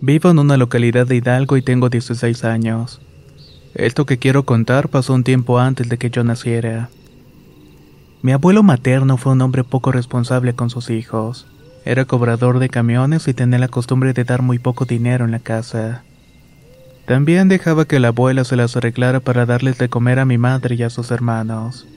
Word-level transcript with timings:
Vivo 0.00 0.30
en 0.30 0.38
una 0.38 0.56
localidad 0.56 1.08
de 1.08 1.16
Hidalgo 1.16 1.56
y 1.56 1.62
tengo 1.62 1.88
16 1.88 2.44
años. 2.44 3.00
Esto 3.74 4.06
que 4.06 4.18
quiero 4.18 4.44
contar 4.44 4.90
pasó 4.90 5.12
un 5.12 5.24
tiempo 5.24 5.58
antes 5.58 5.88
de 5.88 5.98
que 5.98 6.08
yo 6.08 6.22
naciera. 6.22 6.88
Mi 8.22 8.30
abuelo 8.30 8.62
materno 8.62 9.16
fue 9.16 9.32
un 9.32 9.40
hombre 9.40 9.64
poco 9.64 9.90
responsable 9.90 10.54
con 10.54 10.70
sus 10.70 10.90
hijos. 10.90 11.48
Era 11.84 12.04
cobrador 12.04 12.60
de 12.60 12.68
camiones 12.68 13.26
y 13.26 13.34
tenía 13.34 13.58
la 13.58 13.66
costumbre 13.66 14.12
de 14.12 14.22
dar 14.22 14.40
muy 14.40 14.60
poco 14.60 14.84
dinero 14.84 15.24
en 15.24 15.32
la 15.32 15.40
casa. 15.40 16.04
También 17.04 17.48
dejaba 17.48 17.84
que 17.84 17.98
la 17.98 18.08
abuela 18.08 18.44
se 18.44 18.54
las 18.54 18.76
arreglara 18.76 19.18
para 19.18 19.46
darles 19.46 19.78
de 19.78 19.88
comer 19.88 20.20
a 20.20 20.24
mi 20.24 20.38
madre 20.38 20.76
y 20.76 20.84
a 20.84 20.90
sus 20.90 21.10
hermanos. 21.10 21.88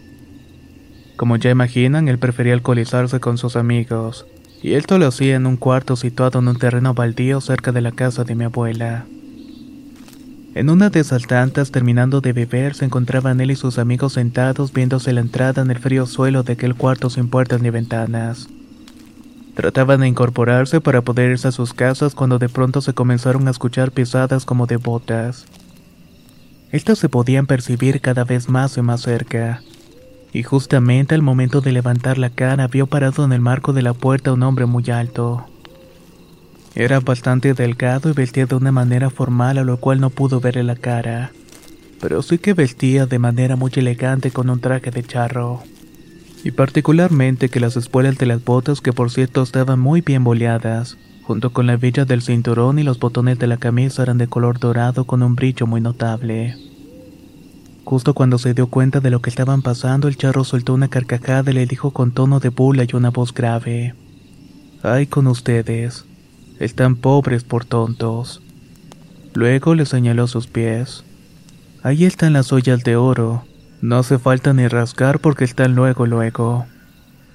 Como 1.17 1.35
ya 1.35 1.51
imaginan, 1.51 2.07
él 2.07 2.17
prefería 2.17 2.53
alcoholizarse 2.53 3.19
con 3.19 3.37
sus 3.37 3.55
amigos, 3.55 4.25
y 4.61 4.73
esto 4.73 4.97
lo 4.99 5.07
hacía 5.07 5.35
en 5.35 5.47
un 5.47 5.57
cuarto 5.57 5.95
situado 5.95 6.39
en 6.39 6.47
un 6.47 6.57
terreno 6.57 6.93
baldío 6.93 7.41
cerca 7.41 7.71
de 7.71 7.81
la 7.81 7.91
casa 7.91 8.23
de 8.23 8.35
mi 8.35 8.43
abuela. 8.43 9.05
En 10.53 10.69
una 10.69 10.89
de 10.89 10.99
esas 10.99 11.25
tantas, 11.27 11.71
terminando 11.71 12.21
de 12.21 12.33
beber, 12.33 12.75
se 12.75 12.85
encontraban 12.85 13.39
él 13.39 13.51
y 13.51 13.55
sus 13.55 13.79
amigos 13.79 14.13
sentados 14.13 14.73
viéndose 14.73 15.13
la 15.13 15.21
entrada 15.21 15.61
en 15.61 15.71
el 15.71 15.79
frío 15.79 16.05
suelo 16.05 16.43
de 16.43 16.53
aquel 16.53 16.75
cuarto 16.75 17.09
sin 17.09 17.29
puertas 17.29 17.61
ni 17.61 17.69
ventanas. 17.69 18.49
Trataban 19.55 20.01
de 20.01 20.07
incorporarse 20.07 20.79
para 20.79 21.01
poder 21.01 21.31
irse 21.31 21.47
a 21.47 21.51
sus 21.51 21.73
casas 21.73 22.13
cuando 22.13 22.37
de 22.37 22.49
pronto 22.49 22.81
se 22.81 22.93
comenzaron 22.93 23.47
a 23.47 23.51
escuchar 23.51 23.91
pisadas 23.91 24.45
como 24.45 24.67
de 24.67 24.77
botas. 24.77 25.45
Estas 26.71 26.99
se 26.99 27.09
podían 27.09 27.47
percibir 27.47 27.99
cada 28.01 28.23
vez 28.25 28.47
más 28.47 28.77
y 28.77 28.81
más 28.81 29.01
cerca 29.01 29.61
y 30.33 30.43
justamente 30.43 31.15
al 31.15 31.21
momento 31.21 31.61
de 31.61 31.71
levantar 31.71 32.17
la 32.17 32.29
cara 32.29 32.67
vio 32.67 32.87
parado 32.87 33.25
en 33.25 33.33
el 33.33 33.41
marco 33.41 33.73
de 33.73 33.81
la 33.81 33.93
puerta 33.93 34.33
un 34.33 34.43
hombre 34.43 34.65
muy 34.65 34.89
alto. 34.89 35.45
Era 36.73 37.01
bastante 37.01 37.53
delgado 37.53 38.09
y 38.09 38.13
vestía 38.13 38.45
de 38.45 38.55
una 38.55 38.71
manera 38.71 39.09
formal 39.09 39.57
a 39.57 39.63
lo 39.63 39.77
cual 39.77 39.99
no 39.99 40.09
pudo 40.09 40.39
verle 40.39 40.63
la 40.63 40.75
cara, 40.75 41.31
pero 41.99 42.21
sí 42.21 42.37
que 42.37 42.53
vestía 42.53 43.05
de 43.05 43.19
manera 43.19 43.55
muy 43.55 43.71
elegante 43.75 44.31
con 44.31 44.49
un 44.49 44.61
traje 44.61 44.89
de 44.89 45.03
charro. 45.03 45.61
Y 46.43 46.51
particularmente 46.51 47.49
que 47.49 47.59
las 47.59 47.77
espuelas 47.77 48.17
de 48.17 48.25
las 48.25 48.43
botas 48.43 48.81
que 48.81 48.93
por 48.93 49.11
cierto 49.11 49.43
estaban 49.43 49.79
muy 49.79 50.01
bien 50.01 50.23
boleadas, 50.23 50.97
junto 51.23 51.51
con 51.51 51.67
la 51.67 51.75
villa 51.75 52.05
del 52.05 52.21
cinturón 52.21 52.79
y 52.79 52.83
los 52.83 52.99
botones 52.99 53.37
de 53.37 53.47
la 53.47 53.57
camisa 53.57 54.01
eran 54.01 54.17
de 54.17 54.27
color 54.27 54.59
dorado 54.59 55.03
con 55.03 55.21
un 55.21 55.35
brillo 55.35 55.67
muy 55.67 55.81
notable. 55.81 56.70
Justo 57.83 58.13
cuando 58.13 58.37
se 58.37 58.53
dio 58.53 58.67
cuenta 58.67 58.99
de 58.99 59.09
lo 59.09 59.21
que 59.21 59.29
estaban 59.29 59.61
pasando, 59.61 60.07
el 60.07 60.17
charro 60.17 60.43
soltó 60.43 60.73
una 60.73 60.87
carcajada 60.87 61.51
y 61.51 61.53
le 61.53 61.65
dijo 61.65 61.91
con 61.91 62.11
tono 62.11 62.39
de 62.39 62.49
burla 62.49 62.83
y 62.83 62.95
una 62.95 63.09
voz 63.09 63.33
grave. 63.33 63.95
Ay 64.83 65.07
con 65.07 65.27
ustedes. 65.27 66.05
Están 66.59 66.95
pobres 66.95 67.43
por 67.43 67.65
tontos. 67.65 68.41
Luego 69.33 69.75
le 69.75 69.85
señaló 69.85 70.27
sus 70.27 70.47
pies. 70.47 71.03
Ahí 71.83 72.05
están 72.05 72.33
las 72.33 72.53
ollas 72.53 72.83
de 72.83 72.95
oro. 72.95 73.43
No 73.81 73.97
hace 73.97 74.19
falta 74.19 74.53
ni 74.53 74.67
rascar 74.67 75.19
porque 75.19 75.43
están 75.43 75.73
luego 75.73 76.05
luego. 76.05 76.65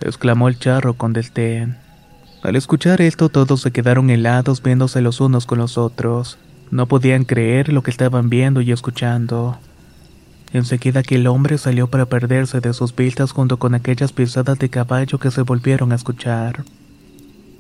exclamó 0.01 0.49
el 0.49 0.59
charro 0.59 0.95
con 0.95 1.13
desdén. 1.13 1.77
Al 2.43 2.55
escuchar 2.55 3.01
esto 3.01 3.29
todos 3.29 3.63
se 3.63 3.73
quedaron 3.73 4.11
helados 4.11 4.63
viéndose 4.63 5.01
los 5.01 5.21
unos 5.21 5.47
con 5.47 5.59
los 5.59 5.77
otros. 5.77 6.39
No 6.71 6.87
podían 6.87 7.25
creer 7.25 7.73
lo 7.73 7.83
que 7.83 7.91
estaban 7.91 8.29
viendo 8.29 8.61
y 8.61 8.71
escuchando. 8.71 9.59
Enseguida 10.53 11.01
aquel 11.01 11.27
hombre 11.27 11.59
salió 11.59 11.89
para 11.89 12.07
perderse 12.07 12.61
de 12.61 12.73
sus 12.73 12.95
vistas 12.95 13.33
junto 13.33 13.59
con 13.59 13.75
aquellas 13.75 14.13
pisadas 14.13 14.59
de 14.59 14.69
caballo 14.69 15.19
que 15.19 15.31
se 15.31 15.43
volvieron 15.43 15.93
a 15.93 15.97
escuchar. 15.97 16.65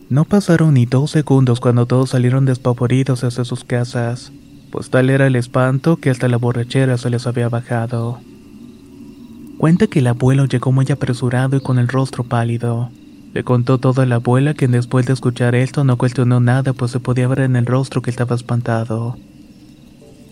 No 0.08 0.24
pasaron 0.24 0.74
ni 0.74 0.86
dos 0.86 1.10
segundos 1.10 1.58
cuando 1.58 1.86
todos 1.86 2.10
salieron 2.10 2.44
despavoridos 2.44 3.24
hacia 3.24 3.44
sus 3.44 3.64
casas, 3.64 4.30
pues 4.70 4.88
tal 4.88 5.10
era 5.10 5.26
el 5.26 5.34
espanto 5.34 5.96
que 5.96 6.10
hasta 6.10 6.28
la 6.28 6.36
borrachera 6.36 6.96
se 6.96 7.10
les 7.10 7.26
había 7.26 7.48
bajado. 7.48 8.20
Cuenta 9.58 9.86
que 9.86 9.98
el 9.98 10.06
abuelo 10.06 10.44
llegó 10.44 10.70
muy 10.70 10.86
apresurado 10.90 11.56
y 11.56 11.60
con 11.60 11.78
el 11.78 11.88
rostro 11.88 12.22
pálido. 12.24 12.90
Le 13.34 13.42
contó 13.42 13.78
todo 13.78 14.02
a 14.02 14.06
la 14.06 14.16
abuela 14.16 14.54
quien 14.54 14.70
después 14.70 15.06
de 15.06 15.12
escuchar 15.12 15.54
esto 15.54 15.82
no 15.82 15.98
cuestionó 15.98 16.40
nada 16.40 16.72
pues 16.72 16.90
se 16.90 17.00
podía 17.00 17.26
ver 17.26 17.40
en 17.40 17.56
el 17.56 17.66
rostro 17.66 18.00
que 18.00 18.10
estaba 18.10 18.36
espantado. 18.36 19.16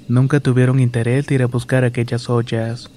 Nunca 0.09 0.41
tuvieron 0.41 0.81
interés 0.81 1.27
de 1.27 1.37
ir 1.37 1.43
a 1.43 1.47
buscar 1.47 1.85
aquellas 1.85 2.29
ollas, 2.29 2.91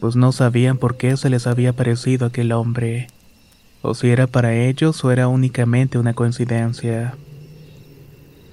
pues 0.00 0.14
no 0.14 0.30
sabían 0.30 0.78
por 0.78 0.96
qué 0.96 1.16
se 1.16 1.28
les 1.28 1.46
había 1.46 1.72
parecido 1.72 2.26
aquel 2.26 2.52
hombre, 2.52 3.08
o 3.82 3.94
si 3.94 4.10
era 4.10 4.26
para 4.26 4.54
ellos 4.54 5.04
o 5.04 5.10
era 5.10 5.26
únicamente 5.26 5.98
una 5.98 6.14
coincidencia. 6.14 7.16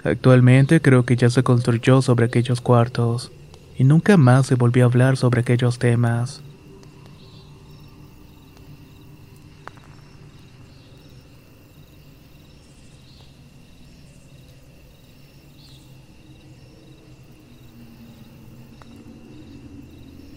Actualmente 0.03 0.81
creo 0.81 1.05
que 1.05 1.15
ya 1.15 1.29
se 1.29 1.43
construyó 1.43 2.01
sobre 2.01 2.25
aquellos 2.25 2.61
cuartos, 2.61 3.31
y 3.77 3.83
nunca 3.83 4.17
más 4.17 4.47
se 4.47 4.55
volvió 4.55 4.85
a 4.85 4.87
hablar 4.87 5.15
sobre 5.15 5.41
aquellos 5.41 5.77
temas. 5.77 6.41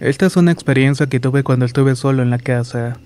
Esta 0.00 0.26
es 0.26 0.36
una 0.36 0.52
experiencia 0.52 1.06
que 1.06 1.20
tuve 1.20 1.42
cuando 1.42 1.64
estuve 1.64 1.96
solo 1.96 2.22
en 2.22 2.28
la 2.28 2.38
casa. 2.38 2.98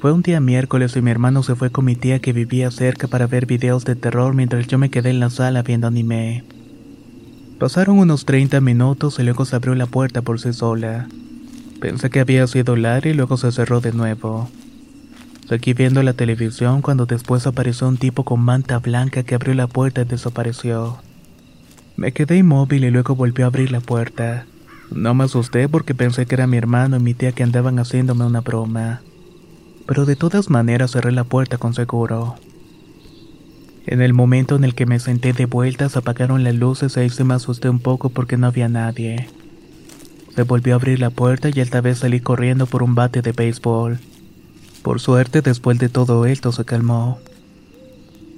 Fue 0.00 0.10
un 0.10 0.22
día 0.22 0.40
miércoles 0.40 0.96
y 0.96 1.02
mi 1.02 1.10
hermano 1.10 1.42
se 1.42 1.54
fue 1.54 1.70
con 1.70 1.84
mi 1.84 1.96
tía 1.96 2.18
que 2.18 2.32
vivía 2.32 2.70
cerca 2.70 3.08
para 3.08 3.26
ver 3.26 3.44
videos 3.44 3.84
de 3.84 3.94
terror 3.94 4.34
mientras 4.34 4.66
yo 4.68 4.78
me 4.78 4.88
quedé 4.88 5.10
en 5.10 5.20
la 5.20 5.28
sala 5.28 5.62
viendo 5.62 5.86
anime. 5.86 6.44
Pasaron 7.58 7.98
unos 7.98 8.24
30 8.24 8.58
minutos 8.62 9.18
y 9.18 9.22
luego 9.22 9.44
se 9.44 9.56
abrió 9.56 9.74
la 9.74 9.84
puerta 9.84 10.22
por 10.22 10.40
sí 10.40 10.54
sola. 10.54 11.08
Pensé 11.78 12.08
que 12.08 12.20
había 12.20 12.46
sido 12.46 12.74
Larry 12.74 13.10
y 13.10 13.14
luego 13.14 13.36
se 13.36 13.52
cerró 13.52 13.82
de 13.82 13.92
nuevo. 13.92 14.48
Seguí 15.46 15.74
viendo 15.74 16.02
la 16.02 16.14
televisión 16.14 16.80
cuando 16.80 17.04
después 17.04 17.46
apareció 17.46 17.86
un 17.86 17.98
tipo 17.98 18.24
con 18.24 18.40
manta 18.40 18.78
blanca 18.78 19.24
que 19.24 19.34
abrió 19.34 19.52
la 19.52 19.66
puerta 19.66 20.00
y 20.02 20.04
desapareció. 20.06 20.98
Me 21.96 22.12
quedé 22.12 22.38
inmóvil 22.38 22.84
y 22.84 22.90
luego 22.90 23.14
volvió 23.14 23.44
a 23.44 23.48
abrir 23.48 23.70
la 23.72 23.80
puerta. 23.80 24.46
No 24.90 25.14
me 25.14 25.24
asusté 25.24 25.68
porque 25.68 25.94
pensé 25.94 26.26
que 26.26 26.34
era 26.34 26.46
mi 26.46 26.56
hermano 26.56 26.96
y 26.96 27.00
mi 27.00 27.14
tía 27.14 27.32
que 27.32 27.42
andaban 27.42 27.78
haciéndome 27.78 28.24
una 28.24 28.40
broma. 28.40 29.02
Pero 29.86 30.06
de 30.06 30.16
todas 30.16 30.50
maneras 30.50 30.92
cerré 30.92 31.12
la 31.12 31.24
puerta 31.24 31.58
con 31.58 31.74
seguro. 31.74 32.36
En 33.86 34.02
el 34.02 34.12
momento 34.12 34.56
en 34.56 34.64
el 34.64 34.74
que 34.74 34.86
me 34.86 35.00
senté 35.00 35.32
de 35.32 35.46
vuelta 35.46 35.88
se 35.88 35.98
apagaron 35.98 36.44
las 36.44 36.54
luces 36.54 36.96
y 36.96 37.00
ahí 37.00 37.10
se 37.10 37.24
me 37.24 37.34
asusté 37.34 37.68
un 37.70 37.78
poco 37.78 38.10
porque 38.10 38.36
no 38.36 38.46
había 38.46 38.68
nadie. 38.68 39.28
Me 40.36 40.42
volvió 40.42 40.74
a 40.74 40.76
abrir 40.76 41.00
la 41.00 41.10
puerta 41.10 41.48
y 41.48 41.60
esta 41.60 41.80
vez 41.80 41.98
salí 41.98 42.20
corriendo 42.20 42.66
por 42.66 42.82
un 42.82 42.94
bate 42.94 43.22
de 43.22 43.32
béisbol. 43.32 43.98
Por 44.82 45.00
suerte, 45.00 45.42
después 45.42 45.78
de 45.78 45.88
todo 45.88 46.26
esto 46.26 46.52
se 46.52 46.64
calmó. 46.64 47.18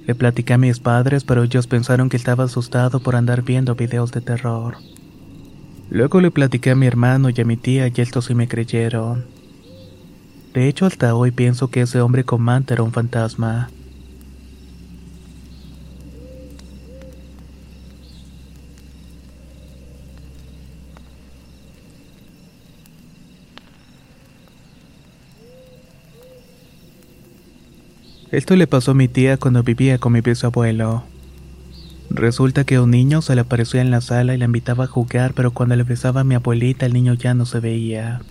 Le 0.07 0.15
platicé 0.15 0.53
a 0.53 0.57
mis 0.57 0.79
padres, 0.79 1.23
pero 1.23 1.43
ellos 1.43 1.67
pensaron 1.67 2.09
que 2.09 2.17
estaba 2.17 2.45
asustado 2.45 3.01
por 3.01 3.15
andar 3.15 3.43
viendo 3.43 3.75
videos 3.75 4.11
de 4.11 4.21
terror. 4.21 4.77
Luego 5.91 6.21
le 6.21 6.31
platiqué 6.31 6.69
a 6.69 6.75
mi 6.75 6.87
hermano 6.87 7.29
y 7.29 7.41
a 7.41 7.43
mi 7.43 7.57
tía 7.57 7.89
y 7.89 7.93
estos 7.97 8.23
sí 8.23 8.33
me 8.33 8.47
creyeron. 8.47 9.25
De 10.53 10.69
hecho, 10.69 10.85
hasta 10.85 11.13
hoy 11.15 11.31
pienso 11.31 11.69
que 11.69 11.81
ese 11.81 11.99
hombre 11.99 12.23
con 12.23 12.41
manta 12.41 12.73
era 12.73 12.83
un 12.83 12.93
fantasma. 12.93 13.69
Esto 28.31 28.55
le 28.55 28.65
pasó 28.65 28.91
a 28.91 28.93
mi 28.93 29.09
tía 29.09 29.35
cuando 29.35 29.61
vivía 29.61 29.97
con 29.97 30.13
mi 30.13 30.21
bisabuelo. 30.21 31.10
Resulta 32.13 32.65
que 32.65 32.77
un 32.77 32.91
niño 32.91 33.21
se 33.21 33.35
le 33.35 33.41
aparecía 33.41 33.79
en 33.79 33.89
la 33.89 34.01
sala 34.01 34.35
y 34.35 34.37
la 34.37 34.43
invitaba 34.43 34.83
a 34.83 34.87
jugar, 34.87 35.33
pero 35.33 35.51
cuando 35.51 35.77
le 35.77 35.83
besaba 35.83 36.21
a 36.21 36.23
mi 36.25 36.35
abuelita 36.35 36.85
el 36.85 36.91
niño 36.91 37.13
ya 37.13 37.33
no 37.33 37.45
se 37.45 37.61
veía. 37.61 38.21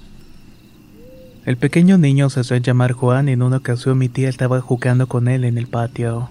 El 1.46 1.56
pequeño 1.56 1.96
niño 1.96 2.28
se 2.28 2.40
hacía 2.40 2.58
llamar 2.58 2.92
Juan 2.92 3.30
y 3.30 3.32
en 3.32 3.42
una 3.42 3.56
ocasión 3.56 3.96
mi 3.96 4.10
tía 4.10 4.28
estaba 4.28 4.60
jugando 4.60 5.06
con 5.06 5.28
él 5.28 5.44
en 5.44 5.56
el 5.56 5.66
patio. 5.66 6.28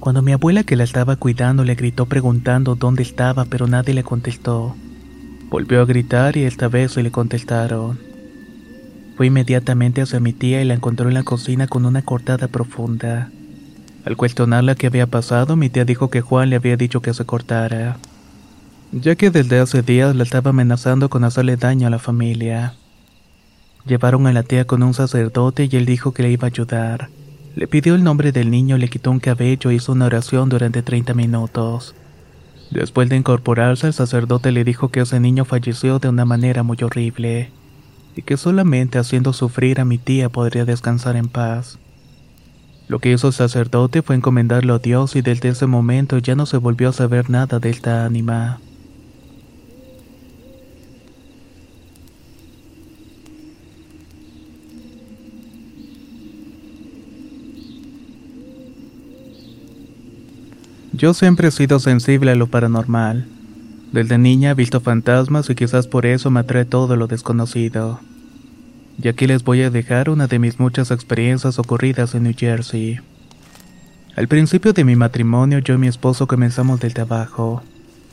Cuando 0.00 0.20
mi 0.20 0.32
abuela 0.32 0.64
que 0.64 0.74
la 0.74 0.82
estaba 0.82 1.14
cuidando 1.14 1.62
le 1.62 1.76
gritó 1.76 2.06
preguntando 2.06 2.74
dónde 2.74 3.04
estaba, 3.04 3.44
pero 3.44 3.68
nadie 3.68 3.94
le 3.94 4.02
contestó. 4.02 4.74
Volvió 5.50 5.80
a 5.80 5.86
gritar 5.86 6.36
y 6.36 6.42
esta 6.42 6.66
vez 6.66 6.92
se 6.92 7.04
le 7.04 7.12
contestaron. 7.12 8.00
Fue 9.16 9.28
inmediatamente 9.28 10.02
hacia 10.02 10.18
mi 10.18 10.32
tía 10.32 10.60
y 10.60 10.64
la 10.64 10.74
encontró 10.74 11.06
en 11.06 11.14
la 11.14 11.22
cocina 11.22 11.68
con 11.68 11.86
una 11.86 12.02
cortada 12.02 12.48
profunda. 12.48 13.30
Al 14.08 14.16
cuestionarla 14.16 14.74
qué 14.74 14.86
había 14.86 15.06
pasado, 15.06 15.54
mi 15.54 15.68
tía 15.68 15.84
dijo 15.84 16.08
que 16.08 16.22
Juan 16.22 16.48
le 16.48 16.56
había 16.56 16.78
dicho 16.78 17.02
que 17.02 17.12
se 17.12 17.26
cortara, 17.26 17.98
ya 18.90 19.16
que 19.16 19.30
desde 19.30 19.58
hace 19.60 19.82
días 19.82 20.16
la 20.16 20.22
estaba 20.22 20.48
amenazando 20.48 21.10
con 21.10 21.24
hacerle 21.24 21.58
daño 21.58 21.86
a 21.86 21.90
la 21.90 21.98
familia. 21.98 22.72
Llevaron 23.84 24.26
a 24.26 24.32
la 24.32 24.44
tía 24.44 24.66
con 24.66 24.82
un 24.82 24.94
sacerdote 24.94 25.68
y 25.70 25.76
él 25.76 25.84
dijo 25.84 26.12
que 26.12 26.22
le 26.22 26.30
iba 26.30 26.46
a 26.46 26.50
ayudar. 26.50 27.10
Le 27.54 27.66
pidió 27.66 27.94
el 27.94 28.02
nombre 28.02 28.32
del 28.32 28.50
niño, 28.50 28.78
le 28.78 28.88
quitó 28.88 29.10
un 29.10 29.20
cabello 29.20 29.68
e 29.68 29.74
hizo 29.74 29.92
una 29.92 30.06
oración 30.06 30.48
durante 30.48 30.80
30 30.80 31.12
minutos. 31.12 31.94
Después 32.70 33.10
de 33.10 33.16
incorporarse, 33.16 33.88
el 33.88 33.92
sacerdote 33.92 34.52
le 34.52 34.64
dijo 34.64 34.88
que 34.88 35.00
ese 35.00 35.20
niño 35.20 35.44
falleció 35.44 35.98
de 35.98 36.08
una 36.08 36.24
manera 36.24 36.62
muy 36.62 36.78
horrible 36.80 37.50
y 38.16 38.22
que 38.22 38.38
solamente 38.38 38.98
haciendo 38.98 39.34
sufrir 39.34 39.82
a 39.82 39.84
mi 39.84 39.98
tía 39.98 40.30
podría 40.30 40.64
descansar 40.64 41.14
en 41.16 41.28
paz. 41.28 41.78
Lo 42.88 43.00
que 43.00 43.12
hizo 43.12 43.28
el 43.28 43.34
sacerdote 43.34 44.00
fue 44.00 44.16
encomendarlo 44.16 44.74
a 44.74 44.78
Dios 44.78 45.14
y 45.14 45.20
desde 45.20 45.50
ese 45.50 45.66
momento 45.66 46.16
ya 46.18 46.34
no 46.34 46.46
se 46.46 46.56
volvió 46.56 46.88
a 46.88 46.92
saber 46.92 47.28
nada 47.28 47.58
de 47.58 47.68
esta 47.68 48.06
ánima. 48.06 48.60
Yo 60.94 61.14
siempre 61.14 61.48
he 61.48 61.50
sido 61.52 61.78
sensible 61.78 62.32
a 62.32 62.34
lo 62.34 62.48
paranormal. 62.48 63.28
Desde 63.92 64.18
niña 64.18 64.50
he 64.50 64.54
visto 64.54 64.80
fantasmas 64.80 65.48
y 65.48 65.54
quizás 65.54 65.86
por 65.86 66.06
eso 66.06 66.30
me 66.30 66.40
atrae 66.40 66.64
todo 66.64 66.96
lo 66.96 67.06
desconocido. 67.06 68.00
Y 69.00 69.08
aquí 69.08 69.26
les 69.26 69.44
voy 69.44 69.62
a 69.62 69.70
dejar 69.70 70.10
una 70.10 70.26
de 70.26 70.38
mis 70.38 70.58
muchas 70.58 70.90
experiencias 70.90 71.58
ocurridas 71.58 72.14
en 72.14 72.24
New 72.24 72.34
Jersey. 72.36 72.98
Al 74.16 74.26
principio 74.26 74.72
de 74.72 74.82
mi 74.82 74.96
matrimonio 74.96 75.60
yo 75.60 75.74
y 75.74 75.78
mi 75.78 75.86
esposo 75.86 76.26
comenzamos 76.26 76.80
del 76.80 76.94
trabajo. 76.94 77.62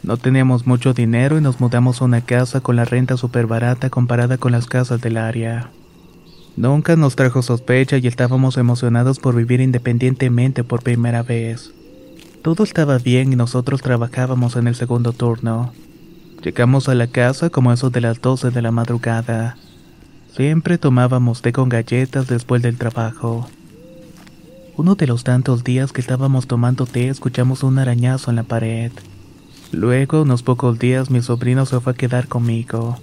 No 0.04 0.18
teníamos 0.18 0.68
mucho 0.68 0.94
dinero 0.94 1.40
y 1.40 1.42
nos 1.42 1.60
mudamos 1.60 2.00
a 2.00 2.06
una 2.06 2.22
casa 2.22 2.62
con 2.62 2.76
la 2.76 2.86
renta 2.86 3.18
súper 3.18 3.48
barata 3.48 3.90
comparada 3.90 4.38
con 4.38 4.52
las 4.52 4.68
casas 4.68 5.02
del 5.02 5.18
área. 5.18 5.72
Nunca 6.56 6.96
nos 6.96 7.16
trajo 7.16 7.42
sospecha 7.42 7.98
y 7.98 8.06
estábamos 8.06 8.58
emocionados 8.58 9.18
por 9.18 9.36
vivir 9.36 9.62
independientemente 9.62 10.64
por 10.64 10.84
primera 10.84 11.24
vez. 11.24 11.72
Todo 12.44 12.64
estaba 12.64 13.00
bien 13.00 13.34
y 13.34 13.36
nosotros 13.36 13.82
trabajábamos 13.82 14.56
en 14.56 14.68
el 14.68 14.76
segundo 14.76 15.12
turno. 15.12 15.74
Llegamos 16.44 16.88
a 16.88 16.94
la 16.94 17.08
casa 17.08 17.50
como 17.50 17.74
eso 17.74 17.90
de 17.90 18.02
las 18.02 18.22
12 18.22 18.52
de 18.52 18.62
la 18.62 18.70
madrugada. 18.70 19.58
Siempre 20.36 20.78
tomábamos 20.78 21.42
té 21.42 21.54
con 21.54 21.70
galletas 21.70 22.28
después 22.28 22.62
del 22.62 22.78
trabajo. 22.78 23.48
Uno 24.76 24.96
de 24.96 25.08
los 25.08 25.24
tantos 25.24 25.64
días 25.64 25.94
que 25.94 26.02
estábamos 26.02 26.46
tomando 26.46 26.86
té 26.86 27.08
escuchamos 27.08 27.64
un 27.64 27.80
arañazo 27.80 28.32
en 28.32 28.36
la 28.36 28.44
pared. 28.44 28.92
Luego, 29.72 30.24
unos 30.24 30.44
pocos 30.44 30.78
días, 30.78 31.10
mi 31.10 31.22
sobrino 31.22 31.66
se 31.66 31.80
fue 31.80 31.94
a 31.94 31.96
quedar 31.96 32.28
conmigo. 32.28 33.00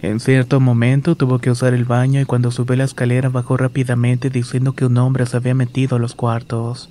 En 0.00 0.20
cierto 0.20 0.60
momento 0.60 1.16
tuvo 1.16 1.40
que 1.40 1.50
usar 1.50 1.74
el 1.74 1.86
baño 1.86 2.20
y 2.20 2.24
cuando 2.24 2.52
subió 2.52 2.76
la 2.76 2.84
escalera 2.84 3.28
bajó 3.28 3.56
rápidamente 3.56 4.30
diciendo 4.30 4.74
que 4.74 4.86
un 4.86 4.98
hombre 4.98 5.26
se 5.26 5.38
había 5.38 5.56
metido 5.56 5.96
a 5.96 5.98
los 5.98 6.14
cuartos. 6.14 6.88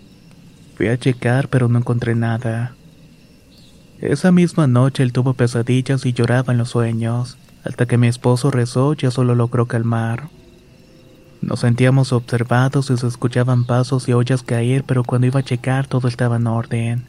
Fui 0.75 0.89
a 0.89 0.97
checar 0.97 1.47
pero 1.47 1.69
no 1.69 1.79
encontré 1.79 2.15
nada. 2.15 2.75
Esa 4.01 4.33
misma 4.33 4.67
noche 4.67 5.03
él 5.03 5.13
tuvo 5.13 5.35
pesadillas 5.35 6.05
y 6.05 6.11
lloraba 6.11 6.51
en 6.51 6.57
los 6.59 6.69
sueños, 6.69 7.37
hasta 7.63 7.85
que 7.85 7.97
mi 7.97 8.07
esposo 8.07 8.51
rezó 8.51 8.93
ya 8.93 9.11
solo 9.11 9.35
logró 9.35 9.65
calmar. 9.65 10.29
Nos 11.41 11.61
sentíamos 11.61 12.13
observados 12.13 12.89
y 12.91 12.97
se 12.97 13.07
escuchaban 13.07 13.65
pasos 13.65 14.07
y 14.07 14.13
ollas 14.13 14.43
caer, 14.43 14.83
pero 14.83 15.03
cuando 15.03 15.27
iba 15.27 15.39
a 15.39 15.43
checar 15.43 15.87
todo 15.87 16.07
estaba 16.07 16.35
en 16.35 16.47
orden. 16.47 17.05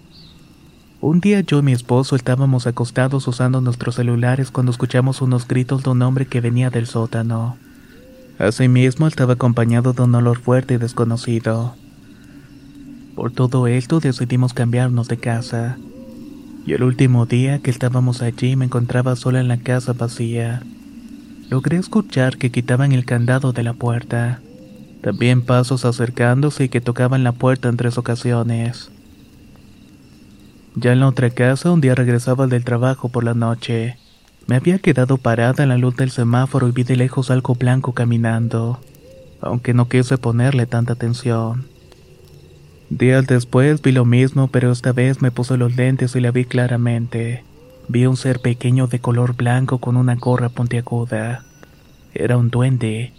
Un 1.02 1.20
día 1.20 1.40
yo 1.40 1.58
y 1.58 1.62
mi 1.62 1.72
esposo 1.72 2.16
estábamos 2.16 2.66
acostados 2.66 3.26
usando 3.26 3.60
nuestros 3.60 3.96
celulares 3.96 4.50
cuando 4.50 4.70
escuchamos 4.70 5.20
unos 5.20 5.49
gritos 5.49 5.82
de 5.82 5.90
un 5.90 6.00
hombre 6.02 6.26
que 6.26 6.40
venía 6.40 6.70
del 6.70 6.87
sótano. 6.87 7.56
Asimismo 8.38 9.06
estaba 9.06 9.34
acompañado 9.34 9.93
de 9.93 10.02
un 10.02 10.14
olor 10.14 10.38
fuerte 10.38 10.75
y 10.75 10.76
desconocido. 10.78 11.75
Por 13.14 13.32
todo 13.32 13.66
esto 13.66 14.00
decidimos 14.00 14.55
cambiarnos 14.55 15.08
de 15.08 15.19
casa. 15.19 15.76
Y 16.64 16.74
el 16.74 16.84
último 16.84 17.26
día 17.26 17.58
que 17.58 17.70
estábamos 17.70 18.22
allí 18.22 18.54
me 18.54 18.66
encontraba 18.66 19.16
sola 19.16 19.40
en 19.40 19.48
la 19.48 19.56
casa 19.58 19.92
vacía. 19.92 20.62
Logré 21.50 21.76
escuchar 21.76 22.38
que 22.38 22.50
quitaban 22.50 22.92
el 22.92 23.04
candado 23.04 23.52
de 23.52 23.62
la 23.64 23.72
puerta. 23.72 24.40
También 25.02 25.42
pasos 25.42 25.84
acercándose 25.84 26.64
y 26.64 26.69
que 26.69 26.81
tocaban 26.81 27.24
la 27.24 27.32
puerta 27.32 27.69
en 27.69 27.76
tres 27.76 27.98
ocasiones. 27.98 28.90
Ya 30.76 30.92
en 30.92 31.00
la 31.00 31.08
otra 31.08 31.31
casa, 31.31 31.72
un 31.72 31.81
día 31.81 31.94
regresaba 31.94 32.46
del 32.46 32.64
trabajo 32.64 33.08
por 33.08 33.24
la 33.24 33.34
noche. 33.34 33.98
Me 34.46 34.56
había 34.56 34.78
quedado 34.78 35.19
parada 35.19 35.64
en 35.64 35.69
la 35.69 35.76
luz 35.76 35.96
del 35.96 36.10
semáforo 36.10 36.69
y 36.69 36.72
vi 36.72 36.84
de 36.84 36.96
lejos 36.96 37.31
algo 37.31 37.54
blanco 37.54 37.92
caminando, 37.92 38.81
aunque 39.40 39.74
no 39.74 39.88
quise 39.88 40.16
ponerle 40.19 40.66
tanta 40.66 40.94
atención. 40.94 41.71
Días 42.99 43.27
después 43.27 43.81
vi 43.81 43.91
lo 43.91 44.05
mismo, 44.05 44.49
pero 44.49 44.70
esta 44.70 44.93
vez 44.93 45.22
me 45.22 45.31
puso 45.31 45.56
los 45.56 45.77
lentes 45.77 46.15
y 46.15 46.20
la 46.20 46.31
vi 46.31 46.44
claramente. 46.44 47.43
Vi 47.89 48.05
un 48.05 48.19
ser 48.19 48.41
pequeño 48.41 48.87
de 48.87 48.99
color 48.99 49.34
blanco 49.34 49.79
con 49.79 49.96
una 49.96 50.15
gorra 50.17 50.51
puntiaguda. 50.51 51.43
Era 52.13 52.37
un 52.37 52.51
duende, 52.51 53.15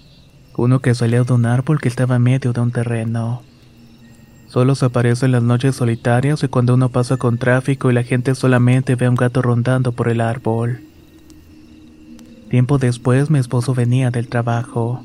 uno 0.55 0.79
que 0.79 0.93
salió 0.93 1.23
de 1.23 1.33
un 1.33 1.47
árbol 1.47 1.81
que 1.81 1.87
estaba 1.87 2.17
en 2.17 2.21
medio 2.21 2.53
de 2.53 2.61
un 2.61 2.71
terreno. 2.71 3.41
Solo 4.47 4.75
se 4.75 4.85
aparece 4.85 5.25
en 5.25 5.31
las 5.31 5.41
noches 5.41 5.75
solitarias 5.75 6.43
y 6.43 6.49
cuando 6.49 6.75
uno 6.75 6.89
pasa 6.89 7.17
con 7.17 7.39
tráfico 7.39 7.89
y 7.89 7.95
la 7.95 8.03
gente 8.03 8.35
solamente 8.35 8.93
ve 8.93 9.07
a 9.07 9.09
un 9.09 9.15
gato 9.15 9.41
rondando 9.41 9.91
por 9.91 10.07
el 10.07 10.21
árbol. 10.21 10.81
Tiempo 12.51 12.77
después 12.77 13.31
mi 13.31 13.39
esposo 13.39 13.73
venía 13.73 14.11
del 14.11 14.27
trabajo. 14.27 15.03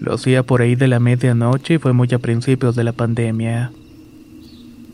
Lo 0.00 0.14
hacía 0.14 0.44
por 0.44 0.62
ahí 0.62 0.76
de 0.76 0.88
la 0.88 0.98
medianoche 0.98 1.74
y 1.74 1.78
fue 1.78 1.92
muy 1.92 2.08
a 2.14 2.18
principios 2.18 2.74
de 2.74 2.84
la 2.84 2.92
pandemia. 2.92 3.70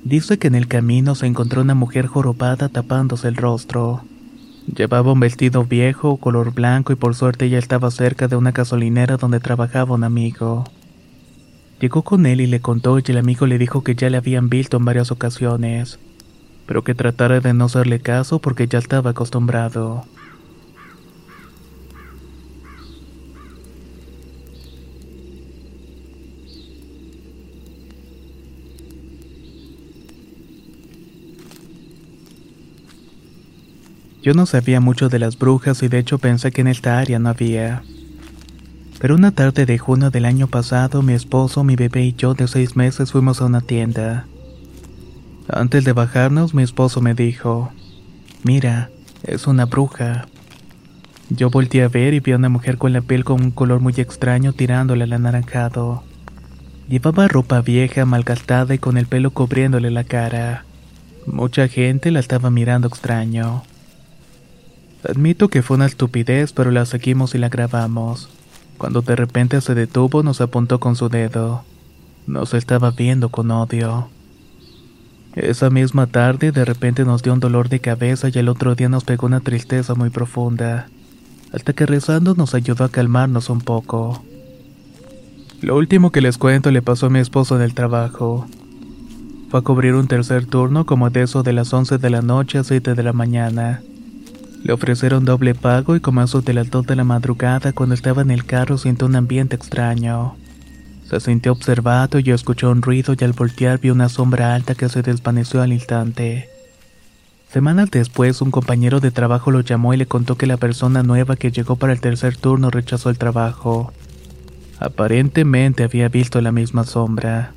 Dice 0.05 0.39
que 0.39 0.49
en 0.49 0.55
el 0.55 0.69
camino 0.69 1.15
se 1.15 1.27
encontró 1.27 1.63
una 1.63 1.75
mujer 1.75 2.07
jorobada 2.07 2.69
tapándose 2.69 3.27
el 3.27 3.37
rostro. 3.37 4.05
Llevaba 4.67 5.13
un 5.13 5.21
vestido 5.21 5.65
viejo, 5.65 6.19
color 6.19 6.53
blanco 6.53 6.93
y 6.93 6.97
por 6.97 7.15
suerte 7.15 7.47
ella 7.47 7.59
estaba 7.59 7.91
cerca 7.91 8.29
de 8.29 8.37
una 8.37 8.53
gasolinera 8.53 9.17
donde 9.17 9.41
trabajaba 9.41 9.95
un 9.95 10.05
amigo. 10.05 10.65
Llegó 11.81 12.03
con 12.03 12.27
él 12.27 12.43
y 12.43 12.47
le 12.47 12.61
contó 12.61 12.99
y 12.99 13.03
el 13.07 13.17
amigo 13.17 13.47
le 13.47 13.57
dijo 13.57 13.83
que 13.83 13.95
ya 13.95 14.11
le 14.11 14.19
habían 14.19 14.51
visto 14.51 14.77
en 14.77 14.85
varias 14.85 15.11
ocasiones, 15.11 15.99
pero 16.67 16.85
que 16.85 16.95
tratara 16.95 17.41
de 17.41 17.55
no 17.55 17.65
hacerle 17.65 18.01
caso 18.01 18.41
porque 18.41 18.69
ya 18.69 18.79
estaba 18.81 19.11
acostumbrado. 19.11 20.05
Yo 34.25 34.33
no 34.33 34.47
sabía 34.47 34.81
mucho 34.81 35.11
de 35.11 35.19
las 35.19 35.39
brujas 35.39 35.83
y 35.83 35.89
de 35.89 35.99
hecho 35.99 36.17
pensé 36.17 36.51
que 36.51 36.63
en 36.63 36.69
esta 36.69 36.99
área 36.99 37.19
no 37.19 37.29
había. 37.29 37.83
Pero 38.99 39.17
una 39.17 39.33
tarde 39.33 39.67
de 39.67 39.77
junio 39.77 40.11
del 40.11 40.25
año 40.25 40.47
pasado, 40.47 41.03
mi 41.03 41.13
esposo, 41.13 41.63
mi 41.63 41.77
bebé 41.77 42.05
y 42.07 42.15
yo 42.15 42.33
de 42.33 42.49
seis 42.49 42.75
meses 42.75 43.13
fuimos 43.13 43.43
a 43.43 43.45
una 43.45 43.61
tienda. 43.61 44.25
Antes 45.47 45.85
de 45.85 45.93
bajarnos, 45.93 46.55
mi 46.55 46.63
esposo 46.63 47.03
me 47.03 47.13
dijo, 47.13 47.71
Mira, 48.45 48.89
es 49.25 49.47
una 49.47 49.67
bruja. 49.67 50.27
Yo 51.29 51.51
volteé 51.51 51.83
a 51.83 51.89
ver 51.89 52.15
y 52.15 52.21
vi 52.21 52.33
a 52.33 52.37
una 52.37 52.49
mujer 52.49 52.79
con 52.79 52.95
la 52.95 53.03
piel 53.03 53.25
con 53.25 53.43
un 53.43 53.51
color 53.51 53.81
muy 53.81 53.93
extraño 53.99 54.55
tirándole 54.55 55.05
al 55.05 55.13
anaranjado. 55.13 56.03
Llevaba 56.89 57.29
ropa 57.29 57.61
vieja, 57.61 58.07
malgastada 58.07 58.75
y 58.75 58.79
con 58.79 58.97
el 58.97 59.07
pelo 59.07 59.33
cubriéndole 59.33 59.91
la 59.91 60.05
cara. 60.05 60.65
Mucha 61.27 61.69
gente 61.69 62.11
la 62.11 62.21
estaba 62.21 62.49
mirando 62.49 62.89
extraño. 62.89 63.65
Admito 65.09 65.49
que 65.49 65.63
fue 65.63 65.77
una 65.77 65.87
estupidez, 65.87 66.53
pero 66.53 66.71
la 66.71 66.87
seguimos 66.87 67.35
y 67.35 67.39
la 67.39 67.49
grabamos. 67.49 68.29
Cuando 68.79 69.03
de 69.03 69.17
repente 69.17 69.61
se 69.61 69.75
detuvo, 69.75 70.23
nos 70.23 70.41
apuntó 70.41 70.81
con 70.81 70.97
su 70.97 71.09
dedo. 71.09 71.65
Nos 72.27 72.55
estaba 72.55 72.91
viendo 72.91 73.29
con 73.29 73.51
odio. 73.51 74.09
Esa 75.35 75.71
misma 75.71 76.07
tarde, 76.07 76.53
de 76.53 76.65
repente 76.65 77.05
nos 77.05 77.23
dio 77.23 77.33
un 77.33 77.41
dolor 77.41 77.69
de 77.69 77.81
cabeza 77.81 78.29
y 78.33 78.39
el 78.39 78.49
otro 78.49 78.75
día 78.75 78.89
nos 78.89 79.05
pegó 79.05 79.27
una 79.27 79.41
tristeza 79.41 79.95
muy 79.95 80.11
profunda 80.11 80.89
hasta 81.55 81.73
que 81.73 81.87
rezando 81.87 82.35
nos 82.35 82.55
ayudó 82.55 82.83
a 82.83 82.89
calmarnos 82.89 83.49
un 83.49 83.61
poco. 83.61 84.25
Lo 85.61 85.77
último 85.77 86.11
que 86.11 86.21
les 86.21 86.37
cuento 86.37 86.73
le 86.73 86.83
pasó 86.83 87.07
a 87.07 87.11
mi 87.11 87.21
esposo 87.21 87.55
en 87.55 87.63
el 87.63 87.75
trabajo. 87.75 88.49
Fue 89.51 89.61
a 89.61 89.63
cubrir 89.63 89.95
un 89.95 90.09
tercer 90.09 90.47
turno 90.47 90.85
como 90.85 91.11
de 91.11 91.23
eso 91.23 91.45
de 91.45 91.53
las 91.53 91.73
11 91.73 91.99
de 91.99 92.11
la 92.11 92.23
noche 92.23 92.59
a 92.59 92.65
7 92.65 92.95
de 92.95 93.03
la 93.05 93.13
mañana. 93.13 93.83
Le 94.65 94.73
ofrecieron 94.73 95.27
doble 95.27 95.55
pago 95.55 95.95
y 95.95 96.01
eso 96.23 96.41
de 96.41 96.55
las 96.55 96.71
2 96.71 96.87
de 96.87 96.97
la 96.97 97.05
madrugada 97.05 97.75
cuando 97.75 97.95
estaba 97.95 98.23
en 98.23 98.31
el 98.31 98.47
carro 98.47 98.79
sintió 98.79 99.07
un 99.07 99.15
ambiente 99.15 99.55
extraño. 99.55 100.37
Se 101.07 101.21
sintió 101.21 101.53
observado 101.53 102.19
y 102.19 102.23
yo 102.23 102.35
escuché 102.35 102.67
un 102.67 102.81
ruido 102.81 103.15
y 103.17 103.23
al 103.25 103.35
voltear 103.35 103.79
vi 103.79 103.91
una 103.91 104.09
sombra 104.09 104.55
alta 104.55 104.75
que 104.75 104.89
se 104.89 105.03
desvaneció 105.03 105.61
al 105.61 105.75
instante. 105.75 106.49
Semanas 107.53 107.91
después, 107.91 108.41
un 108.41 108.51
compañero 108.51 109.01
de 109.01 109.11
trabajo 109.11 109.51
lo 109.51 109.61
llamó 109.61 109.93
y 109.93 109.99
le 109.99 110.07
contó 110.07 110.39
que 110.39 110.47
la 110.47 110.57
persona 110.57 111.03
nueva 111.03 111.37
que 111.37 111.51
llegó 111.51 111.77
para 111.77 111.93
el 111.93 112.01
tercer 112.01 112.39
turno 112.39 112.71
rechazó 112.71 113.11
el 113.11 113.19
trabajo. 113.19 113.93
Aparentemente 114.81 115.85
había 115.85 116.09
visto 116.09 116.41
la 116.41 116.53
misma 116.53 116.85
sombra. 116.85 117.53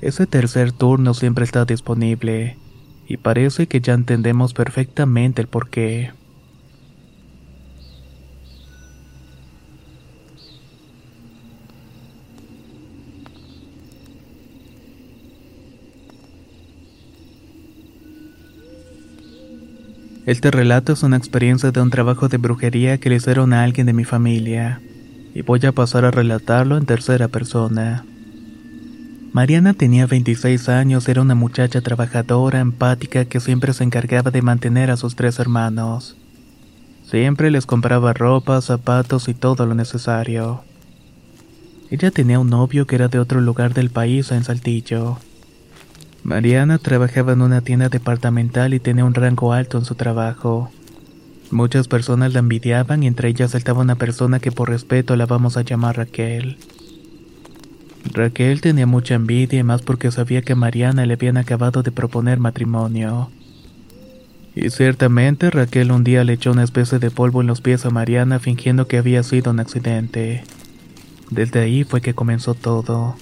Ese 0.00 0.26
tercer 0.26 0.72
turno 0.72 1.12
siempre 1.12 1.44
está 1.44 1.66
disponible, 1.66 2.56
y 3.06 3.16
parece 3.16 3.66
que 3.66 3.80
ya 3.80 3.94
entendemos 3.94 4.54
perfectamente 4.54 5.42
el 5.42 5.48
porqué. 5.48 6.12
Este 20.26 20.50
relato 20.50 20.94
es 20.94 21.02
una 21.02 21.18
experiencia 21.18 21.70
de 21.70 21.82
un 21.82 21.90
trabajo 21.90 22.28
de 22.28 22.38
brujería 22.38 22.96
que 22.96 23.10
le 23.10 23.16
hicieron 23.16 23.52
a 23.52 23.62
alguien 23.62 23.86
de 23.86 23.92
mi 23.92 24.04
familia, 24.04 24.80
y 25.34 25.42
voy 25.42 25.60
a 25.66 25.72
pasar 25.72 26.06
a 26.06 26.10
relatarlo 26.10 26.78
en 26.78 26.86
tercera 26.86 27.28
persona. 27.28 28.06
Mariana 29.34 29.74
tenía 29.74 30.06
26 30.06 30.68
años, 30.68 31.08
era 31.08 31.20
una 31.20 31.34
muchacha 31.34 31.80
trabajadora, 31.80 32.60
empática, 32.60 33.24
que 33.24 33.40
siempre 33.40 33.72
se 33.72 33.82
encargaba 33.82 34.30
de 34.30 34.42
mantener 34.42 34.92
a 34.92 34.96
sus 34.96 35.16
tres 35.16 35.40
hermanos. 35.40 36.16
Siempre 37.10 37.50
les 37.50 37.66
compraba 37.66 38.12
ropa, 38.12 38.60
zapatos 38.60 39.26
y 39.26 39.34
todo 39.34 39.66
lo 39.66 39.74
necesario. 39.74 40.62
Ella 41.90 42.12
tenía 42.12 42.38
un 42.38 42.48
novio 42.48 42.86
que 42.86 42.94
era 42.94 43.08
de 43.08 43.18
otro 43.18 43.40
lugar 43.40 43.74
del 43.74 43.90
país, 43.90 44.30
en 44.30 44.44
Saltillo. 44.44 45.18
Mariana 46.22 46.78
trabajaba 46.78 47.32
en 47.32 47.42
una 47.42 47.60
tienda 47.60 47.88
departamental 47.88 48.72
y 48.72 48.78
tenía 48.78 49.04
un 49.04 49.14
rango 49.14 49.52
alto 49.52 49.78
en 49.78 49.84
su 49.84 49.96
trabajo. 49.96 50.70
Muchas 51.50 51.88
personas 51.88 52.32
la 52.34 52.38
envidiaban 52.38 53.02
y 53.02 53.08
entre 53.08 53.30
ellas 53.30 53.56
estaba 53.56 53.80
una 53.80 53.96
persona 53.96 54.38
que 54.38 54.52
por 54.52 54.68
respeto 54.68 55.16
la 55.16 55.26
vamos 55.26 55.56
a 55.56 55.62
llamar 55.62 55.96
Raquel. 55.96 56.56
Raquel 58.12 58.60
tenía 58.60 58.86
mucha 58.86 59.14
envidia 59.14 59.64
más 59.64 59.82
porque 59.82 60.10
sabía 60.10 60.42
que 60.42 60.52
a 60.52 60.56
Mariana 60.56 61.06
le 61.06 61.14
habían 61.14 61.36
acabado 61.36 61.82
de 61.82 61.90
proponer 61.90 62.38
matrimonio. 62.38 63.30
Y 64.54 64.70
ciertamente 64.70 65.50
Raquel 65.50 65.90
un 65.90 66.04
día 66.04 66.22
le 66.22 66.34
echó 66.34 66.52
una 66.52 66.62
especie 66.62 66.98
de 66.98 67.10
polvo 67.10 67.40
en 67.40 67.48
los 67.48 67.60
pies 67.60 67.84
a 67.86 67.90
Mariana 67.90 68.38
fingiendo 68.38 68.86
que 68.86 68.98
había 68.98 69.22
sido 69.22 69.50
un 69.50 69.58
accidente. 69.58 70.44
Desde 71.30 71.60
ahí 71.60 71.82
fue 71.84 72.00
que 72.00 72.14
comenzó 72.14 72.54
todo. 72.54 73.16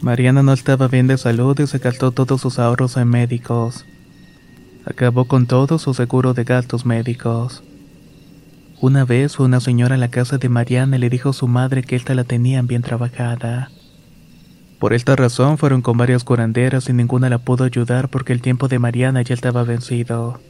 Mariana 0.00 0.42
no 0.42 0.52
estaba 0.52 0.88
bien 0.88 1.06
de 1.06 1.18
salud 1.18 1.58
y 1.60 1.66
se 1.66 1.78
gastó 1.78 2.12
todos 2.12 2.40
sus 2.40 2.58
ahorros 2.58 2.96
en 2.96 3.08
médicos. 3.08 3.84
Acabó 4.84 5.26
con 5.26 5.46
todo 5.46 5.78
su 5.78 5.92
seguro 5.92 6.34
de 6.34 6.44
gastos 6.44 6.86
médicos. 6.86 7.62
Una 8.80 9.04
vez 9.04 9.36
fue 9.36 9.46
una 9.46 9.60
señora 9.60 9.96
a 9.96 9.98
la 9.98 10.08
casa 10.08 10.38
de 10.38 10.48
Mariana 10.48 10.96
y 10.96 11.00
le 11.00 11.10
dijo 11.10 11.30
a 11.30 11.32
su 11.32 11.48
madre 11.48 11.82
que 11.82 11.96
esta 11.96 12.14
la 12.14 12.24
tenían 12.24 12.66
bien 12.66 12.82
trabajada. 12.82 13.70
Por 14.78 14.94
esta 14.94 15.16
razón 15.16 15.58
fueron 15.58 15.82
con 15.82 15.98
varias 15.98 16.22
curanderas 16.22 16.88
y 16.88 16.92
ninguna 16.92 17.28
la 17.28 17.38
pudo 17.38 17.64
ayudar 17.64 18.08
porque 18.08 18.32
el 18.32 18.40
tiempo 18.40 18.68
de 18.68 18.78
Mariana 18.78 19.22
ya 19.22 19.34
estaba 19.34 19.64
vencido. 19.64 20.40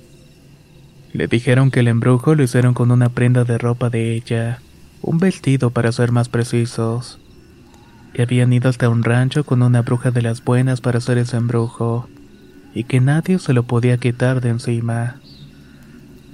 Le 1.15 1.27
dijeron 1.27 1.71
que 1.71 1.81
el 1.81 1.89
embrujo 1.89 2.35
lo 2.35 2.43
hicieron 2.43 2.75
con 2.75 2.91
una 2.91 3.09
prenda 3.09 3.45
de 3.45 3.57
ropa 3.57 3.89
de 3.89 4.15
ella, 4.15 4.61
un 5.01 5.19
vestido 5.19 5.71
para 5.71 5.91
ser 5.93 6.13
más 6.13 6.29
precisos 6.29 7.19
que 8.13 8.23
habían 8.23 8.53
ido 8.53 8.69
hasta 8.69 8.89
un 8.89 9.05
rancho 9.05 9.45
con 9.45 9.63
una 9.63 9.83
bruja 9.83 10.11
de 10.11 10.23
las 10.23 10.43
buenas 10.43 10.81
para 10.81 10.99
hacer 10.99 11.19
ese 11.19 11.37
embrujo, 11.37 12.09
y 12.75 12.85
que 12.85 13.01
nadie 13.01 13.39
se 13.39 13.53
lo 13.53 13.63
podía 13.63 13.99
quitar 13.99 14.41
de 14.41 14.51
encima. 14.51 15.17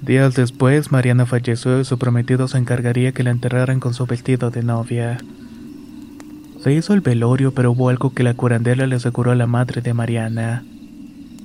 Días 0.05 0.35
después, 0.35 0.93
Mariana 0.93 1.25
falleció 1.25 1.81
y 1.81 1.85
su 1.87 1.99
prometido 1.99 2.47
se 2.47 2.59
encargaría 2.59 3.13
que 3.13 3.23
la 3.23 3.31
enterraran 3.31 3.81
con 3.81 3.95
su 3.95 4.05
vestido 4.05 4.51
de 4.51 4.63
novia. 4.63 5.17
Se 6.61 6.75
hizo 6.75 6.93
el 6.93 7.01
velorio, 7.01 7.55
pero 7.55 7.73
hubo 7.73 7.89
algo 7.89 8.13
que 8.13 8.23
la 8.23 8.35
curandera 8.35 8.87
le 8.87 8.97
aseguró 8.97 9.31
a 9.31 9.35
la 9.35 9.47
madre 9.47 9.81
de 9.81 9.95
Mariana. 9.95 10.63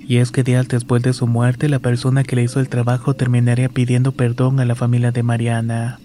Y 0.02 0.18
es 0.18 0.32
que 0.32 0.44
días 0.44 0.68
después 0.68 1.02
de 1.04 1.14
su 1.14 1.26
muerte, 1.26 1.70
la 1.70 1.80
persona 1.80 2.26
que 2.26 2.36
le 2.36 2.44
hizo 2.44 2.60
el 2.60 2.68
trabajo 2.68 3.14
terminaría 3.14 3.70
pidiendo 3.70 4.12
perdón 4.12 4.60
a 4.60 4.66
la 4.66 4.76
familia 4.76 5.14
de 5.14 5.24
Mariana, 5.24 6.00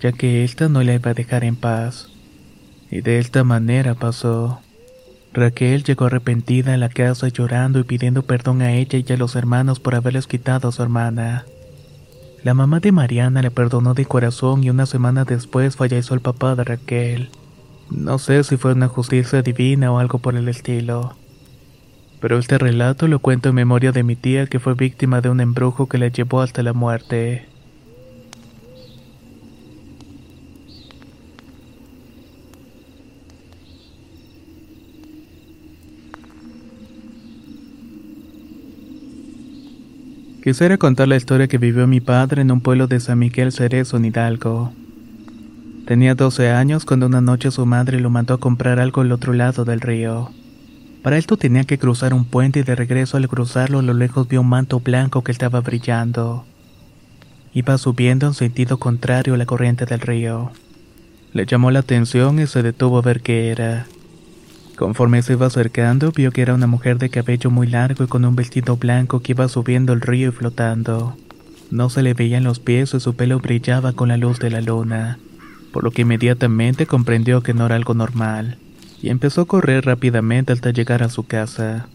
ya 0.00 0.12
que 0.12 0.44
ésta 0.44 0.70
no 0.70 0.82
la 0.82 0.94
iba 0.94 1.10
a 1.10 1.14
dejar 1.14 1.44
en 1.44 1.56
paz. 1.56 2.08
Y 2.90 3.02
de 3.02 3.18
esta 3.18 3.44
manera 3.44 3.94
pasó. 3.94 4.60
Raquel 5.34 5.84
llegó 5.84 6.06
arrepentida 6.06 6.72
a 6.72 6.78
la 6.78 6.88
casa 6.88 7.28
llorando 7.28 7.80
y 7.80 7.84
pidiendo 7.84 8.22
perdón 8.22 8.62
a 8.62 8.72
ella 8.72 8.98
y 8.98 9.12
a 9.12 9.16
los 9.18 9.36
hermanos 9.36 9.78
por 9.78 9.94
haberles 9.94 10.26
quitado 10.26 10.68
a 10.68 10.72
su 10.72 10.82
hermana. 10.82 11.44
La 12.42 12.54
mamá 12.54 12.80
de 12.80 12.92
Mariana 12.92 13.42
le 13.42 13.50
perdonó 13.50 13.94
de 13.94 14.04
corazón 14.04 14.62
y 14.62 14.70
una 14.70 14.86
semana 14.86 15.24
después 15.24 15.76
falleció 15.76 16.14
el 16.14 16.20
papá 16.20 16.54
de 16.54 16.64
Raquel. 16.64 17.30
No 17.90 18.18
sé 18.18 18.44
si 18.44 18.56
fue 18.56 18.72
una 18.72 18.88
justicia 18.88 19.42
divina 19.42 19.92
o 19.92 19.98
algo 19.98 20.18
por 20.18 20.36
el 20.36 20.48
estilo. 20.48 21.16
Pero 22.20 22.38
este 22.38 22.58
relato 22.58 23.08
lo 23.08 23.18
cuento 23.18 23.48
en 23.48 23.54
memoria 23.54 23.92
de 23.92 24.02
mi 24.02 24.16
tía 24.16 24.46
que 24.46 24.58
fue 24.58 24.74
víctima 24.74 25.20
de 25.20 25.28
un 25.28 25.40
embrujo 25.40 25.86
que 25.88 25.98
la 25.98 26.08
llevó 26.08 26.40
hasta 26.40 26.62
la 26.62 26.72
muerte. 26.72 27.46
Quisiera 40.46 40.78
contar 40.78 41.08
la 41.08 41.16
historia 41.16 41.48
que 41.48 41.58
vivió 41.58 41.88
mi 41.88 42.00
padre 42.00 42.42
en 42.42 42.52
un 42.52 42.60
pueblo 42.60 42.86
de 42.86 43.00
San 43.00 43.18
Miguel 43.18 43.50
Cerezo, 43.50 43.96
en 43.96 44.04
Hidalgo. 44.04 44.72
Tenía 45.86 46.14
12 46.14 46.50
años 46.50 46.84
cuando 46.84 47.06
una 47.06 47.20
noche 47.20 47.50
su 47.50 47.66
madre 47.66 47.98
lo 47.98 48.10
mandó 48.10 48.34
a 48.34 48.38
comprar 48.38 48.78
algo 48.78 49.00
al 49.00 49.10
otro 49.10 49.32
lado 49.32 49.64
del 49.64 49.80
río. 49.80 50.30
Para 51.02 51.18
esto 51.18 51.36
tenía 51.36 51.64
que 51.64 51.78
cruzar 51.78 52.14
un 52.14 52.24
puente 52.24 52.60
y 52.60 52.62
de 52.62 52.76
regreso 52.76 53.16
al 53.16 53.26
cruzarlo 53.26 53.80
a 53.80 53.82
lo 53.82 53.92
lejos 53.92 54.28
vio 54.28 54.42
un 54.42 54.48
manto 54.48 54.78
blanco 54.78 55.24
que 55.24 55.32
estaba 55.32 55.62
brillando. 55.62 56.44
Iba 57.52 57.76
subiendo 57.76 58.28
en 58.28 58.34
sentido 58.34 58.78
contrario 58.78 59.34
a 59.34 59.38
la 59.38 59.46
corriente 59.46 59.84
del 59.84 59.98
río. 59.98 60.52
Le 61.32 61.44
llamó 61.44 61.72
la 61.72 61.80
atención 61.80 62.38
y 62.38 62.46
se 62.46 62.62
detuvo 62.62 62.98
a 62.98 63.02
ver 63.02 63.20
qué 63.20 63.48
era. 63.48 63.88
Conforme 64.76 65.22
se 65.22 65.32
iba 65.32 65.46
acercando, 65.46 66.12
vio 66.12 66.30
que 66.32 66.42
era 66.42 66.54
una 66.54 66.66
mujer 66.66 66.98
de 66.98 67.08
cabello 67.08 67.50
muy 67.50 67.66
largo 67.66 68.04
y 68.04 68.08
con 68.08 68.26
un 68.26 68.36
vestido 68.36 68.76
blanco 68.76 69.20
que 69.20 69.32
iba 69.32 69.48
subiendo 69.48 69.94
el 69.94 70.02
río 70.02 70.28
y 70.28 70.32
flotando. 70.32 71.16
No 71.70 71.88
se 71.88 72.02
le 72.02 72.12
veían 72.12 72.44
los 72.44 72.60
pies 72.60 72.92
y 72.92 73.00
su 73.00 73.16
pelo 73.16 73.40
brillaba 73.40 73.94
con 73.94 74.08
la 74.08 74.18
luz 74.18 74.38
de 74.38 74.50
la 74.50 74.60
luna, 74.60 75.18
por 75.72 75.82
lo 75.82 75.90
que 75.90 76.02
inmediatamente 76.02 76.86
comprendió 76.86 77.40
que 77.40 77.54
no 77.54 77.64
era 77.64 77.74
algo 77.74 77.94
normal, 77.94 78.58
y 79.00 79.08
empezó 79.08 79.42
a 79.42 79.46
correr 79.46 79.86
rápidamente 79.86 80.52
hasta 80.52 80.70
llegar 80.70 81.02
a 81.02 81.08
su 81.08 81.24
casa. 81.24 81.88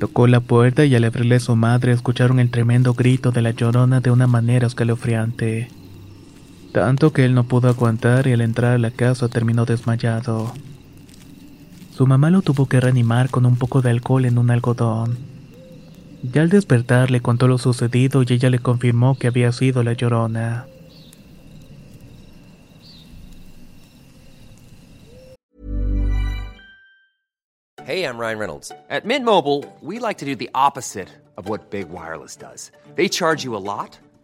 Tocó 0.00 0.26
la 0.26 0.40
puerta 0.40 0.86
y 0.86 0.94
al 0.94 1.04
abrirle 1.04 1.38
su 1.38 1.54
madre 1.54 1.92
escucharon 1.92 2.40
el 2.40 2.50
tremendo 2.50 2.94
grito 2.94 3.30
de 3.30 3.42
la 3.42 3.50
llorona 3.50 4.00
de 4.00 4.10
una 4.10 4.26
manera 4.26 4.66
escalofriante. 4.66 5.68
Tanto 6.72 7.12
que 7.12 7.26
él 7.26 7.34
no 7.34 7.44
pudo 7.44 7.68
aguantar 7.68 8.26
y 8.26 8.32
al 8.32 8.40
entrar 8.40 8.72
a 8.72 8.78
la 8.78 8.90
casa 8.90 9.28
terminó 9.28 9.66
desmayado. 9.66 10.52
Su 11.94 12.08
mamá 12.08 12.28
lo 12.30 12.42
tuvo 12.42 12.66
que 12.66 12.80
reanimar 12.80 13.30
con 13.30 13.46
un 13.46 13.56
poco 13.56 13.80
de 13.80 13.90
alcohol 13.90 14.24
en 14.24 14.36
un 14.36 14.50
algodón. 14.50 15.16
Ya 16.24 16.42
al 16.42 16.48
despertar 16.48 17.12
le 17.12 17.20
contó 17.20 17.46
lo 17.46 17.56
sucedido 17.56 18.24
y 18.24 18.32
ella 18.32 18.50
le 18.50 18.58
confirmó 18.58 19.16
que 19.16 19.28
había 19.28 19.52
sido 19.52 19.84
la 19.84 19.92
llorona. 19.92 20.66
Hey, 27.86 28.02
I'm 28.02 28.18
Ryan 28.18 28.38
Reynolds. 28.40 28.72
At 28.90 29.04
Mint 29.04 29.24
Mobile, 29.24 29.62
we 29.80 30.00
like 30.00 30.18
to 30.18 30.24
do 30.24 30.34
the 30.34 30.50
opposite 30.52 31.10
of 31.36 31.48
what 31.48 31.70
Big 31.70 31.90
Wireless 31.90 32.34
does. 32.34 32.72
They 32.96 33.08
charge 33.08 33.44
you 33.44 33.54
a 33.54 33.62
lot, 33.62 34.00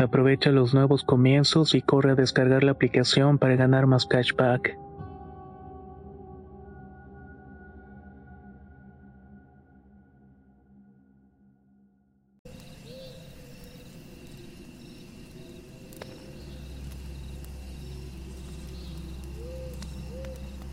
Aprovecha 0.00 0.50
los 0.50 0.72
nuevos 0.72 1.04
comienzos 1.04 1.74
y 1.74 1.82
corre 1.82 2.12
a 2.12 2.14
descargar 2.14 2.64
la 2.64 2.70
aplicación 2.70 3.36
para 3.36 3.56
ganar 3.56 3.86
más 3.86 4.06
cashback. 4.06 4.78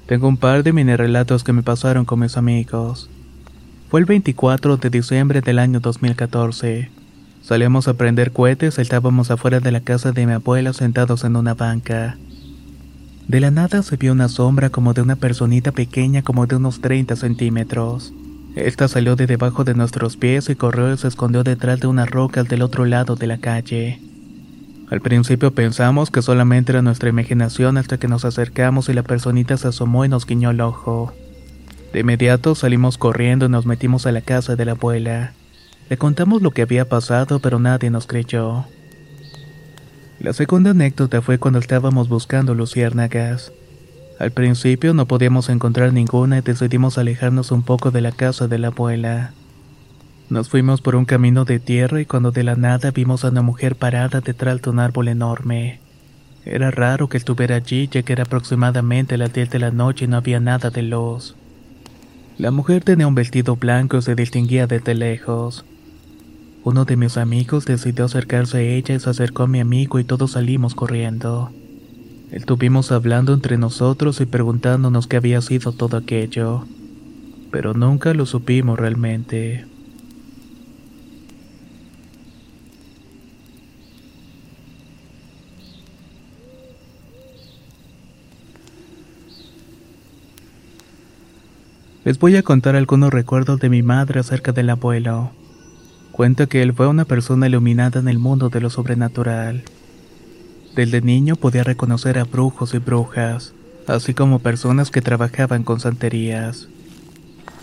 Tengo 0.06 0.30
un 0.30 0.38
par 0.38 0.64
de 0.64 0.72
mini 0.72 0.96
relatos 0.96 1.44
que 1.44 1.52
me 1.52 1.64
pasaron 1.64 2.06
con 2.06 2.22
mis 2.22 2.38
amigos. 2.38 3.10
Fue 3.90 4.00
el 4.00 4.06
24 4.06 4.78
de 4.78 4.90
diciembre 4.90 5.42
del 5.42 5.60
año 5.60 5.82
2014. 5.82 6.97
Salíamos 7.48 7.88
a 7.88 7.94
prender 7.94 8.34
cohetes, 8.34 8.78
estábamos 8.78 9.32
afuera 9.32 9.62
de 9.62 9.72
la 9.72 9.80
casa 9.80 10.12
de 10.12 10.26
mi 10.26 10.34
abuela 10.34 10.74
sentados 10.74 11.24
en 11.24 11.38
una 11.38 11.54
banca. 11.54 12.18
De 13.30 13.40
la 13.40 13.52
nada 13.52 13.84
se 13.84 13.96
vio 13.96 14.12
una 14.12 14.28
sombra 14.28 14.70
como 14.70 14.94
de 14.94 15.02
una 15.02 15.16
personita 15.16 15.72
pequeña 15.72 16.24
como 16.24 16.46
de 16.46 16.58
unos 16.58 16.82
30 16.82 17.16
centímetros. 17.16 18.12
Esta 18.58 18.90
salió 18.90 19.16
de 19.16 19.28
debajo 19.28 19.64
de 19.64 19.76
nuestros 19.76 20.18
pies 20.18 20.50
y 20.50 20.56
corrió 20.56 20.92
y 20.92 20.98
se 20.98 21.08
escondió 21.08 21.46
detrás 21.46 21.80
de 21.80 21.88
unas 21.88 22.10
rocas 22.10 22.50
del 22.50 22.64
otro 22.64 22.84
lado 22.84 23.16
de 23.16 23.28
la 23.28 23.38
calle. 23.38 24.02
Al 24.90 25.00
principio 25.00 25.54
pensamos 25.54 26.12
que 26.12 26.22
solamente 26.22 26.74
era 26.74 26.82
nuestra 26.82 27.08
imaginación 27.08 27.78
hasta 27.78 27.98
que 27.98 28.10
nos 28.10 28.26
acercamos 28.26 28.90
y 28.90 28.94
la 28.94 29.04
personita 29.04 29.56
se 29.56 29.70
asomó 29.70 30.04
y 30.04 30.10
nos 30.10 30.26
guiñó 30.26 30.52
el 30.52 30.60
ojo. 30.60 31.14
De 31.94 32.02
inmediato 32.02 32.56
salimos 32.56 32.98
corriendo 32.98 33.46
y 33.46 33.50
nos 33.50 33.66
metimos 33.66 34.06
a 34.06 34.12
la 34.12 34.20
casa 34.20 34.58
de 34.58 34.66
la 34.66 34.74
abuela. 34.74 35.32
Le 35.90 35.98
contamos 35.98 36.42
lo 36.42 36.52
que 36.52 36.64
había 36.64 36.90
pasado, 36.90 37.40
pero 37.40 37.60
nadie 37.60 37.90
nos 37.90 38.08
creyó. 38.08 38.66
La 40.20 40.34
segunda 40.34 40.72
anécdota 40.72 41.22
fue 41.22 41.38
cuando 41.38 41.60
estábamos 41.60 42.10
buscando 42.10 42.56
luciérnagas. 42.56 43.54
Al 44.20 44.32
principio 44.32 44.94
no 44.94 45.06
podíamos 45.06 45.48
encontrar 45.48 45.94
ninguna 45.94 46.40
y 46.40 46.42
decidimos 46.42 46.98
alejarnos 46.98 47.52
un 47.52 47.62
poco 47.62 47.92
de 47.92 48.02
la 48.02 48.12
casa 48.12 48.48
de 48.48 48.58
la 48.58 48.68
abuela. 48.68 49.32
Nos 50.30 50.50
fuimos 50.50 50.82
por 50.82 50.96
un 50.96 51.06
camino 51.06 51.46
de 51.46 51.60
tierra 51.60 52.02
y 52.02 52.06
cuando 52.06 52.32
de 52.32 52.44
la 52.44 52.56
nada 52.56 52.92
vimos 52.92 53.24
a 53.24 53.30
una 53.30 53.42
mujer 53.42 53.76
parada 53.76 54.20
detrás 54.20 54.62
de 54.62 54.70
un 54.72 54.80
árbol 54.80 55.08
enorme. 55.08 55.80
Era 56.44 56.72
raro 56.72 57.08
que 57.08 57.18
estuviera 57.18 57.56
allí 57.56 57.88
ya 57.88 58.02
que 58.02 58.14
era 58.14 58.24
aproximadamente 58.24 59.18
las 59.18 59.32
10 59.32 59.52
de 59.52 59.60
la 59.60 59.72
noche 59.72 60.06
y 60.06 60.08
no 60.08 60.18
había 60.18 60.40
nada 60.40 60.70
de 60.70 60.82
luz. 60.82 61.36
La 62.38 62.52
mujer 62.52 62.84
tenía 62.84 63.08
un 63.08 63.16
vestido 63.16 63.56
blanco 63.56 63.98
y 63.98 64.02
se 64.02 64.16
distinguía 64.16 64.68
desde 64.68 64.96
lejos. 64.96 65.64
Uno 66.64 66.86
de 66.86 66.98
mis 66.98 67.18
amigos 67.18 67.66
decidió 67.66 68.06
acercarse 68.06 68.58
a 68.58 68.62
ella 68.62 68.96
y 68.96 69.00
se 69.00 69.10
acercó 69.10 69.44
a 69.44 69.48
mi 69.48 69.60
amigo 69.60 70.00
y 70.00 70.04
todos 70.04 70.32
salimos 70.32 70.76
corriendo. 70.76 71.52
Estuvimos 72.32 72.92
hablando 72.92 73.34
entre 73.34 73.58
nosotros 73.58 74.20
y 74.20 74.26
preguntándonos 74.26 75.08
qué 75.08 75.16
había 75.16 75.42
sido 75.42 75.72
todo 75.72 75.96
aquello, 75.96 76.66
pero 77.52 77.74
nunca 77.74 78.14
lo 78.14 78.26
supimos 78.26 78.78
realmente. 78.78 79.66
Les 92.04 92.20
voy 92.20 92.38
a 92.38 92.44
contar 92.44 92.76
algunos 92.78 93.12
recuerdos 93.12 93.60
de 93.60 93.70
mi 93.70 93.84
madre 93.84 94.22
acerca 94.22 94.54
del 94.54 94.70
abuelo. 94.70 95.32
Cuenta 96.18 96.48
que 96.48 96.64
él 96.64 96.74
fue 96.74 96.88
una 96.88 97.06
persona 97.06 97.46
iluminada 97.46 98.00
en 98.00 98.08
el 98.08 98.18
mundo 98.18 98.50
de 98.50 98.60
lo 98.60 98.72
sobrenatural. 98.72 99.62
Desde 100.76 101.00
niño 101.00 101.36
podía 101.36 101.64
reconocer 101.64 102.18
a 102.18 102.24
brujos 102.24 102.74
y 102.74 102.80
brujas, 102.80 103.54
así 103.86 104.16
como 104.16 104.40
personas 104.40 104.90
que 104.90 105.04
trabajaban 105.04 105.64
con 105.64 105.80
santerías. 105.80 106.70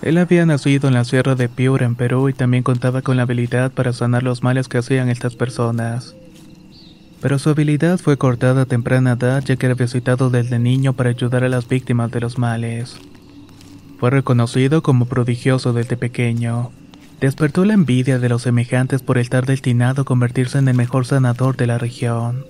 Él 0.02 0.18
había 0.18 0.46
nacido 0.46 0.86
en 0.86 0.94
la 0.94 1.04
Sierra 1.04 1.34
de 1.34 1.48
Piura, 1.48 1.84
en 1.84 1.96
Perú, 1.96 2.28
y 2.28 2.32
también 2.32 2.62
contaba 2.62 3.02
con 3.02 3.16
la 3.16 3.24
habilidad 3.24 3.72
para 3.72 3.92
sanar 3.92 4.22
los 4.22 4.44
males 4.44 4.68
que 4.68 4.78
hacían 4.78 5.08
estas 5.08 5.34
personas. 5.34 6.14
Pero 7.20 7.40
su 7.40 7.50
habilidad 7.50 7.98
fue 7.98 8.16
cortada 8.18 8.62
a 8.62 8.66
temprana 8.66 9.14
edad 9.14 9.42
ya 9.44 9.56
que 9.56 9.66
era 9.66 9.74
visitado 9.74 10.30
desde 10.30 10.60
niño 10.60 10.92
para 10.92 11.10
ayudar 11.10 11.42
a 11.42 11.48
las 11.48 11.66
víctimas 11.66 12.12
de 12.12 12.20
los 12.20 12.38
males. 12.38 12.98
Fue 13.98 14.10
reconocido 14.10 14.80
como 14.84 15.06
prodigioso 15.06 15.72
desde 15.72 15.96
pequeño. 15.96 16.70
Despertó 17.24 17.64
la 17.64 17.72
envidia 17.72 18.18
de 18.18 18.28
los 18.28 18.42
semejantes 18.42 19.00
por 19.00 19.16
estar 19.16 19.46
destinado 19.46 20.02
a 20.02 20.04
convertirse 20.04 20.58
en 20.58 20.68
el 20.68 20.76
mejor 20.76 21.06
sanador 21.06 21.56
de 21.56 21.66
la 21.66 21.78
región. 21.78 22.44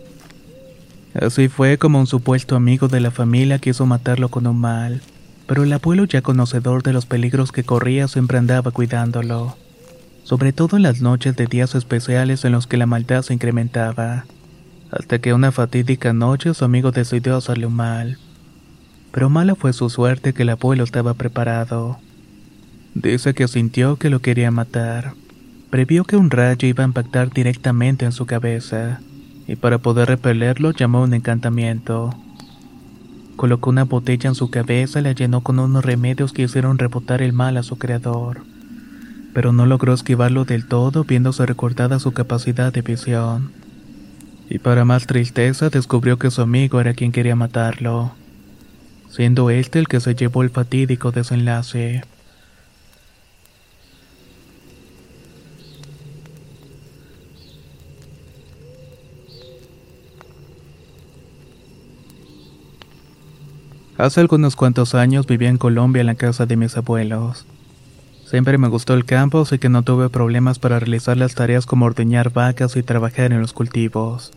Así 1.14 1.46
fue 1.46 1.78
como 1.78 2.00
un 2.00 2.08
supuesto 2.08 2.56
amigo 2.56 2.88
de 2.88 2.98
la 2.98 3.12
familia 3.12 3.60
quiso 3.60 3.86
matarlo 3.86 4.30
con 4.30 4.48
un 4.48 4.58
mal, 4.58 5.00
pero 5.46 5.62
el 5.62 5.72
abuelo 5.72 6.06
ya 6.06 6.22
conocedor 6.22 6.82
de 6.82 6.92
los 6.92 7.06
peligros 7.06 7.52
que 7.52 7.62
corría 7.62 8.08
siempre 8.08 8.36
andaba 8.36 8.72
cuidándolo, 8.72 9.56
sobre 10.24 10.52
todo 10.52 10.76
en 10.76 10.82
las 10.82 11.00
noches 11.00 11.36
de 11.36 11.46
días 11.46 11.76
especiales 11.76 12.44
en 12.44 12.50
los 12.50 12.66
que 12.66 12.76
la 12.76 12.86
maldad 12.86 13.22
se 13.22 13.32
incrementaba, 13.32 14.24
hasta 14.90 15.20
que 15.20 15.34
una 15.34 15.52
fatídica 15.52 16.12
noche 16.12 16.52
su 16.52 16.64
amigo 16.64 16.90
decidió 16.90 17.36
hacerle 17.36 17.66
un 17.66 17.76
mal. 17.76 18.18
Pero 19.12 19.30
mala 19.30 19.54
fue 19.54 19.72
su 19.72 19.88
suerte 19.88 20.32
que 20.32 20.42
el 20.42 20.50
abuelo 20.50 20.82
estaba 20.82 21.14
preparado. 21.14 22.00
Dice 22.94 23.34
que 23.34 23.48
sintió 23.48 23.96
que 23.96 24.08
lo 24.08 24.20
quería 24.20 24.52
matar. 24.52 25.14
Previó 25.70 26.04
que 26.04 26.16
un 26.16 26.30
rayo 26.30 26.68
iba 26.68 26.84
a 26.84 26.86
impactar 26.86 27.32
directamente 27.32 28.04
en 28.04 28.12
su 28.12 28.24
cabeza 28.24 29.00
y 29.48 29.56
para 29.56 29.78
poder 29.78 30.06
repelerlo 30.08 30.70
llamó 30.70 31.02
un 31.02 31.12
encantamiento. 31.12 32.14
Colocó 33.34 33.70
una 33.70 33.82
botella 33.82 34.28
en 34.28 34.36
su 34.36 34.48
cabeza 34.48 35.00
y 35.00 35.02
la 35.02 35.10
llenó 35.10 35.40
con 35.40 35.58
unos 35.58 35.84
remedios 35.84 36.32
que 36.32 36.42
hicieron 36.42 36.78
rebotar 36.78 37.20
el 37.20 37.32
mal 37.32 37.56
a 37.56 37.64
su 37.64 37.78
creador. 37.78 38.42
Pero 39.32 39.52
no 39.52 39.66
logró 39.66 39.92
esquivarlo 39.92 40.44
del 40.44 40.66
todo, 40.66 41.02
viéndose 41.02 41.44
recortada 41.44 41.98
su 41.98 42.12
capacidad 42.12 42.72
de 42.72 42.82
visión. 42.82 43.50
Y 44.48 44.58
para 44.60 44.84
más 44.84 45.08
tristeza 45.08 45.68
descubrió 45.68 46.16
que 46.20 46.30
su 46.30 46.42
amigo 46.42 46.80
era 46.80 46.94
quien 46.94 47.10
quería 47.10 47.34
matarlo, 47.34 48.12
siendo 49.10 49.50
este 49.50 49.80
el 49.80 49.88
que 49.88 49.98
se 49.98 50.14
llevó 50.14 50.44
el 50.44 50.50
fatídico 50.50 51.10
desenlace. 51.10 52.04
Hace 63.96 64.20
algunos 64.20 64.56
cuantos 64.56 64.96
años 64.96 65.24
vivía 65.26 65.48
en 65.48 65.56
Colombia 65.56 66.00
en 66.00 66.08
la 66.08 66.16
casa 66.16 66.46
de 66.46 66.56
mis 66.56 66.76
abuelos. 66.76 67.46
Siempre 68.26 68.58
me 68.58 68.66
gustó 68.66 68.94
el 68.94 69.04
campo, 69.04 69.42
así 69.42 69.60
que 69.60 69.68
no 69.68 69.84
tuve 69.84 70.08
problemas 70.08 70.58
para 70.58 70.80
realizar 70.80 71.16
las 71.16 71.36
tareas 71.36 71.64
como 71.64 71.86
ordeñar 71.86 72.32
vacas 72.32 72.74
y 72.74 72.82
trabajar 72.82 73.32
en 73.32 73.40
los 73.40 73.52
cultivos. 73.52 74.32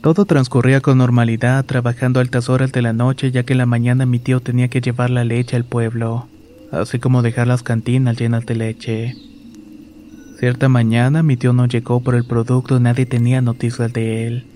Todo 0.00 0.24
transcurría 0.24 0.80
con 0.80 0.98
normalidad, 0.98 1.64
trabajando 1.64 2.18
altas 2.18 2.48
horas 2.48 2.72
de 2.72 2.82
la 2.82 2.92
noche, 2.92 3.30
ya 3.30 3.44
que 3.44 3.52
en 3.52 3.58
la 3.58 3.66
mañana 3.66 4.04
mi 4.04 4.18
tío 4.18 4.40
tenía 4.40 4.66
que 4.66 4.80
llevar 4.80 5.10
la 5.10 5.22
leche 5.22 5.54
al 5.54 5.64
pueblo, 5.64 6.26
así 6.72 6.98
como 6.98 7.22
dejar 7.22 7.46
las 7.46 7.62
cantinas 7.62 8.16
llenas 8.16 8.46
de 8.46 8.54
leche. 8.56 9.14
Cierta 10.40 10.68
mañana 10.68 11.22
mi 11.22 11.36
tío 11.36 11.52
no 11.52 11.66
llegó 11.66 12.00
por 12.00 12.16
el 12.16 12.24
producto 12.24 12.80
nadie 12.80 13.06
tenía 13.06 13.40
noticias 13.40 13.92
de 13.92 14.26
él. 14.26 14.55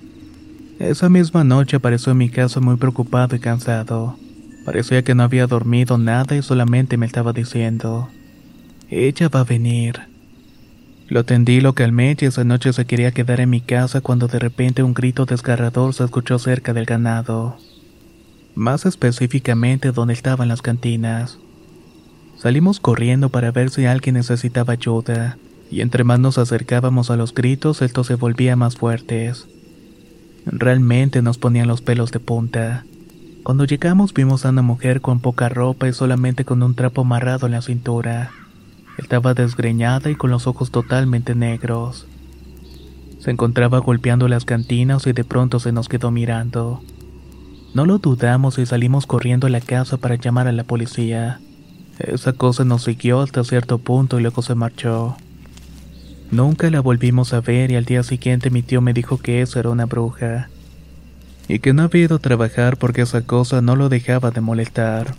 Esa 0.80 1.10
misma 1.10 1.44
noche 1.44 1.76
apareció 1.76 2.12
en 2.12 2.18
mi 2.18 2.30
casa 2.30 2.58
muy 2.58 2.76
preocupado 2.76 3.36
y 3.36 3.38
cansado. 3.38 4.16
Parecía 4.64 5.04
que 5.04 5.14
no 5.14 5.22
había 5.22 5.46
dormido 5.46 5.98
nada 5.98 6.34
y 6.34 6.40
solamente 6.40 6.96
me 6.96 7.04
estaba 7.04 7.34
diciendo, 7.34 8.08
ella 8.88 9.28
va 9.28 9.40
a 9.40 9.44
venir. 9.44 10.00
Lo 11.06 11.26
tendí 11.26 11.60
lo 11.60 11.74
y 11.76 12.24
esa 12.24 12.44
noche 12.44 12.72
se 12.72 12.86
quería 12.86 13.12
quedar 13.12 13.40
en 13.40 13.50
mi 13.50 13.60
casa 13.60 14.00
cuando 14.00 14.26
de 14.26 14.38
repente 14.38 14.82
un 14.82 14.94
grito 14.94 15.26
desgarrador 15.26 15.92
se 15.92 16.04
escuchó 16.04 16.38
cerca 16.38 16.72
del 16.72 16.86
ganado. 16.86 17.58
Más 18.54 18.86
específicamente 18.86 19.92
donde 19.92 20.14
estaban 20.14 20.48
las 20.48 20.62
cantinas. 20.62 21.38
Salimos 22.38 22.80
corriendo 22.80 23.28
para 23.28 23.52
ver 23.52 23.68
si 23.68 23.84
alguien 23.84 24.14
necesitaba 24.14 24.72
ayuda, 24.72 25.36
y 25.70 25.82
entre 25.82 26.04
más 26.04 26.20
nos 26.20 26.38
acercábamos 26.38 27.10
a 27.10 27.16
los 27.16 27.34
gritos, 27.34 27.82
estos 27.82 28.06
se 28.06 28.14
volvían 28.14 28.60
más 28.60 28.76
fuertes. 28.76 29.46
Realmente 30.46 31.22
nos 31.22 31.38
ponían 31.38 31.68
los 31.68 31.80
pelos 31.80 32.12
de 32.12 32.20
punta. 32.20 32.84
Cuando 33.42 33.64
llegamos 33.64 34.12
vimos 34.12 34.44
a 34.44 34.50
una 34.50 34.62
mujer 34.62 35.00
con 35.00 35.20
poca 35.20 35.48
ropa 35.48 35.88
y 35.88 35.92
solamente 35.92 36.44
con 36.44 36.62
un 36.62 36.74
trapo 36.74 37.02
amarrado 37.02 37.46
en 37.46 37.52
la 37.52 37.62
cintura. 37.62 38.30
Estaba 38.98 39.34
desgreñada 39.34 40.10
y 40.10 40.14
con 40.14 40.30
los 40.30 40.46
ojos 40.46 40.70
totalmente 40.70 41.34
negros. 41.34 42.06
Se 43.18 43.30
encontraba 43.30 43.78
golpeando 43.78 44.28
las 44.28 44.44
cantinas 44.44 45.06
y 45.06 45.12
de 45.12 45.24
pronto 45.24 45.60
se 45.60 45.72
nos 45.72 45.88
quedó 45.88 46.10
mirando. 46.10 46.82
No 47.74 47.86
lo 47.86 47.98
dudamos 47.98 48.58
y 48.58 48.66
salimos 48.66 49.06
corriendo 49.06 49.46
a 49.46 49.50
la 49.50 49.60
casa 49.60 49.96
para 49.96 50.16
llamar 50.16 50.48
a 50.48 50.52
la 50.52 50.64
policía. 50.64 51.40
Esa 51.98 52.32
cosa 52.32 52.64
nos 52.64 52.84
siguió 52.84 53.20
hasta 53.20 53.44
cierto 53.44 53.78
punto 53.78 54.18
y 54.18 54.22
luego 54.22 54.42
se 54.42 54.54
marchó. 54.54 55.16
Nunca 56.30 56.70
la 56.70 56.80
volvimos 56.80 57.32
a 57.32 57.40
ver 57.40 57.72
y 57.72 57.76
al 57.76 57.84
día 57.84 58.04
siguiente 58.04 58.50
mi 58.50 58.62
tío 58.62 58.80
me 58.80 58.92
dijo 58.92 59.18
que 59.18 59.42
eso 59.42 59.58
era 59.58 59.70
una 59.70 59.86
bruja. 59.86 60.48
Y 61.48 61.58
que 61.58 61.72
no 61.72 61.82
había 61.82 62.04
ido 62.04 62.16
a 62.16 62.20
trabajar 62.20 62.76
porque 62.76 63.02
esa 63.02 63.22
cosa 63.22 63.60
no 63.60 63.74
lo 63.74 63.88
dejaba 63.88 64.30
de 64.30 64.40
molestar. 64.40 65.16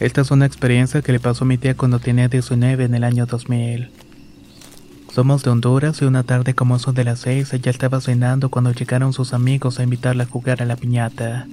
Esta 0.00 0.20
es 0.20 0.30
una 0.32 0.46
experiencia 0.46 1.00
que 1.00 1.12
le 1.12 1.20
pasó 1.20 1.44
a 1.44 1.46
mi 1.46 1.58
tía 1.58 1.76
cuando 1.76 2.00
tenía 2.00 2.28
19 2.28 2.84
en 2.84 2.94
el 2.96 3.04
año 3.04 3.24
2000. 3.24 4.05
Somos 5.16 5.42
de 5.42 5.48
Honduras 5.48 6.02
y 6.02 6.04
una 6.04 6.24
tarde 6.24 6.52
como 6.52 6.76
eso 6.76 6.92
de 6.92 7.02
las 7.02 7.20
seis 7.20 7.50
ella 7.54 7.70
estaba 7.70 8.02
cenando 8.02 8.50
cuando 8.50 8.72
llegaron 8.72 9.14
sus 9.14 9.32
amigos 9.32 9.78
a 9.78 9.82
invitarla 9.82 10.24
a 10.24 10.26
jugar 10.26 10.60
a 10.60 10.66
la 10.66 10.76
piñata. 10.76 11.46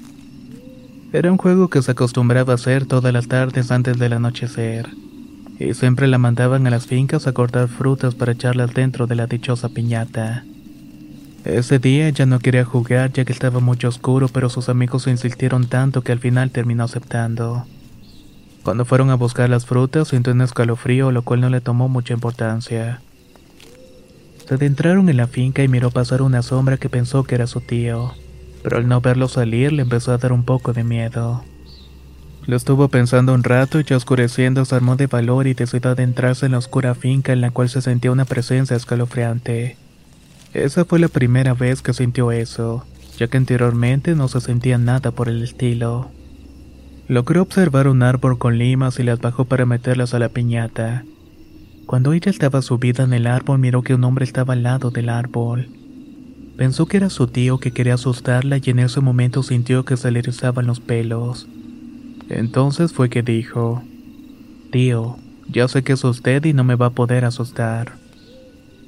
Era 1.13 1.31
un 1.31 1.37
juego 1.37 1.69
que 1.69 1.81
se 1.81 1.91
acostumbraba 1.91 2.51
a 2.51 2.55
hacer 2.55 2.85
todas 2.85 3.13
las 3.13 3.29
tardes 3.29 3.71
antes 3.71 3.97
del 3.97 4.11
anochecer, 4.11 4.89
y 5.59 5.73
siempre 5.75 6.07
la 6.07 6.17
mandaban 6.17 6.67
a 6.67 6.71
las 6.71 6.87
fincas 6.87 7.25
a 7.25 7.31
cortar 7.31 7.69
frutas 7.69 8.15
para 8.15 8.33
echarlas 8.33 8.73
dentro 8.73 9.07
de 9.07 9.15
la 9.15 9.27
dichosa 9.27 9.69
piñata. 9.69 10.43
Ese 11.45 11.79
día 11.79 12.09
ella 12.09 12.25
no 12.25 12.39
quería 12.39 12.65
jugar 12.65 13.13
ya 13.13 13.23
que 13.23 13.31
estaba 13.31 13.61
muy 13.61 13.77
oscuro, 13.85 14.27
pero 14.27 14.49
sus 14.49 14.67
amigos 14.67 15.07
insistieron 15.07 15.67
tanto 15.67 16.01
que 16.01 16.11
al 16.11 16.19
final 16.19 16.51
terminó 16.51 16.83
aceptando. 16.83 17.65
Cuando 18.61 18.83
fueron 18.83 19.09
a 19.09 19.15
buscar 19.15 19.49
las 19.49 19.65
frutas 19.65 20.09
sintió 20.09 20.33
un 20.33 20.41
escalofrío, 20.41 21.13
lo 21.13 21.21
cual 21.21 21.39
no 21.39 21.49
le 21.49 21.61
tomó 21.61 21.87
mucha 21.87 22.13
importancia. 22.13 22.99
Se 24.47 24.55
adentraron 24.55 25.09
en 25.09 25.17
la 25.17 25.27
finca 25.27 25.63
y 25.63 25.67
miró 25.67 25.91
pasar 25.91 26.21
una 26.21 26.41
sombra 26.41 26.77
que 26.77 26.89
pensó 26.89 27.23
que 27.23 27.35
era 27.35 27.47
su 27.47 27.61
tío, 27.61 28.13
pero 28.61 28.77
al 28.77 28.87
no 28.87 28.99
verlo 28.99 29.27
salir 29.27 29.71
le 29.71 29.83
empezó 29.83 30.11
a 30.11 30.17
dar 30.17 30.33
un 30.33 30.43
poco 30.43 30.73
de 30.73 30.83
miedo. 30.83 31.43
Lo 32.45 32.57
estuvo 32.57 32.89
pensando 32.89 33.33
un 33.33 33.43
rato 33.43 33.79
y 33.79 33.85
ya 33.85 33.95
oscureciendo 33.95 34.65
se 34.65 34.75
armó 34.75 34.97
de 34.97 35.07
valor 35.07 35.47
y 35.47 35.53
decidió 35.53 35.91
adentrarse 35.91 36.45
en 36.45 36.51
la 36.51 36.57
oscura 36.57 36.93
finca 36.93 37.31
en 37.31 37.39
la 37.39 37.51
cual 37.51 37.69
se 37.69 37.81
sentía 37.81 38.11
una 38.11 38.25
presencia 38.25 38.75
escalofriante. 38.75 39.77
Esa 40.53 40.83
fue 40.83 40.99
la 40.99 41.07
primera 41.07 41.53
vez 41.53 41.81
que 41.81 41.93
sintió 41.93 42.33
eso, 42.33 42.85
ya 43.17 43.27
que 43.27 43.37
anteriormente 43.37 44.13
no 44.13 44.27
se 44.27 44.41
sentía 44.41 44.77
nada 44.77 45.11
por 45.11 45.29
el 45.29 45.41
estilo. 45.41 46.11
Logró 47.07 47.41
observar 47.41 47.87
un 47.87 48.03
árbol 48.03 48.37
con 48.37 48.57
limas 48.57 48.99
y 48.99 49.03
las 49.03 49.19
bajó 49.19 49.45
para 49.45 49.65
meterlas 49.65 50.13
a 50.13 50.19
la 50.19 50.29
piñata. 50.29 51.05
Cuando 51.85 52.13
ella 52.13 52.29
estaba 52.29 52.61
subida 52.61 53.03
en 53.03 53.13
el 53.13 53.27
árbol 53.27 53.59
miró 53.59 53.81
que 53.81 53.93
un 53.93 54.03
hombre 54.03 54.25
estaba 54.25 54.53
al 54.53 54.63
lado 54.63 54.89
del 54.89 55.09
árbol. 55.09 55.69
Pensó 56.57 56.85
que 56.85 56.97
era 56.97 57.09
su 57.09 57.27
tío 57.27 57.57
que 57.57 57.71
quería 57.71 57.95
asustarla 57.95 58.57
y 58.57 58.69
en 58.69 58.79
ese 58.79 59.01
momento 59.01 59.43
sintió 59.43 59.85
que 59.85 59.97
se 59.97 60.11
le 60.11 60.19
erizaban 60.19 60.67
los 60.67 60.79
pelos. 60.79 61.47
Entonces 62.29 62.93
fue 62.93 63.09
que 63.09 63.21
dijo, 63.21 63.83
Tío, 64.71 65.17
ya 65.47 65.67
sé 65.67 65.83
que 65.83 65.93
es 65.93 66.03
usted 66.03 66.45
y 66.45 66.53
no 66.53 66.63
me 66.63 66.75
va 66.75 66.87
a 66.87 66.91
poder 66.91 67.25
asustar. 67.25 67.93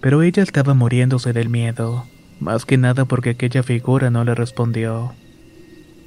Pero 0.01 0.21
ella 0.21 0.43
estaba 0.43 0.73
muriéndose 0.73 1.33
del 1.33 1.49
miedo, 1.49 2.05
más 2.39 2.65
que 2.65 2.77
nada 2.77 3.05
porque 3.05 3.31
aquella 3.31 3.63
figura 3.63 4.09
no 4.09 4.23
le 4.23 4.35
respondió. 4.35 5.13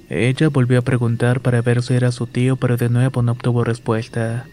Ella 0.08 0.48
volvió 0.48 0.78
a 0.78 0.82
preguntar 0.82 1.40
para 1.40 1.60
ver 1.60 1.82
si 1.82 1.94
era 1.94 2.12
su 2.12 2.26
tío, 2.26 2.56
pero 2.56 2.76
de 2.76 2.88
nuevo 2.88 3.22
no 3.22 3.32
obtuvo 3.32 3.62
respuesta. 3.62 4.46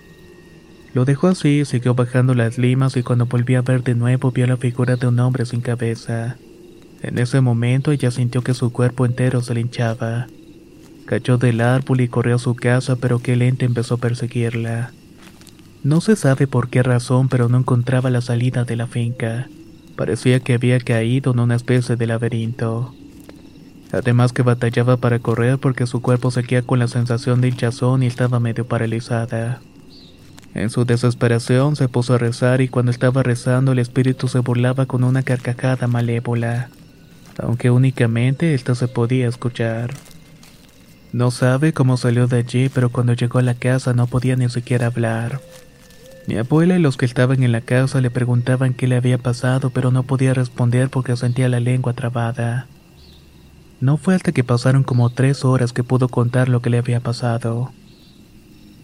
Lo 0.95 1.03
dejó 1.03 1.27
así 1.27 1.59
y 1.59 1.65
siguió 1.65 1.93
bajando 1.93 2.33
las 2.35 2.57
limas 2.57 2.95
y 2.95 3.03
cuando 3.03 3.25
volvió 3.25 3.59
a 3.59 3.63
ver 3.63 3.83
de 3.83 3.95
nuevo 3.95 4.31
vio 4.31 4.47
la 4.47 4.55
figura 4.55 4.95
de 4.95 5.07
un 5.07 5.19
hombre 5.19 5.45
sin 5.45 5.59
cabeza. 5.59 6.37
En 7.01 7.17
ese 7.17 7.41
momento 7.41 7.91
ella 7.91 8.11
sintió 8.11 8.41
que 8.43 8.53
su 8.53 8.71
cuerpo 8.71 9.05
entero 9.05 9.41
se 9.41 9.53
le 9.53 9.59
hinchaba. 9.59 10.27
Cayó 11.05 11.37
del 11.37 11.59
árbol 11.59 11.99
y 11.99 12.07
corrió 12.07 12.35
a 12.35 12.39
su 12.39 12.55
casa 12.55 12.95
pero 12.95 13.19
que 13.19 13.33
el 13.33 13.41
ente 13.41 13.65
empezó 13.65 13.95
a 13.95 13.97
perseguirla. 13.97 14.93
No 15.83 15.99
se 15.99 16.15
sabe 16.15 16.47
por 16.47 16.69
qué 16.69 16.81
razón, 16.81 17.27
pero 17.27 17.49
no 17.49 17.57
encontraba 17.57 18.09
la 18.09 18.21
salida 18.21 18.63
de 18.63 18.77
la 18.77 18.87
finca. 18.87 19.49
Parecía 19.97 20.39
que 20.39 20.53
había 20.53 20.79
caído 20.79 21.33
en 21.33 21.39
una 21.39 21.55
especie 21.55 21.97
de 21.97 22.07
laberinto. 22.07 22.95
Además 23.91 24.31
que 24.31 24.43
batallaba 24.43 24.95
para 24.95 25.19
correr 25.19 25.57
porque 25.57 25.87
su 25.87 26.01
cuerpo 26.01 26.31
seguía 26.31 26.61
con 26.61 26.79
la 26.79 26.87
sensación 26.87 27.41
de 27.41 27.49
hinchazón 27.49 28.01
y 28.01 28.07
estaba 28.07 28.39
medio 28.39 28.65
paralizada. 28.65 29.59
En 30.55 30.69
su 30.69 30.85
desesperación 30.85 31.75
se 31.75 31.89
puso 31.89 32.13
a 32.13 32.17
rezar 32.17 32.61
y 32.61 32.69
cuando 32.69 32.89
estaba 32.89 33.23
rezando 33.23 33.73
el 33.73 33.79
espíritu 33.79 34.29
se 34.29 34.39
burlaba 34.39 34.85
con 34.85 35.03
una 35.03 35.21
carcajada 35.21 35.85
malévola, 35.87 36.69
aunque 37.37 37.69
únicamente 37.69 38.53
esta 38.53 38.73
se 38.73 38.87
podía 38.87 39.27
escuchar. 39.27 39.93
No 41.11 41.29
sabe 41.29 41.73
cómo 41.73 41.97
salió 41.97 42.27
de 42.27 42.37
allí, 42.37 42.69
pero 42.69 42.89
cuando 42.89 43.11
llegó 43.11 43.39
a 43.39 43.41
la 43.41 43.53
casa 43.53 43.93
no 43.93 44.07
podía 44.07 44.37
ni 44.37 44.49
siquiera 44.49 44.87
hablar. 44.87 45.41
Mi 46.25 46.37
abuela 46.37 46.77
y 46.77 46.79
los 46.79 46.95
que 46.95 47.05
estaban 47.05 47.43
en 47.43 47.51
la 47.51 47.59
casa 47.61 47.99
le 47.99 48.09
preguntaban 48.09 48.73
qué 48.73 48.87
le 48.87 48.95
había 48.95 49.17
pasado, 49.17 49.71
pero 49.71 49.91
no 49.91 50.03
podía 50.03 50.33
responder 50.33 50.89
porque 50.89 51.17
sentía 51.17 51.49
la 51.49 51.59
lengua 51.59 51.91
trabada. 51.91 52.67
No 53.81 53.97
fue 53.97 54.15
hasta 54.15 54.31
que 54.31 54.45
pasaron 54.45 54.83
como 54.83 55.09
tres 55.09 55.43
horas 55.43 55.73
que 55.73 55.83
pudo 55.83 56.07
contar 56.07 56.47
lo 56.47 56.61
que 56.61 56.69
le 56.69 56.77
había 56.77 57.01
pasado. 57.01 57.73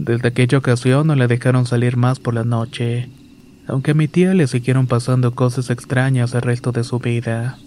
Desde 0.01 0.29
aquella 0.29 0.57
ocasión 0.57 1.05
no 1.05 1.15
la 1.15 1.27
dejaron 1.27 1.67
salir 1.67 1.95
más 1.95 2.17
por 2.17 2.33
la 2.33 2.43
noche, 2.43 3.07
aunque 3.67 3.91
a 3.91 3.93
mi 3.93 4.07
tía 4.07 4.33
le 4.33 4.47
siguieron 4.47 4.87
pasando 4.87 5.35
cosas 5.35 5.69
extrañas 5.69 6.33
el 6.33 6.41
resto 6.41 6.71
de 6.71 6.83
su 6.83 6.97
vida. 6.97 7.59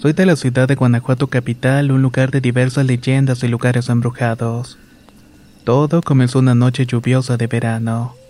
Soy 0.00 0.12
de 0.12 0.24
la 0.24 0.36
ciudad 0.36 0.68
de 0.68 0.76
Guanajuato 0.76 1.26
capital, 1.26 1.90
un 1.90 2.00
lugar 2.00 2.30
de 2.30 2.40
diversas 2.40 2.86
leyendas 2.86 3.42
y 3.42 3.48
lugares 3.48 3.88
embrujados. 3.88 4.78
Todo 5.64 6.00
comenzó 6.00 6.38
una 6.38 6.54
noche 6.54 6.86
lluviosa 6.86 7.36
de 7.36 7.48
verano. 7.48 8.21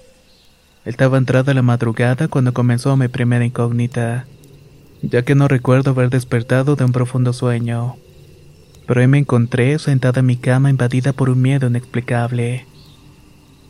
Estaba 0.85 1.17
entrada 1.17 1.55
la 1.55 1.63
madrugada 1.63 2.27
cuando 2.27 2.53
comenzó 2.53 2.97
mi 2.97 3.07
primera 3.07 3.45
incógnita, 3.45 4.27
ya 5.01 5.23
que 5.23 5.37
no 5.37 5.47
recuerdo 5.47 5.91
haber 5.91 6.11
despertado 6.11 6.75
de 6.75 6.85
un 6.85 6.91
profundo 6.91 7.33
sueño. 7.33 7.95
Pero 8.89 9.07
me 9.07 9.19
encontré 9.19 9.79
sentada 9.79 10.21
en 10.21 10.27
mi 10.27 10.37
cama 10.37 10.71
invadida 10.71 11.13
por 11.13 11.31
un 11.31 11.41
miedo 11.41 11.69
inexplicable. 11.69 12.67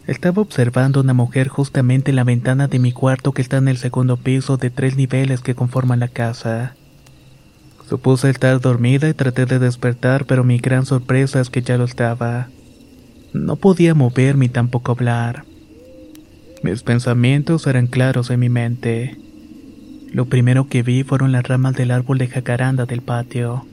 Estaba 0.06 0.40
observando 0.40 1.00
a 1.00 1.02
una 1.02 1.12
mujer 1.12 1.48
justamente 1.48 2.10
en 2.10 2.16
la 2.16 2.24
ventana 2.24 2.66
de 2.66 2.78
mi 2.78 2.92
cuarto 2.92 3.32
que 3.32 3.42
está 3.42 3.58
en 3.58 3.68
el 3.68 3.76
segundo 3.76 4.16
piso 4.16 4.56
de 4.56 4.70
tres 4.70 4.96
niveles 4.96 5.42
que 5.42 5.54
conforman 5.54 6.00
la 6.00 6.08
casa. 6.08 6.76
Supuse 7.90 8.30
estar 8.30 8.58
dormida 8.58 9.10
y 9.10 9.14
traté 9.14 9.44
de 9.44 9.58
despertar, 9.58 10.24
pero 10.24 10.44
mi 10.44 10.56
gran 10.56 10.86
sorpresa 10.86 11.42
es 11.42 11.50
que 11.50 11.60
ya 11.60 11.76
lo 11.76 11.84
estaba. 11.84 12.48
No 13.34 13.56
podía 13.56 13.94
moverme 13.94 14.46
ni 14.46 14.48
tampoco 14.48 14.92
hablar. 14.92 15.44
Mis 16.62 16.84
pensamientos 16.84 17.66
eran 17.66 17.88
claros 17.88 18.30
en 18.30 18.38
mi 18.38 18.48
mente. 18.48 19.16
Lo 20.12 20.26
primero 20.26 20.68
que 20.68 20.84
vi 20.84 21.02
fueron 21.02 21.32
las 21.32 21.42
ramas 21.42 21.74
del 21.74 21.90
árbol 21.90 22.18
de 22.18 22.28
jacaranda 22.28 22.86
del 22.86 23.02
patio. 23.02 23.66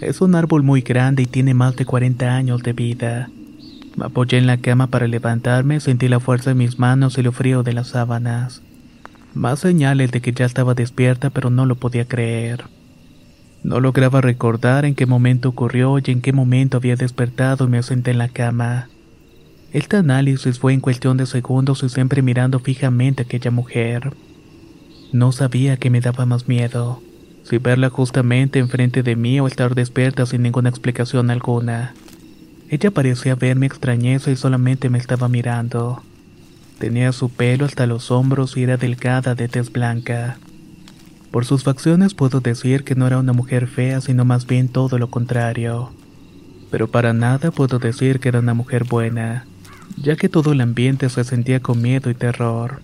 Es 0.00 0.20
un 0.20 0.34
árbol 0.34 0.64
muy 0.64 0.80
grande 0.80 1.22
y 1.22 1.26
tiene 1.26 1.54
más 1.54 1.76
de 1.76 1.86
40 1.86 2.34
años 2.34 2.64
de 2.64 2.72
vida. 2.72 3.30
Me 3.96 4.06
apoyé 4.06 4.38
en 4.38 4.48
la 4.48 4.56
cama 4.56 4.88
para 4.88 5.06
levantarme, 5.06 5.78
sentí 5.78 6.08
la 6.08 6.18
fuerza 6.18 6.50
en 6.50 6.58
mis 6.58 6.80
manos 6.80 7.16
y 7.16 7.22
lo 7.22 7.30
frío 7.30 7.62
de 7.62 7.74
las 7.74 7.88
sábanas. 7.88 8.60
Más 9.34 9.60
señales 9.60 10.10
de 10.10 10.20
que 10.20 10.32
ya 10.32 10.44
estaba 10.44 10.74
despierta, 10.74 11.30
pero 11.30 11.48
no 11.48 11.64
lo 11.64 11.76
podía 11.76 12.08
creer. 12.08 12.64
No 13.62 13.78
lograba 13.78 14.20
recordar 14.20 14.84
en 14.84 14.96
qué 14.96 15.06
momento 15.06 15.50
ocurrió 15.50 15.98
y 15.98 16.10
en 16.10 16.20
qué 16.20 16.32
momento 16.32 16.78
había 16.78 16.96
despertado 16.96 17.66
y 17.66 17.68
me 17.68 17.84
senté 17.84 18.10
en 18.10 18.18
la 18.18 18.28
cama. 18.28 18.88
Este 19.72 19.96
análisis 19.96 20.58
fue 20.58 20.74
en 20.74 20.80
cuestión 20.80 21.16
de 21.16 21.24
segundos 21.24 21.82
y 21.82 21.88
siempre 21.88 22.20
mirando 22.20 22.58
fijamente 22.58 23.22
a 23.22 23.24
aquella 23.24 23.50
mujer. 23.50 24.12
No 25.12 25.32
sabía 25.32 25.78
qué 25.78 25.88
me 25.88 26.02
daba 26.02 26.26
más 26.26 26.46
miedo, 26.46 27.00
si 27.42 27.56
verla 27.56 27.88
justamente 27.88 28.58
enfrente 28.58 29.02
de 29.02 29.16
mí 29.16 29.40
o 29.40 29.46
estar 29.46 29.74
despierta 29.74 30.26
sin 30.26 30.42
ninguna 30.42 30.68
explicación 30.68 31.30
alguna. 31.30 31.94
Ella 32.68 32.90
parecía 32.90 33.34
ver 33.34 33.56
mi 33.56 33.64
extrañeza 33.64 34.30
y 34.30 34.36
solamente 34.36 34.90
me 34.90 34.98
estaba 34.98 35.28
mirando. 35.28 36.02
Tenía 36.78 37.12
su 37.12 37.30
pelo 37.30 37.64
hasta 37.64 37.86
los 37.86 38.10
hombros 38.10 38.58
y 38.58 38.64
era 38.64 38.76
delgada 38.76 39.34
de 39.34 39.48
tez 39.48 39.72
blanca. 39.72 40.36
Por 41.30 41.46
sus 41.46 41.64
facciones 41.64 42.12
puedo 42.12 42.40
decir 42.40 42.84
que 42.84 42.94
no 42.94 43.06
era 43.06 43.18
una 43.18 43.32
mujer 43.32 43.68
fea, 43.68 44.02
sino 44.02 44.26
más 44.26 44.46
bien 44.46 44.68
todo 44.68 44.98
lo 44.98 45.08
contrario. 45.08 45.92
Pero 46.70 46.90
para 46.90 47.14
nada 47.14 47.50
puedo 47.50 47.78
decir 47.78 48.20
que 48.20 48.28
era 48.28 48.40
una 48.40 48.52
mujer 48.52 48.84
buena, 48.84 49.46
ya 49.96 50.16
que 50.16 50.28
todo 50.28 50.52
el 50.52 50.60
ambiente 50.60 51.08
se 51.08 51.24
sentía 51.24 51.60
con 51.60 51.82
miedo 51.82 52.10
y 52.10 52.14
terror. 52.14 52.82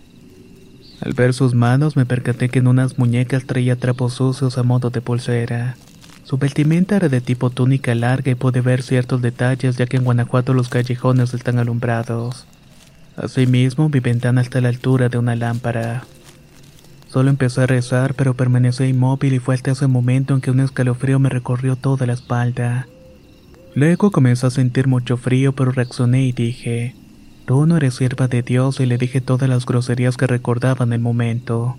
Al 1.00 1.12
ver 1.12 1.32
sus 1.32 1.54
manos 1.54 1.96
me 1.96 2.06
percaté 2.06 2.48
que 2.48 2.58
en 2.58 2.66
unas 2.66 2.98
muñecas 2.98 3.44
traía 3.44 3.76
trapos 3.76 4.14
sucios 4.14 4.58
a 4.58 4.62
modo 4.62 4.90
de 4.90 5.00
pulsera. 5.00 5.76
Su 6.24 6.38
vestimenta 6.38 6.96
era 6.96 7.08
de 7.08 7.20
tipo 7.20 7.50
túnica 7.50 7.94
larga 7.94 8.32
y 8.32 8.34
pude 8.34 8.60
ver 8.60 8.82
ciertos 8.82 9.22
detalles 9.22 9.76
ya 9.76 9.86
que 9.86 9.96
en 9.96 10.04
Guanajuato 10.04 10.52
los 10.54 10.68
callejones 10.68 11.32
están 11.32 11.58
alumbrados. 11.58 12.46
Asimismo, 13.16 13.88
mi 13.88 14.00
ventana 14.00 14.40
está 14.40 14.58
a 14.58 14.62
la 14.62 14.68
altura 14.68 15.08
de 15.08 15.18
una 15.18 15.36
lámpara. 15.36 16.04
Solo 17.08 17.30
empecé 17.30 17.62
a 17.62 17.66
rezar, 17.66 18.14
pero 18.14 18.34
permanecí 18.34 18.84
inmóvil 18.84 19.32
y 19.32 19.38
fue 19.38 19.54
hasta 19.54 19.70
ese 19.70 19.86
momento 19.86 20.34
en 20.34 20.40
que 20.40 20.50
un 20.50 20.60
escalofrío 20.60 21.18
me 21.18 21.30
recorrió 21.30 21.76
toda 21.76 22.06
la 22.06 22.12
espalda. 22.12 22.86
Luego 23.74 24.10
comencé 24.10 24.46
a 24.46 24.50
sentir 24.50 24.86
mucho 24.86 25.16
frío, 25.16 25.52
pero 25.52 25.72
reaccioné 25.72 26.24
y 26.24 26.32
dije, 26.32 26.94
tú 27.48 27.64
no 27.64 27.78
eres 27.78 27.94
sierva 27.94 28.28
de 28.28 28.42
Dios 28.42 28.78
y 28.78 28.84
le 28.84 28.98
dije 28.98 29.22
todas 29.22 29.48
las 29.48 29.64
groserías 29.64 30.18
que 30.18 30.26
recordaba 30.26 30.84
en 30.84 30.92
el 30.92 31.00
momento. 31.00 31.78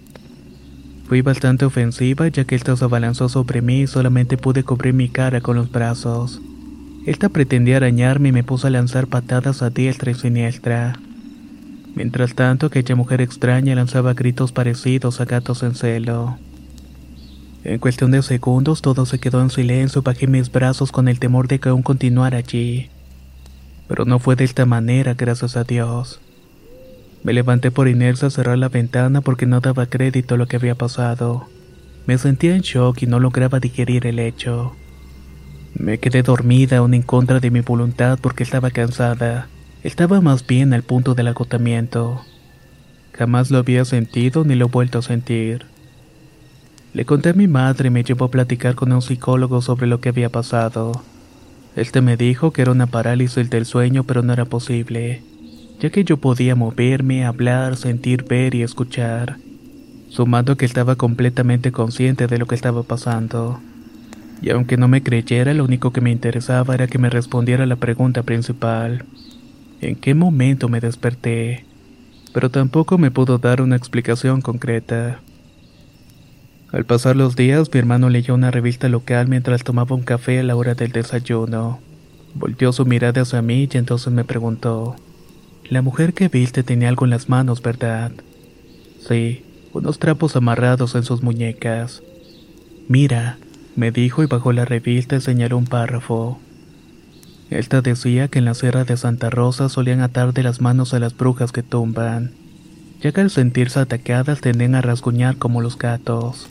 Fui 1.08 1.21
bastante 1.21 1.63
ofensiva 1.63 2.27
ya 2.27 2.43
que 2.43 2.55
esta 2.55 2.75
se 2.75 2.86
abalanzó 2.86 3.29
sobre 3.29 3.62
mí 3.62 3.82
y 3.82 3.88
solamente 3.88 4.36
pude 4.36 4.63
cubrir 4.63 4.95
mi 4.95 5.10
cara 5.10 5.41
con 5.41 5.58
los 5.58 5.71
brazos. 5.71 6.41
Esta 7.05 7.29
pretendía 7.29 7.77
arañarme 7.77 8.29
y 8.29 8.32
me 8.32 8.43
puso 8.43 8.65
a 8.65 8.71
lanzar 8.71 9.05
patadas 9.05 9.62
a 9.62 9.69
diestra 9.69 10.10
y 10.10 10.15
siniestra. 10.15 10.97
Mientras 11.93 12.34
tanto, 12.34 12.65
aquella 12.65 12.95
mujer 12.95 13.21
extraña 13.21 13.75
lanzaba 13.75 14.15
gritos 14.15 14.51
parecidos 14.51 15.21
a 15.21 15.25
gatos 15.25 15.62
en 15.62 15.75
celo. 15.75 16.39
En 17.63 17.77
cuestión 17.77 18.10
de 18.10 18.23
segundos 18.23 18.82
todo 18.82 19.05
se 19.05 19.19
quedó 19.19 19.39
en 19.39 19.51
silencio, 19.51 20.01
bajé 20.01 20.25
mis 20.25 20.51
brazos 20.51 20.91
con 20.91 21.08
el 21.08 21.19
temor 21.19 21.47
de 21.47 21.60
que 21.60 21.69
aún 21.69 21.84
continuara 21.84 22.39
allí. 22.39 22.89
Pero 23.89 24.06
no 24.06 24.19
fue 24.19 24.38
de 24.38 24.45
esta 24.45 24.65
manera, 24.65 25.15
gracias 25.15 25.58
a 25.58 25.65
Dios. 25.65 26.21
Me 27.23 27.34
levanté 27.34 27.71
por 27.71 27.89
inercia 27.89 28.28
a 28.28 28.32
cerrar 28.32 28.58
la 28.58 28.69
ventana 28.69 29.19
porque 29.19 29.45
no 29.45 29.60
daba 29.60 29.88
crédito 29.88 30.36
a 30.36 30.38
lo 30.38 30.47
que 30.47 30.56
había 30.56 30.75
pasado. 30.75 31.47
Me 32.06 32.17
sentía 32.17 32.56
en 32.56 32.62
shock 32.62 33.02
y 33.02 33.08
no 33.08 33.19
lograba 33.19 33.60
digerir 33.60 34.08
el 34.08 34.19
hecho. 34.19 34.73
Me 35.73 35.97
quedé 35.97 36.23
dormida 36.23 36.78
aún 36.78 36.93
en 36.93 37.02
contra 37.02 37.39
de 37.39 37.52
mi 37.52 37.62
voluntad 37.62 38.19
porque 38.21 38.43
estaba 38.43 38.69
cansada. 38.69 39.49
Estaba 39.84 40.21
más 40.21 40.45
bien 40.45 40.73
al 40.73 40.84
punto 40.84 41.15
del 41.15 41.28
agotamiento. 41.28 42.21
Jamás 43.13 43.49
lo 43.49 43.58
había 43.58 43.86
sentido 43.86 44.45
ni 44.45 44.56
lo 44.56 44.67
he 44.67 44.69
vuelto 44.69 44.99
a 44.99 45.02
sentir. 45.02 45.65
Le 46.93 47.06
conté 47.06 47.30
a 47.30 47.34
mi 47.34 47.47
madre 47.47 47.88
y 47.88 47.91
me 47.91 48.04
llevó 48.04 48.25
a 48.25 48.32
platicar 48.32 48.75
con 48.75 48.91
un 48.93 49.02
psicólogo 49.02 49.62
sobre 49.62 49.88
lo 49.88 49.99
que 49.99 50.10
había 50.10 50.30
pasado. 50.30 51.04
Este 51.80 52.02
me 52.02 52.18
dijo 52.18 52.52
que 52.52 52.62
era 52.62 52.74
una 52.74 52.88
parálisis 52.88 53.50
del 53.50 53.65
sueño, 53.65 54.04
pero 54.04 54.22
no 54.22 54.34
era 54.34 54.44
posible, 54.44 55.24
ya 55.80 55.89
que 55.89 56.04
yo 56.04 56.18
podía 56.18 56.54
moverme, 56.54 57.24
hablar, 57.24 57.78
sentir, 57.78 58.26
ver 58.26 58.54
y 58.54 58.63
escuchar, 58.63 59.38
sumando 60.10 60.58
que 60.58 60.65
estaba 60.65 60.98
completamente 60.98 61.72
consciente 61.72 62.28
de 62.28 62.38
lo 62.38 62.48
que 62.48 62.56
estaba 62.56 62.84
pasando. 62.84 63.62
Y 64.42 64.50
aunque 64.50 64.76
no 64.76 64.89
me 64.89 65.02
creyera, 65.04 65.54
lo 65.54 65.63
único 65.63 65.94
que 65.94 66.02
me 66.02 66.12
interesaba 66.12 66.74
era 66.74 66.88
que 66.88 66.98
me 66.98 67.10
respondiera 67.10 67.65
la 67.65 67.78
pregunta 67.78 68.24
principal 68.24 69.06
en 69.80 69.96
qué 69.96 70.13
momento 70.13 70.68
me 70.68 70.82
desperté, 70.82 71.63
pero 72.34 72.52
tampoco 72.52 72.98
me 72.98 73.10
pudo 73.10 73.38
dar 73.38 73.62
una 73.62 73.78
explicación 73.78 74.42
concreta. 74.42 75.22
Al 76.71 76.86
pasar 76.86 77.15
los 77.15 77.36
días, 77.36 77.69
mi 77.73 77.79
hermano 77.79 78.10
leyó 78.10 78.36
una 78.36 78.51
revista 78.51 78.89
local 78.89 79.27
mientras 79.27 79.63
tomaba 79.63 79.95
un 79.95 80.03
café 80.03 80.39
a 80.39 80.43
la 80.43 80.55
hora 80.55 80.75
del 80.75 80.91
desayuno. 80.91 81.79
Volteó 82.36 82.71
su 82.71 82.86
mirada 82.86 83.23
hacia 83.23 83.41
mí 83.41 83.67
y 83.71 83.77
entonces 83.77 84.13
me 84.13 84.23
preguntó, 84.23 84.95
La 85.67 85.82
mujer 85.82 86.13
que 86.13 86.27
viste 86.27 86.62
tenía 86.62 86.89
algo 86.89 87.05
en 87.05 87.10
las 87.10 87.27
manos, 87.27 87.63
¿verdad? 87.63 88.12
Sí, 89.08 89.43
unos 89.73 89.97
trapos 89.97 90.36
amarrados 90.36 90.93
en 90.93 91.03
sus 91.03 91.23
muñecas. 91.23 92.03
Mira, 92.88 93.39
me 93.75 93.89
dijo 93.91 94.21
y 94.21 94.27
bajó 94.27 94.53
la 94.53 94.65
revista 94.65 95.15
y 95.15 95.21
señaló 95.21 95.58
un 95.58 95.65
párrafo. 95.65 96.39
Esta 97.49 97.82
decía 97.82 98.27
que 98.27 98.38
en 98.38 98.45
la 98.45 98.53
Sierra 98.53 98.84
de 98.84 98.95
Santa 98.95 99.32
Rosa 99.32 99.69
solían 99.69 100.01
atar 100.01 100.34
de 100.34 100.43
las 100.43 100.62
manos 100.62 100.93
a 100.93 100.99
las 100.99 101.17
brujas 101.17 101.51
que 101.51 101.63
tumban. 101.63 102.32
ya 103.01 103.12
que 103.12 103.21
al 103.21 103.29
sentirse 103.29 103.79
atacadas 103.79 104.41
tendían 104.41 104.75
a 104.75 104.82
rasguñar 104.82 105.38
como 105.38 105.62
los 105.62 105.77
gatos. 105.77 106.47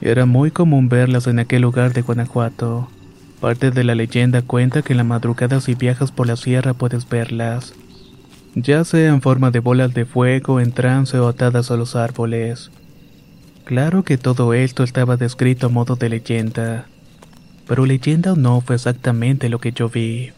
Era 0.00 0.26
muy 0.26 0.50
común 0.50 0.88
verlas 0.88 1.26
en 1.26 1.38
aquel 1.38 1.62
lugar 1.62 1.92
de 1.92 2.02
Guanajuato. 2.02 2.88
Parte 3.40 3.70
de 3.70 3.84
la 3.84 3.94
leyenda 3.94 4.42
cuenta 4.42 4.82
que 4.82 4.92
en 4.92 4.98
la 4.98 5.04
madrugada 5.04 5.60
si 5.60 5.74
viajas 5.74 6.12
por 6.12 6.26
la 6.26 6.36
sierra 6.36 6.74
puedes 6.74 7.08
verlas, 7.08 7.74
ya 8.54 8.84
sea 8.84 9.08
en 9.08 9.20
forma 9.20 9.50
de 9.50 9.60
bolas 9.60 9.92
de 9.92 10.06
fuego, 10.06 10.60
en 10.60 10.72
trance 10.72 11.18
o 11.18 11.28
atadas 11.28 11.70
a 11.70 11.76
los 11.76 11.96
árboles. 11.96 12.70
Claro 13.64 14.02
que 14.02 14.16
todo 14.16 14.54
esto 14.54 14.84
estaba 14.84 15.16
descrito 15.16 15.66
a 15.66 15.70
modo 15.70 15.96
de 15.96 16.08
leyenda, 16.08 16.86
pero 17.66 17.84
leyenda 17.84 18.32
o 18.32 18.36
no 18.36 18.60
fue 18.60 18.76
exactamente 18.76 19.48
lo 19.48 19.58
que 19.58 19.72
yo 19.72 19.88
vi. 19.88 20.30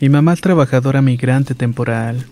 Mi 0.00 0.08
mamá 0.08 0.32
es 0.32 0.40
trabajadora 0.40 1.02
migrante 1.02 1.54
temporal. 1.54 2.24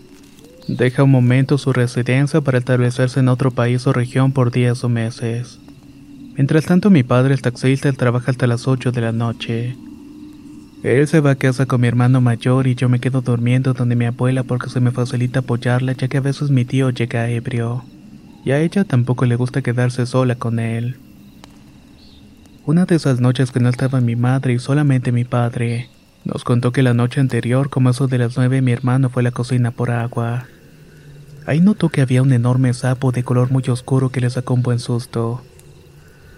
Deja 0.69 1.03
un 1.03 1.11
momento 1.11 1.59
su 1.59 1.75
residencia 1.75 2.41
para 2.41 2.57
establecerse 2.57 3.21
en 3.21 3.29
otro 3.29 3.51
país 3.51 3.87
o 3.87 3.93
región 3.93 4.33
por 4.33 4.51
días 4.51 4.85
o 4.85 4.89
meses. 4.89 5.61
Mientras 6.35 6.65
tanto 6.65 6.89
mi 6.89 7.03
padre 7.03 7.35
es 7.35 7.43
taxista, 7.43 7.93
trabaja 7.93 8.31
hasta 8.31 8.47
las 8.47 8.67
8 8.67 8.91
de 8.91 9.01
la 9.03 9.13
noche. 9.13 9.77
Él 10.83 11.07
se 11.09 11.21
va 11.21 11.33
a 11.33 11.35
casa 11.35 11.67
con 11.67 11.83
mi 11.83 11.89
hermano 11.89 12.23
mayor 12.23 12.67
y 12.67 12.75
yo 12.75 12.89
me 12.89 13.01
quedo 13.01 13.21
durmiendo 13.21 13.75
donde 13.75 13.97
mi 13.97 14.07
abuela 14.07 14.45
porque 14.45 14.71
se 14.71 14.81
me 14.81 14.91
facilita 14.91 15.41
apoyarla 15.41 15.93
ya 15.93 16.09
que 16.09 16.17
a 16.17 16.23
veces 16.23 16.49
mi 16.49 16.65
tío 16.65 16.89
llega 16.89 17.29
ebrio. 17.29 17.85
Y 18.47 18.53
a 18.53 18.61
ella 18.61 18.85
tampoco 18.85 19.27
le 19.27 19.37
gusta 19.37 19.61
quedarse 19.61 20.07
sola 20.07 20.37
con 20.37 20.59
él. 20.59 20.97
Una 22.65 22.87
de 22.87 22.97
esas 22.97 23.21
noches 23.21 23.51
que 23.51 23.61
no 23.61 23.69
estaba 23.69 24.01
mi 24.01 24.17
madre 24.17 24.55
y 24.55 24.59
solamente 24.59 25.13
mi 25.13 25.25
padre, 25.25 25.91
nos 26.25 26.45
contó 26.45 26.73
que 26.73 26.83
la 26.83 26.95
noche 26.95 27.21
anterior, 27.21 27.71
como 27.71 27.91
eso 27.91 28.07
de 28.09 28.19
las 28.19 28.37
nueve, 28.37 28.61
mi 28.61 28.73
hermano 28.73 29.09
fue 29.09 29.23
a 29.23 29.25
la 29.25 29.31
cocina 29.31 29.71
por 29.71 29.91
agua. 29.91 30.47
Ahí 31.47 31.61
notó 31.61 31.89
que 31.89 32.03
había 32.03 32.23
un 32.23 32.33
enorme 32.33 32.75
sapo 32.75 33.13
de 33.13 33.25
color 33.25 33.51
muy 33.51 33.63
oscuro 33.69 34.11
que 34.11 34.21
le 34.21 34.29
sacó 34.29 34.55
un 34.55 34.63
buen 34.63 34.79
susto. 34.79 35.43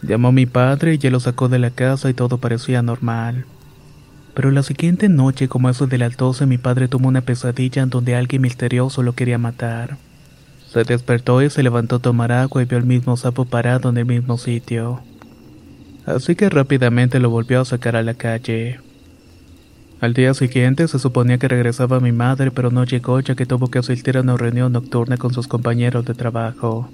Llamó 0.02 0.28
a 0.28 0.32
mi 0.32 0.46
padre 0.46 0.98
y 1.00 1.06
él 1.06 1.12
lo 1.12 1.20
sacó 1.20 1.48
de 1.48 1.58
la 1.58 1.70
casa 1.70 2.08
y 2.08 2.14
todo 2.14 2.38
parecía 2.38 2.82
normal. 2.82 3.44
Pero 4.34 4.50
la 4.52 4.62
siguiente 4.62 5.08
noche, 5.08 5.48
como 5.48 5.68
eso 5.68 5.86
de 5.86 5.98
las 5.98 6.16
doce, 6.16 6.46
mi 6.46 6.58
padre 6.58 6.88
tuvo 6.88 7.08
una 7.08 7.20
pesadilla 7.22 7.82
en 7.82 7.90
donde 7.90 8.14
alguien 8.14 8.42
misterioso 8.42 9.02
lo 9.02 9.14
quería 9.14 9.38
matar. 9.38 9.96
Se 10.72 10.84
despertó 10.84 11.42
y 11.42 11.50
se 11.50 11.64
levantó 11.64 11.96
a 11.96 11.98
tomar 11.98 12.30
agua 12.30 12.62
y 12.62 12.64
vio 12.64 12.78
el 12.78 12.86
mismo 12.86 13.16
sapo 13.16 13.44
parado 13.44 13.90
en 13.90 13.98
el 13.98 14.06
mismo 14.06 14.38
sitio. 14.38 15.00
Así 16.06 16.36
que 16.36 16.48
rápidamente 16.48 17.18
lo 17.18 17.28
volvió 17.28 17.60
a 17.60 17.64
sacar 17.64 17.96
a 17.96 18.02
la 18.02 18.14
calle. 18.14 18.78
Al 20.00 20.14
día 20.14 20.32
siguiente 20.32 20.88
se 20.88 20.98
suponía 20.98 21.36
que 21.36 21.46
regresaba 21.46 22.00
mi 22.00 22.10
madre, 22.10 22.50
pero 22.50 22.70
no 22.70 22.84
llegó 22.84 23.20
ya 23.20 23.34
que 23.34 23.44
tuvo 23.44 23.68
que 23.68 23.80
asistir 23.80 24.16
a 24.16 24.22
una 24.22 24.36
reunión 24.38 24.72
nocturna 24.72 25.18
con 25.18 25.34
sus 25.34 25.46
compañeros 25.46 26.06
de 26.06 26.14
trabajo. 26.14 26.88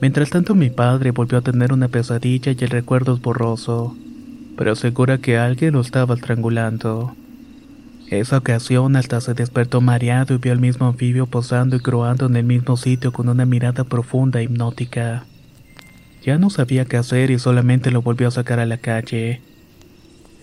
Mientras 0.00 0.30
tanto 0.30 0.56
mi 0.56 0.68
padre 0.68 1.12
volvió 1.12 1.38
a 1.38 1.42
tener 1.42 1.72
una 1.72 1.86
pesadilla 1.86 2.50
y 2.50 2.64
el 2.64 2.70
recuerdo 2.70 3.14
es 3.14 3.20
borroso, 3.20 3.96
pero 4.56 4.72
asegura 4.72 5.18
que 5.18 5.38
alguien 5.38 5.74
lo 5.74 5.80
estaba 5.80 6.16
estrangulando. 6.16 7.14
Esa 8.10 8.38
ocasión 8.38 8.96
hasta 8.96 9.20
se 9.20 9.34
despertó 9.34 9.80
mareado 9.80 10.34
y 10.34 10.38
vio 10.38 10.52
al 10.52 10.60
mismo 10.60 10.88
anfibio 10.88 11.26
posando 11.26 11.76
y 11.76 11.80
croando 11.80 12.26
en 12.26 12.34
el 12.34 12.44
mismo 12.44 12.76
sitio 12.76 13.12
con 13.12 13.28
una 13.28 13.46
mirada 13.46 13.84
profunda 13.84 14.40
e 14.40 14.44
hipnótica. 14.44 15.24
Ya 16.24 16.36
no 16.38 16.50
sabía 16.50 16.84
qué 16.84 16.96
hacer 16.96 17.30
y 17.30 17.38
solamente 17.38 17.92
lo 17.92 18.02
volvió 18.02 18.26
a 18.26 18.32
sacar 18.32 18.58
a 18.58 18.66
la 18.66 18.78
calle. 18.78 19.40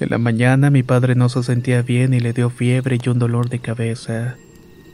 En 0.02 0.10
la 0.10 0.18
mañana 0.18 0.72
mi 0.72 0.82
padre 0.82 1.14
no 1.14 1.30
se 1.30 1.44
sentía 1.44 1.84
bien 1.84 2.16
y 2.16 2.20
le 2.20 2.34
dio 2.34 2.50
fiebre 2.50 2.98
y 3.00 3.10
un 3.10 3.20
dolor 3.20 3.50
de 3.50 3.60
cabeza. 3.60 4.36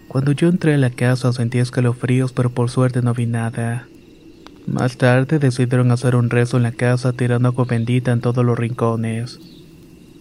Cuando 0.10 0.34
yo 0.34 0.50
entré 0.50 0.74
a 0.74 0.78
la 0.78 0.90
casa 0.90 1.32
sentí 1.32 1.60
escalofríos 1.60 2.34
pero 2.34 2.50
por 2.50 2.70
suerte 2.70 3.02
no 3.02 3.14
vi 3.14 3.26
nada. 3.26 3.88
Más 4.66 4.98
tarde 4.98 5.40
decidieron 5.40 5.92
hacer 5.92 6.18
un 6.18 6.30
rezo 6.30 6.58
en 6.58 6.64
la 6.64 6.74
casa 6.74 7.14
tirando 7.14 7.48
agua 7.48 7.64
bendita 7.64 8.12
en 8.12 8.20
todos 8.20 8.44
los 8.44 8.60
rincones. 8.60 9.40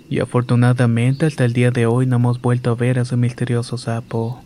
Y 0.09 0.21
afortunadamente 0.21 1.27
hasta 1.27 1.45
el 1.45 1.53
día 1.53 1.73
de 1.73 1.87
hoy 1.87 2.07
no 2.07 2.15
hemos 2.15 2.41
vuelto 2.41 2.71
a 2.71 2.77
ver 2.77 3.01
a 3.01 3.03
ese 3.03 3.17
misterioso 3.17 3.79
sapo. 3.79 4.41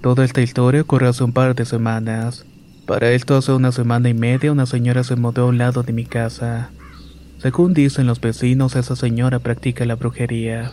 Toda 0.00 0.24
esta 0.24 0.40
historia 0.40 0.80
ocurrió 0.80 1.10
hace 1.10 1.24
un 1.24 1.32
par 1.32 1.54
de 1.54 1.66
semanas. 1.66 2.46
Para 2.86 3.10
esto 3.10 3.36
hace 3.36 3.52
una 3.52 3.70
semana 3.70 4.08
y 4.08 4.14
media 4.14 4.50
una 4.50 4.64
señora 4.64 5.04
se 5.04 5.14
mudó 5.14 5.42
a 5.42 5.46
un 5.48 5.58
lado 5.58 5.82
de 5.82 5.92
mi 5.92 6.06
casa. 6.06 6.70
Según 7.36 7.74
dicen 7.74 8.06
los 8.06 8.18
vecinos, 8.18 8.76
esa 8.76 8.96
señora 8.96 9.40
practica 9.40 9.84
la 9.84 9.96
brujería. 9.96 10.72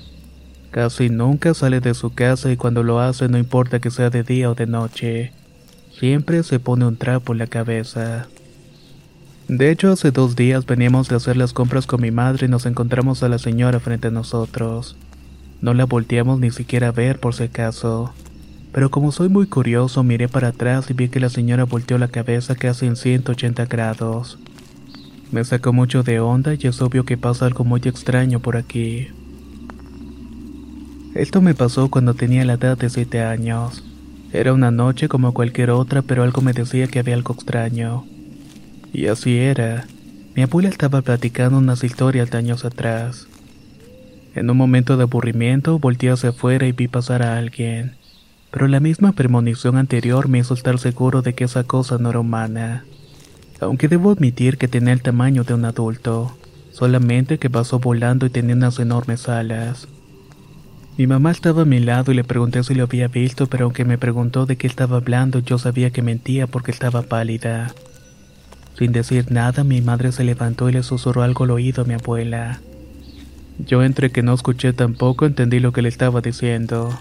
Casi 0.71 1.09
nunca 1.09 1.53
sale 1.53 1.81
de 1.81 1.93
su 1.93 2.13
casa 2.13 2.53
y 2.53 2.55
cuando 2.55 2.83
lo 2.83 3.01
hace 3.01 3.27
no 3.27 3.37
importa 3.37 3.79
que 3.79 3.91
sea 3.91 4.09
de 4.09 4.23
día 4.23 4.49
o 4.49 4.55
de 4.55 4.65
noche. 4.65 5.33
Siempre 5.91 6.41
se 6.43 6.59
pone 6.59 6.85
un 6.85 6.95
trapo 6.95 7.33
en 7.33 7.39
la 7.39 7.47
cabeza. 7.47 8.27
De 9.49 9.71
hecho, 9.71 9.91
hace 9.91 10.11
dos 10.11 10.37
días 10.37 10.65
veníamos 10.65 11.09
de 11.09 11.17
hacer 11.17 11.35
las 11.35 11.51
compras 11.51 11.85
con 11.85 12.01
mi 12.01 12.11
madre 12.11 12.45
y 12.45 12.49
nos 12.49 12.65
encontramos 12.65 13.23
a 13.23 13.29
la 13.29 13.39
señora 13.39 13.81
frente 13.81 14.07
a 14.07 14.11
nosotros. 14.11 14.95
No 15.59 15.73
la 15.73 15.85
volteamos 15.85 16.39
ni 16.39 16.51
siquiera 16.51 16.89
a 16.89 16.91
ver 16.91 17.19
por 17.19 17.33
si 17.33 17.43
acaso 17.43 18.13
pero 18.71 18.91
como 18.91 19.11
soy 19.11 19.29
muy 19.29 19.47
curioso 19.47 20.03
miré 20.03 20.27
para 20.27 20.49
atrás 20.49 20.89
y 20.89 20.93
vi 20.93 21.09
que 21.09 21.19
la 21.19 21.29
señora 21.29 21.63
volteó 21.63 21.97
la 21.97 22.09
cabeza 22.09 22.55
casi 22.55 22.85
en 22.85 22.95
180 22.95 23.65
grados. 23.65 24.37
Me 25.31 25.43
sacó 25.43 25.73
mucho 25.73 26.03
de 26.03 26.19
onda 26.19 26.53
y 26.53 26.67
es 26.67 26.81
obvio 26.81 27.03
que 27.03 27.17
pasa 27.17 27.45
algo 27.45 27.63
muy 27.63 27.81
extraño 27.83 28.39
por 28.39 28.55
aquí. 28.55 29.09
Esto 31.15 31.41
me 31.41 31.55
pasó 31.55 31.89
cuando 31.89 32.13
tenía 32.13 32.45
la 32.45 32.53
edad 32.53 32.77
de 32.77 32.89
7 32.89 33.21
años. 33.21 33.83
Era 34.31 34.53
una 34.53 34.71
noche 34.71 35.07
como 35.07 35.33
cualquier 35.33 35.71
otra, 35.71 36.01
pero 36.01 36.23
algo 36.23 36.41
me 36.41 36.53
decía 36.53 36.87
que 36.87 36.99
había 36.99 37.15
algo 37.15 37.33
extraño. 37.33 38.05
Y 38.93 39.07
así 39.07 39.37
era. 39.37 39.87
Mi 40.35 40.43
abuela 40.43 40.69
estaba 40.69 41.01
platicando 41.01 41.57
unas 41.57 41.83
historias 41.83 42.29
de 42.29 42.37
años 42.37 42.63
atrás. 42.63 43.27
En 44.35 44.49
un 44.49 44.57
momento 44.57 44.95
de 44.95 45.03
aburrimiento 45.03 45.79
volteé 45.79 46.11
hacia 46.11 46.29
afuera 46.29 46.67
y 46.67 46.71
vi 46.73 46.87
pasar 46.87 47.23
a 47.23 47.37
alguien 47.37 47.95
pero 48.51 48.67
la 48.67 48.79
misma 48.79 49.11
premonición 49.11 49.77
anterior 49.77 50.29
me 50.29 50.39
hizo 50.39 50.53
estar 50.53 50.79
seguro 50.79 51.21
de 51.21 51.33
que 51.33 51.43
esa 51.43 51.63
cosa 51.63 51.97
no 51.97 52.09
era 52.09 52.19
humana. 52.19 52.85
Aunque 53.59 53.87
debo 53.87 54.11
admitir 54.11 54.57
que 54.57 54.67
tenía 54.67 54.93
el 54.93 55.01
tamaño 55.01 55.43
de 55.43 55.53
un 55.53 55.65
adulto, 55.65 56.37
solamente 56.71 57.39
que 57.39 57.49
pasó 57.49 57.79
volando 57.79 58.25
y 58.25 58.29
tenía 58.29 58.55
unas 58.55 58.79
enormes 58.79 59.27
alas. 59.27 59.87
Mi 60.97 61.07
mamá 61.07 61.31
estaba 61.31 61.63
a 61.63 61.65
mi 61.65 61.79
lado 61.79 62.11
y 62.11 62.15
le 62.15 62.23
pregunté 62.23 62.63
si 62.63 62.73
lo 62.73 62.83
había 62.83 63.07
visto, 63.07 63.47
pero 63.47 63.65
aunque 63.65 63.85
me 63.85 63.97
preguntó 63.97 64.45
de 64.45 64.57
qué 64.57 64.65
estaba 64.65 64.97
hablando, 64.97 65.39
yo 65.39 65.57
sabía 65.57 65.91
que 65.91 66.01
mentía 66.01 66.47
porque 66.47 66.71
estaba 66.71 67.03
pálida. 67.03 67.73
Sin 68.77 68.91
decir 68.91 69.31
nada, 69.31 69.63
mi 69.63 69.81
madre 69.81 70.11
se 70.11 70.23
levantó 70.23 70.69
y 70.69 70.73
le 70.73 70.83
susurró 70.83 71.23
algo 71.23 71.43
al 71.43 71.51
oído 71.51 71.83
a 71.83 71.85
mi 71.85 71.95
abuela. 71.95 72.61
Yo 73.59 73.83
entre 73.83 74.11
que 74.11 74.23
no 74.23 74.33
escuché 74.33 74.73
tampoco 74.73 75.25
entendí 75.25 75.59
lo 75.59 75.71
que 75.71 75.81
le 75.81 75.89
estaba 75.89 76.21
diciendo 76.21 76.97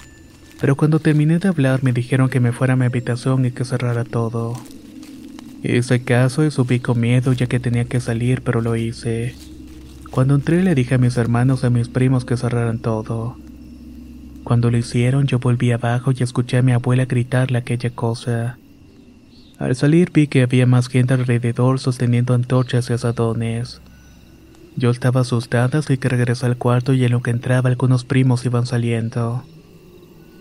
pero 0.61 0.77
cuando 0.77 0.99
terminé 0.99 1.39
de 1.39 1.49
hablar 1.49 1.83
me 1.83 1.93
dijeron 1.93 2.29
que 2.29 2.41
me 2.41 2.53
fuera 2.53 2.75
a 2.75 2.77
mi 2.77 2.87
habitación 2.87 3.45
y 3.45 3.51
que 3.51 3.65
cerrara 3.65 4.05
todo. 4.05 4.55
Hice 5.63 6.03
caso 6.03 6.45
y 6.45 6.51
subí 6.51 6.81
con 6.81 7.01
miedo 7.01 7.33
ya 7.33 7.47
que 7.47 7.61
tenía 7.61 7.85
que 7.87 8.01
salir, 8.01 8.43
pero 8.43 8.61
lo 8.61 8.77
hice. 8.77 9.35
Cuando 10.11 10.35
entré 10.35 10.63
le 10.63 10.75
dije 10.75 10.95
a 10.95 10.99
mis 10.99 11.17
hermanos 11.17 11.63
y 11.63 11.67
a 11.67 11.71
mis 11.71 11.89
primos 11.89 12.25
que 12.25 12.37
cerraran 12.37 12.79
todo. 12.79 13.37
Cuando 14.45 14.71
lo 14.71 14.79
hicieron 14.79 15.27
yo 15.27 15.39
volví 15.39 15.73
abajo 15.73 16.13
y 16.13 16.23
escuché 16.23 16.59
a 16.59 16.63
mi 16.63 16.73
abuela 16.73 17.05
gritarle 17.05 17.59
aquella 17.59 17.91
cosa. 17.91 18.59
Al 19.59 19.75
salir 19.75 20.11
vi 20.13 20.27
que 20.27 20.43
había 20.43 20.67
más 20.67 20.89
gente 20.89 21.15
alrededor 21.15 21.81
sosteniendo 21.81 22.33
antorchas 22.33 22.89
y 22.89 22.93
asadones. 22.93 23.81
Yo 24.77 24.91
estaba 24.91 25.23
asustada 25.23 25.79
así 25.79 25.99
que 25.99 26.09
regresé 26.09 26.47
al 26.47 26.59
cuarto 26.59 26.93
y 26.93 27.05
en 27.05 27.13
lo 27.13 27.23
que 27.23 27.31
entraba 27.31 27.69
algunos 27.69 28.05
primos 28.05 28.45
iban 28.47 28.67
saliendo. 28.67 29.43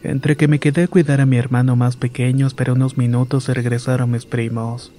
Entre 0.08 0.38
que 0.38 0.47
me 0.47 0.60
quedé 0.60 0.84
a 0.84 0.88
cuidar 0.88 1.20
a 1.20 1.26
mi 1.26 1.38
hermano 1.38 1.76
más 1.76 1.95
pequeño, 1.95 2.45
esperé 2.45 2.72
unos 2.72 2.95
minutos 2.95 3.49
y 3.49 3.53
regresaron 3.53 4.12
mis 4.12 4.28
primos. 4.28 4.91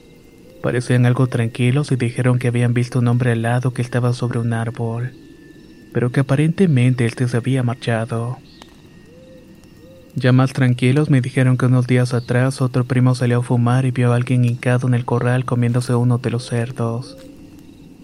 Parecían 0.65 1.07
algo 1.07 1.29
tranquilos 1.29 1.93
y 1.93 1.97
dijeron 1.97 2.41
que 2.41 2.49
habían 2.49 2.75
visto 2.75 2.99
un 2.99 3.07
hombre 3.07 3.31
alado 3.31 3.73
que 3.73 3.83
estaba 3.83 4.13
sobre 4.13 4.41
un 4.41 4.53
árbol, 4.53 5.13
pero 5.93 6.11
que 6.11 6.21
aparentemente 6.21 7.07
él 7.07 7.13
se 7.13 7.37
había 7.37 7.63
marchado. 7.63 8.39
Ya 10.17 10.33
más 10.33 10.53
tranquilos 10.53 11.09
me 11.09 11.21
dijeron 11.21 11.57
que 11.57 11.67
unos 11.67 11.87
días 11.87 12.13
atrás 12.13 12.61
otro 12.61 12.85
primo 12.85 13.15
salió 13.15 13.39
a 13.39 13.43
fumar 13.45 13.85
y 13.85 13.93
vio 13.93 14.13
a 14.13 14.17
alguien 14.17 14.45
hincado 14.45 14.89
en 14.89 14.95
el 14.95 15.05
corral 15.05 15.45
comiéndose 15.45 15.95
uno 15.95 16.19
de 16.19 16.31
los 16.31 16.49
cerdos. 16.49 17.17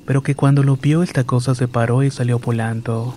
pero 0.06 0.22
que 0.22 0.34
cuando 0.34 0.62
lo 0.62 0.76
vio 0.76 1.02
esta 1.02 1.24
cosa 1.24 1.54
se 1.54 1.66
paró 1.66 2.04
y 2.04 2.10
salió 2.12 2.38
volando. 2.38 3.16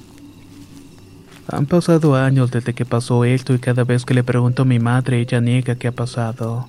Han 1.47 1.67
pasado 1.67 2.15
años 2.15 2.49
desde 2.49 2.73
que 2.73 2.85
pasó 2.85 3.23
esto 3.23 3.53
y 3.53 3.59
cada 3.59 3.83
vez 3.83 4.03
que 4.03 4.15
le 4.15 4.23
pregunto 4.23 4.63
a 4.63 4.65
mi 4.65 4.79
madre 4.79 5.19
ella 5.19 5.41
niega 5.41 5.75
que 5.75 5.87
ha 5.87 5.91
pasado. 5.91 6.67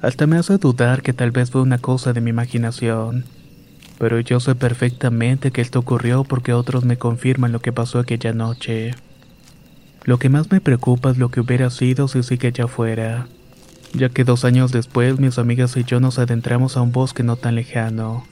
Hasta 0.00 0.26
me 0.26 0.38
hace 0.38 0.58
dudar 0.58 1.02
que 1.02 1.12
tal 1.12 1.32
vez 1.32 1.50
fue 1.50 1.60
una 1.60 1.78
cosa 1.78 2.12
de 2.12 2.20
mi 2.20 2.30
imaginación. 2.30 3.24
Pero 3.98 4.20
yo 4.20 4.40
sé 4.40 4.54
perfectamente 4.54 5.50
que 5.50 5.60
esto 5.60 5.80
ocurrió 5.80 6.24
porque 6.24 6.54
otros 6.54 6.84
me 6.84 6.96
confirman 6.96 7.52
lo 7.52 7.60
que 7.60 7.72
pasó 7.72 7.98
aquella 7.98 8.32
noche. 8.32 8.94
Lo 10.04 10.18
que 10.18 10.30
más 10.30 10.50
me 10.50 10.60
preocupa 10.60 11.10
es 11.10 11.18
lo 11.18 11.30
que 11.30 11.40
hubiera 11.40 11.68
sido 11.68 12.08
si 12.08 12.22
sigue 12.22 12.48
allá 12.48 12.64
afuera, 12.64 13.26
ya 13.92 14.08
que 14.08 14.24
dos 14.24 14.46
años 14.46 14.72
después 14.72 15.18
mis 15.18 15.38
amigas 15.38 15.76
y 15.76 15.84
yo 15.84 16.00
nos 16.00 16.18
adentramos 16.18 16.76
a 16.76 16.80
un 16.80 16.92
bosque 16.92 17.22
no 17.22 17.36
tan 17.36 17.56
lejano. 17.56 18.24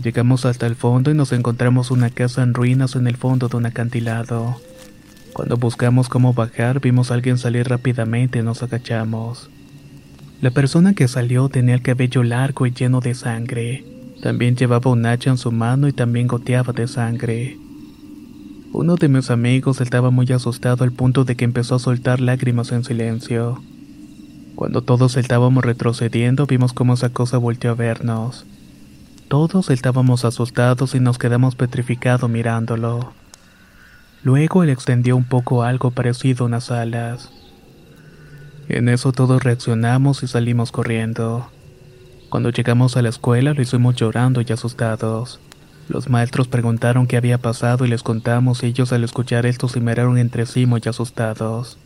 Llegamos 0.00 0.44
hasta 0.46 0.66
el 0.66 0.76
fondo 0.76 1.10
y 1.10 1.14
nos 1.14 1.32
encontramos 1.32 1.90
una 1.90 2.10
casa 2.10 2.42
en 2.42 2.54
ruinas 2.54 2.96
en 2.96 3.06
el 3.06 3.16
fondo 3.16 3.48
de 3.48 3.56
un 3.56 3.66
acantilado. 3.66 4.56
Cuando 5.32 5.56
buscamos 5.56 6.08
cómo 6.08 6.32
bajar, 6.32 6.80
vimos 6.80 7.10
a 7.10 7.14
alguien 7.14 7.38
salir 7.38 7.68
rápidamente 7.68 8.38
y 8.38 8.42
nos 8.42 8.62
agachamos. 8.62 9.50
La 10.40 10.50
persona 10.50 10.94
que 10.94 11.08
salió 11.08 11.48
tenía 11.48 11.74
el 11.74 11.82
cabello 11.82 12.22
largo 12.22 12.66
y 12.66 12.72
lleno 12.72 13.00
de 13.00 13.14
sangre. 13.14 13.84
También 14.22 14.56
llevaba 14.56 14.90
un 14.90 15.04
hacha 15.06 15.30
en 15.30 15.38
su 15.38 15.52
mano 15.52 15.88
y 15.88 15.92
también 15.92 16.26
goteaba 16.26 16.72
de 16.72 16.88
sangre. 16.88 17.58
Uno 18.72 18.96
de 18.96 19.08
mis 19.08 19.30
amigos 19.30 19.80
estaba 19.80 20.10
muy 20.10 20.30
asustado 20.32 20.84
al 20.84 20.92
punto 20.92 21.24
de 21.24 21.36
que 21.36 21.44
empezó 21.44 21.74
a 21.74 21.78
soltar 21.78 22.20
lágrimas 22.20 22.72
en 22.72 22.84
silencio. 22.84 23.62
Cuando 24.54 24.82
todos 24.82 25.16
estábamos 25.16 25.64
retrocediendo, 25.64 26.46
vimos 26.46 26.72
cómo 26.72 26.94
esa 26.94 27.10
cosa 27.10 27.36
volteó 27.36 27.72
a 27.72 27.74
vernos. 27.74 28.46
Todos 29.28 29.70
estábamos 29.70 30.24
asustados 30.24 30.94
y 30.94 31.00
nos 31.00 31.18
quedamos 31.18 31.54
petrificados 31.54 32.28
mirándolo. 32.28 33.12
Luego 34.22 34.62
él 34.62 34.70
extendió 34.70 35.16
un 35.16 35.24
poco 35.24 35.62
algo 35.62 35.90
parecido 35.90 36.44
a 36.44 36.46
unas 36.46 36.70
alas. 36.70 37.30
En 38.68 38.88
eso 38.88 39.12
todos 39.12 39.42
reaccionamos 39.42 40.22
y 40.22 40.28
salimos 40.28 40.70
corriendo. 40.70 41.50
Cuando 42.28 42.50
llegamos 42.50 42.96
a 42.96 43.02
la 43.02 43.08
escuela 43.08 43.52
lo 43.52 43.60
hicimos 43.62 43.96
llorando 43.96 44.40
y 44.40 44.52
asustados. 44.52 45.40
Los 45.88 46.08
maestros 46.08 46.48
preguntaron 46.48 47.06
qué 47.06 47.16
había 47.16 47.38
pasado 47.38 47.84
y 47.84 47.88
les 47.88 48.02
contamos 48.02 48.62
y 48.62 48.66
ellos 48.66 48.92
al 48.92 49.04
escuchar 49.04 49.44
esto 49.46 49.68
se 49.68 49.80
miraron 49.80 50.16
entre 50.16 50.46
sí 50.46 50.64
muy 50.64 50.80
asustados. 50.86 51.76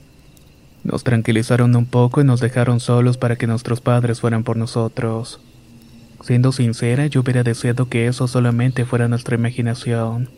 Nos 0.84 1.02
tranquilizaron 1.02 1.74
un 1.74 1.86
poco 1.86 2.20
y 2.20 2.24
nos 2.24 2.40
dejaron 2.40 2.78
solos 2.78 3.16
para 3.16 3.36
que 3.36 3.46
nuestros 3.46 3.80
padres 3.80 4.20
fueran 4.20 4.44
por 4.44 4.56
nosotros. 4.56 5.40
Siendo 6.26 6.50
sincera, 6.50 7.06
yo 7.06 7.20
hubiera 7.20 7.44
deseado 7.44 7.88
que 7.88 8.08
eso 8.08 8.26
solamente 8.26 8.84
fuera 8.84 9.06
nuestra 9.06 9.36
imaginación. 9.36 10.28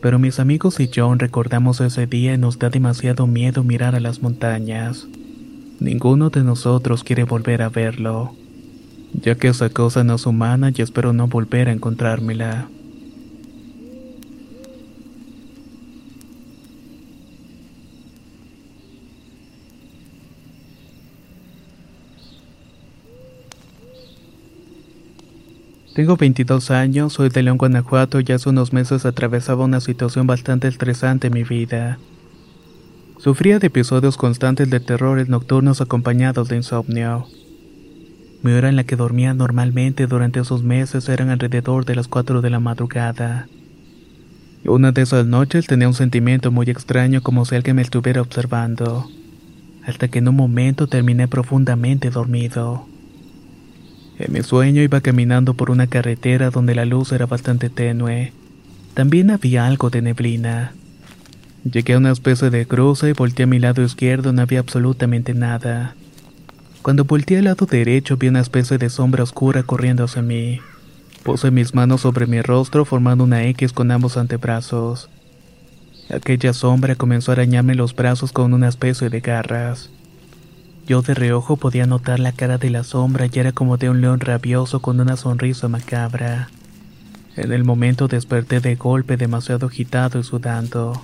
Pero 0.00 0.20
mis 0.20 0.38
amigos 0.38 0.78
y 0.78 0.86
yo 0.86 1.12
recordamos 1.12 1.80
ese 1.80 2.06
día 2.06 2.34
y 2.34 2.38
nos 2.38 2.60
da 2.60 2.70
demasiado 2.70 3.26
miedo 3.26 3.64
mirar 3.64 3.96
a 3.96 4.00
las 4.00 4.22
montañas. 4.22 5.08
Ninguno 5.80 6.30
de 6.30 6.44
nosotros 6.44 7.02
quiere 7.02 7.24
volver 7.24 7.62
a 7.62 7.68
verlo, 7.68 8.36
ya 9.12 9.34
que 9.34 9.48
esa 9.48 9.70
cosa 9.70 10.04
no 10.04 10.14
es 10.14 10.24
humana 10.24 10.70
y 10.72 10.82
espero 10.82 11.12
no 11.12 11.26
volver 11.26 11.68
a 11.68 11.72
encontrármela. 11.72 12.68
Tengo 25.94 26.16
22 26.16 26.70
años, 26.70 27.14
soy 27.14 27.30
de 27.30 27.42
León, 27.42 27.58
Guanajuato 27.58 28.20
y 28.20 28.32
hace 28.32 28.48
unos 28.48 28.72
meses 28.72 29.04
atravesaba 29.04 29.64
una 29.64 29.80
situación 29.80 30.24
bastante 30.24 30.68
estresante 30.68 31.26
en 31.26 31.34
mi 31.34 31.42
vida. 31.42 31.98
Sufría 33.18 33.58
de 33.58 33.66
episodios 33.66 34.16
constantes 34.16 34.70
de 34.70 34.78
terrores 34.78 35.28
nocturnos 35.28 35.80
acompañados 35.80 36.48
de 36.48 36.56
insomnio. 36.56 37.26
Mi 38.42 38.52
hora 38.52 38.68
en 38.68 38.76
la 38.76 38.84
que 38.84 38.94
dormía 38.94 39.34
normalmente 39.34 40.06
durante 40.06 40.38
esos 40.38 40.62
meses 40.62 41.08
eran 41.08 41.28
alrededor 41.28 41.84
de 41.84 41.96
las 41.96 42.06
4 42.06 42.40
de 42.40 42.50
la 42.50 42.60
madrugada. 42.60 43.48
Una 44.64 44.92
de 44.92 45.02
esas 45.02 45.26
noches 45.26 45.66
tenía 45.66 45.88
un 45.88 45.94
sentimiento 45.94 46.52
muy 46.52 46.70
extraño 46.70 47.20
como 47.20 47.44
si 47.44 47.56
alguien 47.56 47.76
me 47.76 47.82
estuviera 47.82 48.22
observando, 48.22 49.10
hasta 49.84 50.06
que 50.06 50.20
en 50.20 50.28
un 50.28 50.36
momento 50.36 50.86
terminé 50.86 51.26
profundamente 51.26 52.10
dormido. 52.10 52.89
En 54.20 54.34
mi 54.34 54.42
sueño 54.42 54.82
iba 54.82 55.00
caminando 55.00 55.54
por 55.54 55.70
una 55.70 55.86
carretera 55.86 56.50
donde 56.50 56.74
la 56.74 56.84
luz 56.84 57.10
era 57.10 57.24
bastante 57.24 57.70
tenue. 57.70 58.34
También 58.92 59.30
había 59.30 59.66
algo 59.66 59.88
de 59.88 60.02
neblina. 60.02 60.74
Llegué 61.64 61.94
a 61.94 61.98
una 61.98 62.10
especie 62.10 62.50
de 62.50 62.66
cruce 62.66 63.08
y 63.08 63.12
volteé 63.14 63.44
a 63.44 63.46
mi 63.46 63.58
lado 63.58 63.82
izquierdo, 63.82 64.34
no 64.34 64.42
había 64.42 64.60
absolutamente 64.60 65.32
nada. 65.32 65.94
Cuando 66.82 67.06
volteé 67.06 67.38
al 67.38 67.44
lado 67.44 67.64
derecho 67.64 68.18
vi 68.18 68.28
una 68.28 68.40
especie 68.40 68.76
de 68.76 68.90
sombra 68.90 69.22
oscura 69.22 69.62
corriendo 69.62 70.04
hacia 70.04 70.20
mí. 70.20 70.60
Puse 71.22 71.50
mis 71.50 71.74
manos 71.74 72.02
sobre 72.02 72.26
mi 72.26 72.42
rostro 72.42 72.84
formando 72.84 73.24
una 73.24 73.44
X 73.44 73.72
con 73.72 73.90
ambos 73.90 74.18
antebrazos. 74.18 75.08
Aquella 76.10 76.52
sombra 76.52 76.94
comenzó 76.94 77.32
a 77.32 77.36
arañarme 77.36 77.74
los 77.74 77.96
brazos 77.96 78.32
con 78.32 78.52
una 78.52 78.68
especie 78.68 79.08
de 79.08 79.20
garras. 79.20 79.88
Yo 80.90 81.02
de 81.02 81.14
reojo 81.14 81.56
podía 81.56 81.86
notar 81.86 82.18
la 82.18 82.32
cara 82.32 82.58
de 82.58 82.68
la 82.68 82.82
sombra 82.82 83.26
y 83.32 83.38
era 83.38 83.52
como 83.52 83.76
de 83.76 83.88
un 83.88 84.00
león 84.00 84.18
rabioso 84.18 84.82
con 84.82 84.98
una 84.98 85.16
sonrisa 85.16 85.68
macabra. 85.68 86.48
En 87.36 87.52
el 87.52 87.62
momento 87.62 88.08
desperté 88.08 88.58
de 88.58 88.74
golpe 88.74 89.16
demasiado 89.16 89.68
agitado 89.68 90.18
y 90.18 90.24
sudando. 90.24 91.00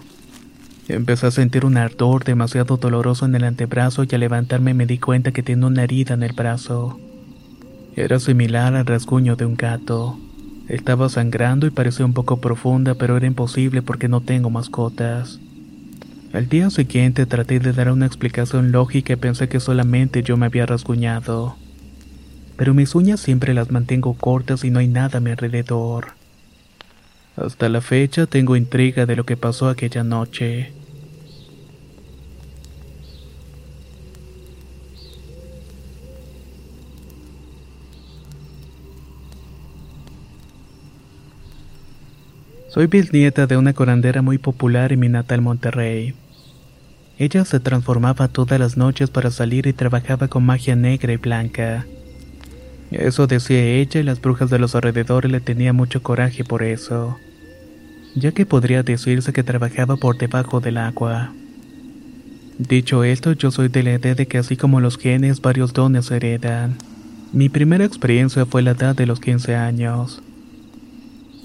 Empecé 0.89 1.28
a 1.28 1.30
sentir 1.30 1.64
un 1.64 1.76
ardor 1.76 2.24
demasiado 2.24 2.78
doloroso 2.78 3.26
en 3.26 3.37
el 3.37 3.45
antebrazo 3.45 4.03
y 4.03 4.09
al 4.12 4.22
levantarme 4.22 4.74
me 4.74 4.87
di 4.87 4.99
cuenta 4.99 5.30
que 5.30 5.45
tenía 5.45 5.68
una 5.68 5.84
herida 5.84 6.14
en 6.14 6.24
el 6.24 6.32
brazo. 6.32 6.99
Era 7.95 8.18
similar 8.18 8.74
al 8.74 8.87
rasguño 8.87 9.37
de 9.37 9.47
un 9.47 9.55
gato. 9.55 10.18
Estaba 10.66 11.09
sangrando 11.09 11.64
y 11.64 11.70
parecía 11.70 12.05
un 12.05 12.12
poco 12.12 12.41
profunda, 12.41 12.97
pero 12.97 13.16
era 13.16 13.28
imposible 13.28 13.82
porque 13.82 14.09
no 14.09 14.20
tengo 14.20 14.51
mascotas. 14.51 15.39
Al 16.37 16.51
día 16.51 16.68
siguiente 16.68 17.24
traté 17.24 17.61
de 17.61 17.72
dar 17.72 17.91
una 17.91 18.05
explicación 18.05 18.70
lógica 18.70 19.14
y 19.14 19.16
pensé 19.16 19.49
que 19.49 19.59
solamente 19.59 20.22
yo 20.22 20.37
me 20.37 20.45
había 20.45 20.66
rasguñado. 20.66 21.57
Pero 22.59 22.74
mis 22.74 22.95
uñas 22.95 23.20
siempre 23.20 23.55
las 23.55 23.70
mantengo 23.70 24.12
cortas 24.12 24.62
y 24.62 24.70
no 24.70 24.78
hay 24.78 24.87
nada 24.87 25.16
a 25.16 25.20
mi 25.22 25.30
alrededor. 25.30 26.09
Hasta 27.37 27.70
la 27.70 27.80
fecha 27.80 28.26
tengo 28.26 28.55
intriga 28.55 29.07
de 29.07 29.16
lo 29.16 29.24
que 29.24 29.39
pasó 29.39 29.70
aquella 29.70 30.05
noche. 30.05 30.74
Soy 42.68 42.89
bisnieta 42.89 43.47
de 43.47 43.57
una 43.57 43.72
corandera 43.72 44.20
muy 44.20 44.37
popular 44.37 44.93
en 44.93 45.01
mi 45.01 45.09
natal 45.09 45.41
Monterrey. 45.41 46.14
Ella 47.18 47.46
se 47.46 47.60
transformaba 47.60 48.28
todas 48.28 48.60
las 48.60 48.76
noches 48.76 49.08
para 49.08 49.30
salir 49.30 49.66
y 49.66 49.72
trabajaba 49.72 50.28
con 50.28 50.44
magia 50.44 50.76
negra 50.76 51.14
y 51.14 51.16
blanca. 51.16 51.86
Eso 52.90 53.26
decía 53.26 53.62
ella 53.62 54.00
y 54.00 54.04
las 54.04 54.20
brujas 54.20 54.50
de 54.50 54.58
los 54.58 54.74
alrededores 54.74 55.30
le 55.30 55.40
tenían 55.40 55.74
mucho 55.74 56.02
coraje 56.02 56.44
por 56.44 56.62
eso, 56.62 57.16
ya 58.14 58.32
que 58.32 58.44
podría 58.46 58.82
decirse 58.82 59.32
que 59.32 59.42
trabajaba 59.42 59.96
por 59.96 60.18
debajo 60.18 60.60
del 60.60 60.76
agua. 60.76 61.32
Dicho 62.58 63.02
esto, 63.02 63.32
yo 63.32 63.50
soy 63.50 63.68
de 63.68 63.82
la 63.82 63.94
idea 63.94 64.14
de 64.14 64.26
que 64.26 64.38
así 64.38 64.56
como 64.56 64.80
los 64.80 64.98
genes, 64.98 65.40
varios 65.40 65.72
dones 65.72 66.06
se 66.06 66.16
heredan. 66.16 66.76
Mi 67.32 67.48
primera 67.48 67.84
experiencia 67.84 68.46
fue 68.46 68.62
la 68.62 68.70
edad 68.70 68.94
de 68.94 69.06
los 69.06 69.20
15 69.20 69.56
años. 69.56 70.22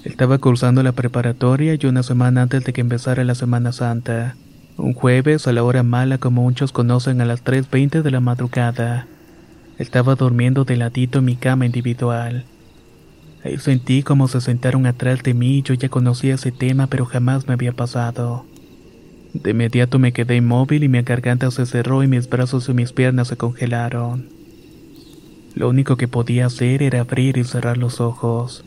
Estaba 0.04 0.38
cursando 0.38 0.82
la 0.82 0.92
preparatoria 0.92 1.74
y 1.74 1.86
una 1.86 2.02
semana 2.02 2.42
antes 2.42 2.64
de 2.64 2.72
que 2.72 2.80
empezara 2.80 3.24
la 3.24 3.34
Semana 3.34 3.72
Santa. 3.72 4.36
Un 4.78 4.94
jueves 4.94 5.46
a 5.46 5.52
la 5.52 5.62
hora 5.62 5.82
mala 5.82 6.18
como 6.18 6.42
muchos 6.42 6.72
conocen 6.72 7.20
a 7.20 7.26
las 7.26 7.44
3.20 7.44 8.02
de 8.02 8.10
la 8.10 8.20
madrugada. 8.20 9.06
Estaba 9.78 10.14
durmiendo 10.14 10.64
de 10.64 10.76
ladito 10.76 11.18
en 11.18 11.26
mi 11.26 11.36
cama 11.36 11.66
individual. 11.66 12.44
Ahí 13.44 13.58
sentí 13.58 14.02
como 14.02 14.28
se 14.28 14.40
sentaron 14.40 14.86
atrás 14.86 15.22
de 15.22 15.34
mí 15.34 15.62
yo 15.62 15.74
ya 15.74 15.88
conocía 15.88 16.34
ese 16.34 16.52
tema 16.52 16.86
pero 16.86 17.04
jamás 17.04 17.46
me 17.46 17.54
había 17.54 17.72
pasado. 17.72 18.46
De 19.34 19.50
inmediato 19.50 19.98
me 19.98 20.12
quedé 20.12 20.36
inmóvil 20.36 20.84
y 20.84 20.88
mi 20.88 21.02
garganta 21.02 21.50
se 21.50 21.66
cerró 21.66 22.02
y 22.02 22.06
mis 22.06 22.28
brazos 22.28 22.68
y 22.68 22.72
mis 22.72 22.92
piernas 22.92 23.28
se 23.28 23.36
congelaron. 23.36 24.28
Lo 25.54 25.68
único 25.68 25.96
que 25.96 26.08
podía 26.08 26.46
hacer 26.46 26.82
era 26.82 27.00
abrir 27.00 27.36
y 27.36 27.44
cerrar 27.44 27.76
los 27.76 28.00
ojos. 28.00 28.64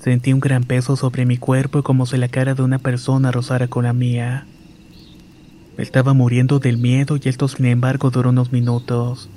Sentí 0.00 0.32
un 0.32 0.40
gran 0.40 0.64
peso 0.64 0.96
sobre 0.96 1.24
mi 1.24 1.38
cuerpo 1.38 1.82
como 1.82 2.04
si 2.04 2.18
la 2.18 2.28
cara 2.28 2.54
de 2.54 2.62
una 2.62 2.78
persona 2.78 3.32
rozara 3.32 3.68
con 3.68 3.84
la 3.84 3.92
mía. 3.94 4.46
Estaba 5.78 6.14
muriendo 6.14 6.58
del 6.58 6.78
miedo 6.78 7.18
y 7.22 7.28
esto 7.28 7.48
sin 7.48 7.66
embargo 7.66 8.10
duró 8.10 8.30
unos 8.30 8.50
minutos. 8.50 9.28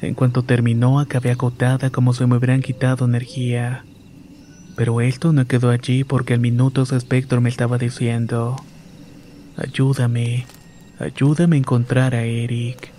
En 0.00 0.14
cuanto 0.14 0.42
terminó, 0.42 1.00
acabé 1.00 1.32
agotada 1.32 1.90
como 1.90 2.12
si 2.12 2.24
me 2.26 2.36
hubieran 2.36 2.62
quitado 2.62 3.04
energía. 3.04 3.84
Pero 4.76 5.00
esto 5.00 5.32
no 5.32 5.46
quedó 5.46 5.70
allí 5.70 6.04
porque 6.04 6.34
al 6.34 6.40
minuto 6.40 6.82
ese 6.82 6.96
espectro 6.96 7.40
me 7.40 7.48
estaba 7.48 7.78
diciendo, 7.78 8.56
ayúdame, 9.56 10.46
ayúdame 11.00 11.56
a 11.56 11.58
encontrar 11.58 12.14
a 12.14 12.22
Eric. 12.22 12.92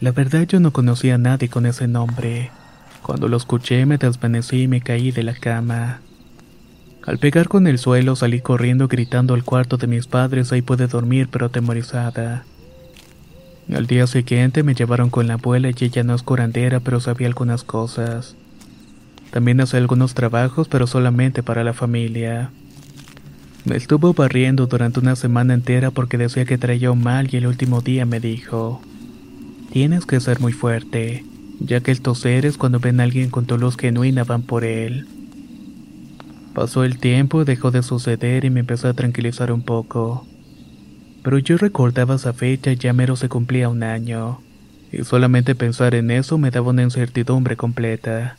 La 0.00 0.12
verdad 0.12 0.46
yo 0.46 0.60
no 0.60 0.72
conocía 0.72 1.16
a 1.16 1.18
nadie 1.18 1.48
con 1.48 1.66
ese 1.66 1.86
nombre. 1.86 2.50
Cuando 3.02 3.28
lo 3.28 3.36
escuché 3.36 3.84
me 3.84 3.98
desvanecí 3.98 4.62
y 4.62 4.68
me 4.68 4.80
caí 4.80 5.10
de 5.10 5.22
la 5.22 5.34
cama. 5.34 6.00
Al 7.06 7.18
pegar 7.18 7.48
con 7.48 7.66
el 7.66 7.78
suelo 7.78 8.16
salí 8.16 8.40
corriendo 8.40 8.88
gritando 8.88 9.34
al 9.34 9.44
cuarto 9.44 9.76
de 9.76 9.86
mis 9.86 10.06
padres 10.06 10.52
ahí 10.52 10.62
puede 10.62 10.86
dormir 10.86 11.28
pero 11.30 11.46
atemorizada. 11.46 12.44
Al 13.70 13.86
día 13.86 14.06
siguiente 14.06 14.62
me 14.62 14.74
llevaron 14.74 15.10
con 15.10 15.26
la 15.26 15.34
abuela 15.34 15.68
y 15.68 15.84
ella 15.84 16.02
no 16.02 16.14
es 16.14 16.22
curandera 16.22 16.80
pero 16.80 17.00
sabía 17.00 17.26
algunas 17.26 17.62
cosas. 17.62 18.36
También 19.30 19.60
hace 19.60 19.76
algunos 19.76 20.14
trabajos 20.14 20.68
pero 20.68 20.86
solamente 20.86 21.42
para 21.42 21.62
la 21.62 21.74
familia. 21.74 22.50
Me 23.66 23.76
estuvo 23.76 24.14
barriendo 24.14 24.66
durante 24.66 25.00
una 25.00 25.14
semana 25.14 25.52
entera 25.52 25.90
porque 25.90 26.16
decía 26.16 26.46
que 26.46 26.56
traía 26.56 26.90
un 26.90 27.02
mal 27.02 27.28
y 27.30 27.36
el 27.36 27.46
último 27.46 27.82
día 27.82 28.06
me 28.06 28.20
dijo, 28.20 28.80
tienes 29.72 30.06
que 30.06 30.20
ser 30.20 30.40
muy 30.40 30.52
fuerte, 30.52 31.24
ya 31.60 31.80
que 31.80 31.90
estos 31.90 32.20
seres 32.20 32.56
cuando 32.56 32.78
ven 32.78 33.00
a 33.00 33.04
alguien 33.04 33.28
con 33.28 33.44
tu 33.44 33.58
luz 33.58 33.76
genuina 33.76 34.24
van 34.24 34.42
por 34.42 34.64
él. 34.64 35.06
Pasó 36.54 36.84
el 36.84 36.98
tiempo, 36.98 37.44
dejó 37.44 37.72
de 37.72 37.82
suceder 37.82 38.44
y 38.44 38.50
me 38.50 38.60
empezó 38.60 38.88
a 38.88 38.94
tranquilizar 38.94 39.50
un 39.50 39.62
poco. 39.62 40.24
Pero 41.24 41.38
yo 41.38 41.56
recordaba 41.56 42.14
esa 42.14 42.32
fecha 42.32 42.70
y 42.70 42.76
ya 42.76 42.92
mero 42.92 43.16
se 43.16 43.28
cumplía 43.28 43.68
un 43.68 43.82
año, 43.82 44.40
y 44.92 45.02
solamente 45.02 45.56
pensar 45.56 45.96
en 45.96 46.12
eso 46.12 46.38
me 46.38 46.52
daba 46.52 46.70
una 46.70 46.84
incertidumbre 46.84 47.56
completa. 47.56 48.38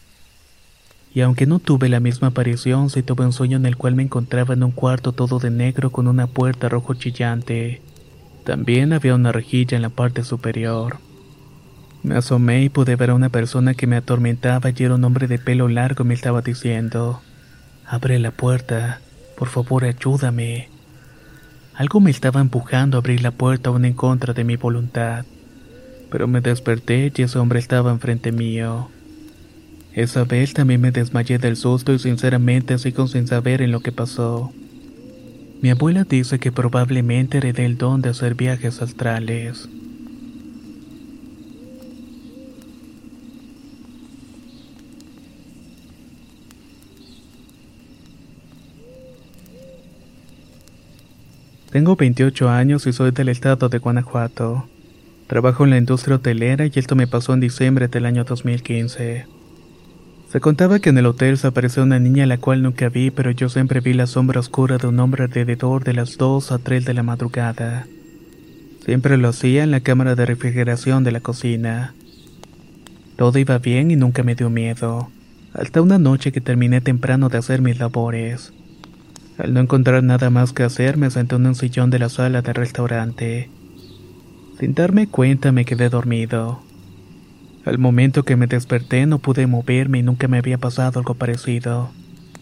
Y 1.13 1.21
aunque 1.21 1.45
no 1.45 1.59
tuve 1.59 1.89
la 1.89 1.99
misma 1.99 2.29
aparición, 2.29 2.89
sí 2.89 3.03
tuve 3.03 3.25
un 3.25 3.33
sueño 3.33 3.57
en 3.57 3.65
el 3.65 3.75
cual 3.75 3.95
me 3.95 4.03
encontraba 4.03 4.53
en 4.53 4.63
un 4.63 4.71
cuarto 4.71 5.11
todo 5.11 5.39
de 5.39 5.49
negro 5.49 5.89
con 5.89 6.07
una 6.07 6.27
puerta 6.27 6.69
rojo 6.69 6.93
chillante. 6.93 7.81
También 8.45 8.93
había 8.93 9.15
una 9.15 9.33
rejilla 9.33 9.75
en 9.75 9.81
la 9.81 9.89
parte 9.89 10.23
superior. 10.23 10.97
Me 12.03 12.15
asomé 12.15 12.63
y 12.63 12.69
pude 12.69 12.95
ver 12.95 13.09
a 13.09 13.15
una 13.15 13.29
persona 13.29 13.73
que 13.73 13.87
me 13.87 13.95
atormentaba 13.97 14.69
y 14.69 14.83
era 14.83 14.95
un 14.95 15.03
hombre 15.03 15.27
de 15.27 15.39
pelo 15.39 15.67
largo 15.67 16.03
me 16.03 16.13
estaba 16.13 16.41
diciendo, 16.41 17.21
Abre 17.87 18.17
la 18.17 18.31
puerta, 18.31 18.99
por 19.37 19.47
favor 19.47 19.83
ayúdame. 19.83 20.69
Algo 21.75 21.99
me 21.99 22.09
estaba 22.09 22.41
empujando 22.41 22.97
a 22.97 22.99
abrir 22.99 23.21
la 23.21 23.31
puerta 23.31 23.69
aún 23.69 23.85
en 23.85 23.93
contra 23.93 24.33
de 24.33 24.43
mi 24.43 24.55
voluntad, 24.55 25.25
pero 26.09 26.27
me 26.27 26.41
desperté 26.41 27.11
y 27.15 27.21
ese 27.21 27.37
hombre 27.37 27.59
estaba 27.59 27.91
enfrente 27.91 28.31
mío. 28.31 28.89
Esa 29.93 30.23
vez 30.23 30.53
también 30.53 30.81
me 30.81 30.91
desmayé 30.91 31.37
del 31.37 31.57
susto 31.57 31.93
y 31.93 31.99
sinceramente 31.99 32.79
sigo 32.79 33.07
sin 33.07 33.27
saber 33.27 33.61
en 33.61 33.71
lo 33.71 33.81
que 33.81 33.91
pasó. 33.91 34.51
Mi 35.61 35.69
abuela 35.69 36.05
dice 36.05 36.39
que 36.39 36.51
probablemente 36.51 37.37
heredé 37.37 37.65
el 37.65 37.77
don 37.77 38.01
de 38.01 38.09
hacer 38.09 38.33
viajes 38.33 38.81
astrales. 38.81 39.69
Tengo 51.75 51.97
28 51.97 52.49
años 52.49 52.87
y 52.87 52.93
soy 52.93 53.11
del 53.11 53.27
estado 53.27 53.67
de 53.67 53.79
Guanajuato. 53.79 54.65
Trabajo 55.27 55.65
en 55.65 55.71
la 55.71 55.77
industria 55.77 56.15
hotelera 56.15 56.65
y 56.67 56.71
esto 56.73 56.95
me 56.95 57.05
pasó 57.05 57.33
en 57.33 57.41
diciembre 57.41 57.89
del 57.89 58.05
año 58.05 58.23
2015. 58.23 59.25
Se 60.31 60.39
contaba 60.39 60.79
que 60.79 60.91
en 60.91 60.97
el 60.97 61.05
hotel 61.05 61.37
se 61.37 61.47
apareció 61.47 61.83
una 61.83 61.99
niña 61.99 62.23
a 62.23 62.27
la 62.27 62.37
cual 62.37 62.63
nunca 62.63 62.87
vi, 62.87 63.11
pero 63.11 63.29
yo 63.31 63.49
siempre 63.49 63.81
vi 63.81 63.91
la 63.91 64.07
sombra 64.07 64.39
oscura 64.39 64.77
de 64.77 64.87
un 64.87 64.97
hombre 65.01 65.25
alrededor 65.25 65.83
de 65.83 65.91
las 65.91 66.17
2 66.17 66.53
a 66.53 66.59
3 66.59 66.85
de 66.85 66.93
la 66.93 67.03
madrugada. 67.03 67.87
Siempre 68.85 69.17
lo 69.17 69.27
hacía 69.27 69.63
en 69.63 69.71
la 69.71 69.81
cámara 69.81 70.15
de 70.15 70.25
refrigeración 70.25 71.03
de 71.03 71.11
la 71.11 71.19
cocina. 71.19 71.93
Todo 73.17 73.37
iba 73.37 73.57
bien 73.57 73.91
y 73.91 73.97
nunca 73.97 74.23
me 74.23 74.35
dio 74.35 74.49
miedo, 74.49 75.09
hasta 75.53 75.81
una 75.81 75.99
noche 75.99 76.31
que 76.31 76.39
terminé 76.39 76.79
temprano 76.79 77.27
de 77.27 77.37
hacer 77.37 77.61
mis 77.61 77.77
labores. 77.79 78.53
Al 79.37 79.53
no 79.53 79.59
encontrar 79.59 80.03
nada 80.03 80.29
más 80.29 80.53
que 80.53 80.63
hacer, 80.63 80.97
me 80.97 81.11
senté 81.11 81.35
en 81.35 81.45
un 81.45 81.55
sillón 81.55 81.89
de 81.89 81.99
la 81.99 82.09
sala 82.09 82.41
del 82.41 82.55
restaurante. 82.55 83.49
Sin 84.59 84.73
darme 84.73 85.07
cuenta 85.07 85.51
me 85.51 85.65
quedé 85.65 85.89
dormido. 85.89 86.61
Al 87.65 87.77
momento 87.77 88.23
que 88.23 88.37
me 88.37 88.47
desperté 88.47 89.05
no 89.05 89.19
pude 89.19 89.47
moverme 89.47 89.99
y 89.99 90.03
nunca 90.03 90.27
me 90.27 90.37
había 90.37 90.57
pasado 90.57 90.99
algo 90.99 91.15
parecido, 91.15 91.89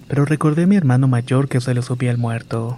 pero 0.07 0.25
recordé 0.25 0.63
a 0.63 0.67
mi 0.67 0.75
hermano 0.75 1.07
mayor 1.07 1.47
que 1.47 1.61
se 1.61 1.73
le 1.73 1.81
subía 1.81 2.11
el 2.11 2.17
muerto. 2.17 2.77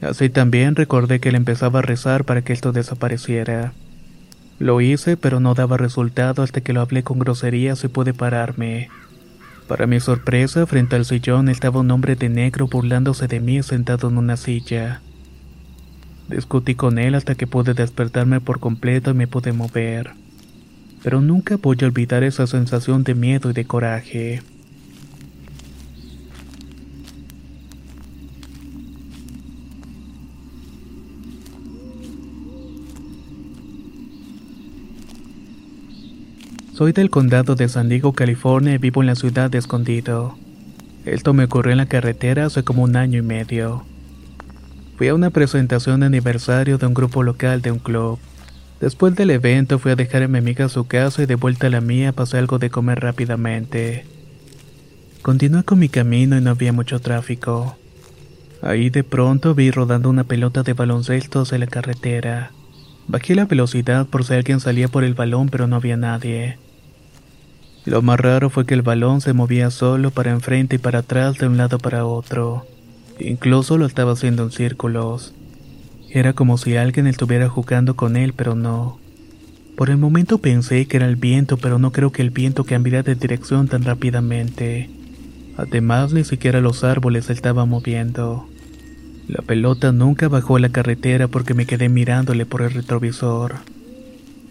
Así 0.00 0.28
también 0.28 0.76
recordé 0.76 1.18
que 1.18 1.30
él 1.30 1.34
empezaba 1.34 1.80
a 1.80 1.82
rezar 1.82 2.24
para 2.24 2.42
que 2.42 2.52
esto 2.52 2.70
desapareciera. 2.70 3.72
Lo 4.60 4.80
hice, 4.80 5.16
pero 5.16 5.40
no 5.40 5.54
daba 5.54 5.76
resultado 5.76 6.42
hasta 6.42 6.60
que 6.60 6.72
lo 6.72 6.80
hablé 6.80 7.02
con 7.02 7.18
groserías 7.18 7.82
y 7.82 7.88
pude 7.88 8.14
pararme. 8.14 8.90
Para 9.68 9.86
mi 9.86 10.00
sorpresa, 10.00 10.66
frente 10.66 10.96
al 10.96 11.04
sillón 11.04 11.50
estaba 11.50 11.80
un 11.80 11.90
hombre 11.90 12.16
de 12.16 12.30
negro 12.30 12.68
burlándose 12.68 13.28
de 13.28 13.38
mí 13.38 13.62
sentado 13.62 14.08
en 14.08 14.16
una 14.16 14.38
silla. 14.38 15.02
Discutí 16.26 16.74
con 16.74 16.98
él 16.98 17.14
hasta 17.14 17.34
que 17.34 17.46
pude 17.46 17.74
despertarme 17.74 18.40
por 18.40 18.60
completo 18.60 19.10
y 19.10 19.14
me 19.14 19.26
pude 19.26 19.52
mover. 19.52 20.12
Pero 21.02 21.20
nunca 21.20 21.58
voy 21.58 21.76
a 21.82 21.84
olvidar 21.84 22.24
esa 22.24 22.46
sensación 22.46 23.04
de 23.04 23.14
miedo 23.14 23.50
y 23.50 23.52
de 23.52 23.66
coraje. 23.66 24.42
Soy 36.78 36.92
del 36.92 37.10
condado 37.10 37.56
de 37.56 37.68
San 37.68 37.88
Diego, 37.88 38.12
California 38.12 38.74
y 38.74 38.78
vivo 38.78 39.02
en 39.02 39.08
la 39.08 39.16
ciudad 39.16 39.50
de 39.50 39.58
Escondido. 39.58 40.38
Esto 41.04 41.34
me 41.34 41.42
ocurrió 41.42 41.72
en 41.72 41.78
la 41.78 41.86
carretera 41.86 42.46
hace 42.46 42.62
como 42.62 42.84
un 42.84 42.94
año 42.94 43.18
y 43.18 43.22
medio. 43.22 43.82
Fui 44.96 45.08
a 45.08 45.14
una 45.16 45.30
presentación 45.30 45.98
de 45.98 46.06
aniversario 46.06 46.78
de 46.78 46.86
un 46.86 46.94
grupo 46.94 47.24
local 47.24 47.62
de 47.62 47.72
un 47.72 47.80
club. 47.80 48.20
Después 48.80 49.16
del 49.16 49.30
evento 49.30 49.80
fui 49.80 49.90
a 49.90 49.96
dejar 49.96 50.22
a 50.22 50.28
mi 50.28 50.38
amiga 50.38 50.66
a 50.66 50.68
su 50.68 50.86
casa 50.86 51.24
y 51.24 51.26
de 51.26 51.34
vuelta 51.34 51.66
a 51.66 51.70
la 51.70 51.80
mía 51.80 52.12
pasé 52.12 52.38
algo 52.38 52.60
de 52.60 52.70
comer 52.70 53.00
rápidamente. 53.00 54.06
Continué 55.22 55.64
con 55.64 55.80
mi 55.80 55.88
camino 55.88 56.38
y 56.38 56.40
no 56.40 56.50
había 56.50 56.72
mucho 56.72 57.00
tráfico. 57.00 57.76
Ahí 58.62 58.88
de 58.88 59.02
pronto 59.02 59.52
vi 59.52 59.72
rodando 59.72 60.08
una 60.10 60.22
pelota 60.22 60.62
de 60.62 60.74
baloncesto 60.74 61.40
hacia 61.40 61.58
la 61.58 61.66
carretera. 61.66 62.52
Bajé 63.08 63.34
la 63.34 63.46
velocidad 63.46 64.06
por 64.06 64.22
si 64.22 64.34
alguien 64.34 64.60
salía 64.60 64.86
por 64.86 65.02
el 65.02 65.14
balón 65.14 65.48
pero 65.48 65.66
no 65.66 65.74
había 65.74 65.96
nadie. 65.96 66.56
Lo 67.88 68.02
más 68.02 68.20
raro 68.20 68.50
fue 68.50 68.66
que 68.66 68.74
el 68.74 68.82
balón 68.82 69.22
se 69.22 69.32
movía 69.32 69.70
solo 69.70 70.10
para 70.10 70.30
enfrente 70.30 70.76
y 70.76 70.78
para 70.78 70.98
atrás 70.98 71.38
de 71.38 71.46
un 71.46 71.56
lado 71.56 71.78
para 71.78 72.04
otro. 72.04 72.66
Incluso 73.18 73.78
lo 73.78 73.86
estaba 73.86 74.12
haciendo 74.12 74.42
en 74.42 74.50
círculos. 74.50 75.32
Era 76.10 76.34
como 76.34 76.58
si 76.58 76.76
alguien 76.76 77.06
estuviera 77.06 77.48
jugando 77.48 77.96
con 77.96 78.18
él, 78.18 78.34
pero 78.34 78.54
no. 78.54 78.98
Por 79.74 79.88
el 79.88 79.96
momento 79.96 80.36
pensé 80.36 80.84
que 80.84 80.98
era 80.98 81.06
el 81.06 81.16
viento, 81.16 81.56
pero 81.56 81.78
no 81.78 81.90
creo 81.90 82.12
que 82.12 82.20
el 82.20 82.28
viento 82.28 82.64
cambiara 82.64 83.02
de 83.02 83.14
dirección 83.14 83.68
tan 83.68 83.84
rápidamente. 83.84 84.90
Además, 85.56 86.12
ni 86.12 86.24
siquiera 86.24 86.60
los 86.60 86.84
árboles 86.84 87.24
se 87.24 87.32
estaban 87.32 87.70
moviendo. 87.70 88.46
La 89.28 89.40
pelota 89.40 89.92
nunca 89.92 90.28
bajó 90.28 90.56
a 90.56 90.60
la 90.60 90.68
carretera 90.68 91.26
porque 91.26 91.54
me 91.54 91.64
quedé 91.64 91.88
mirándole 91.88 92.44
por 92.44 92.60
el 92.60 92.70
retrovisor. 92.70 93.54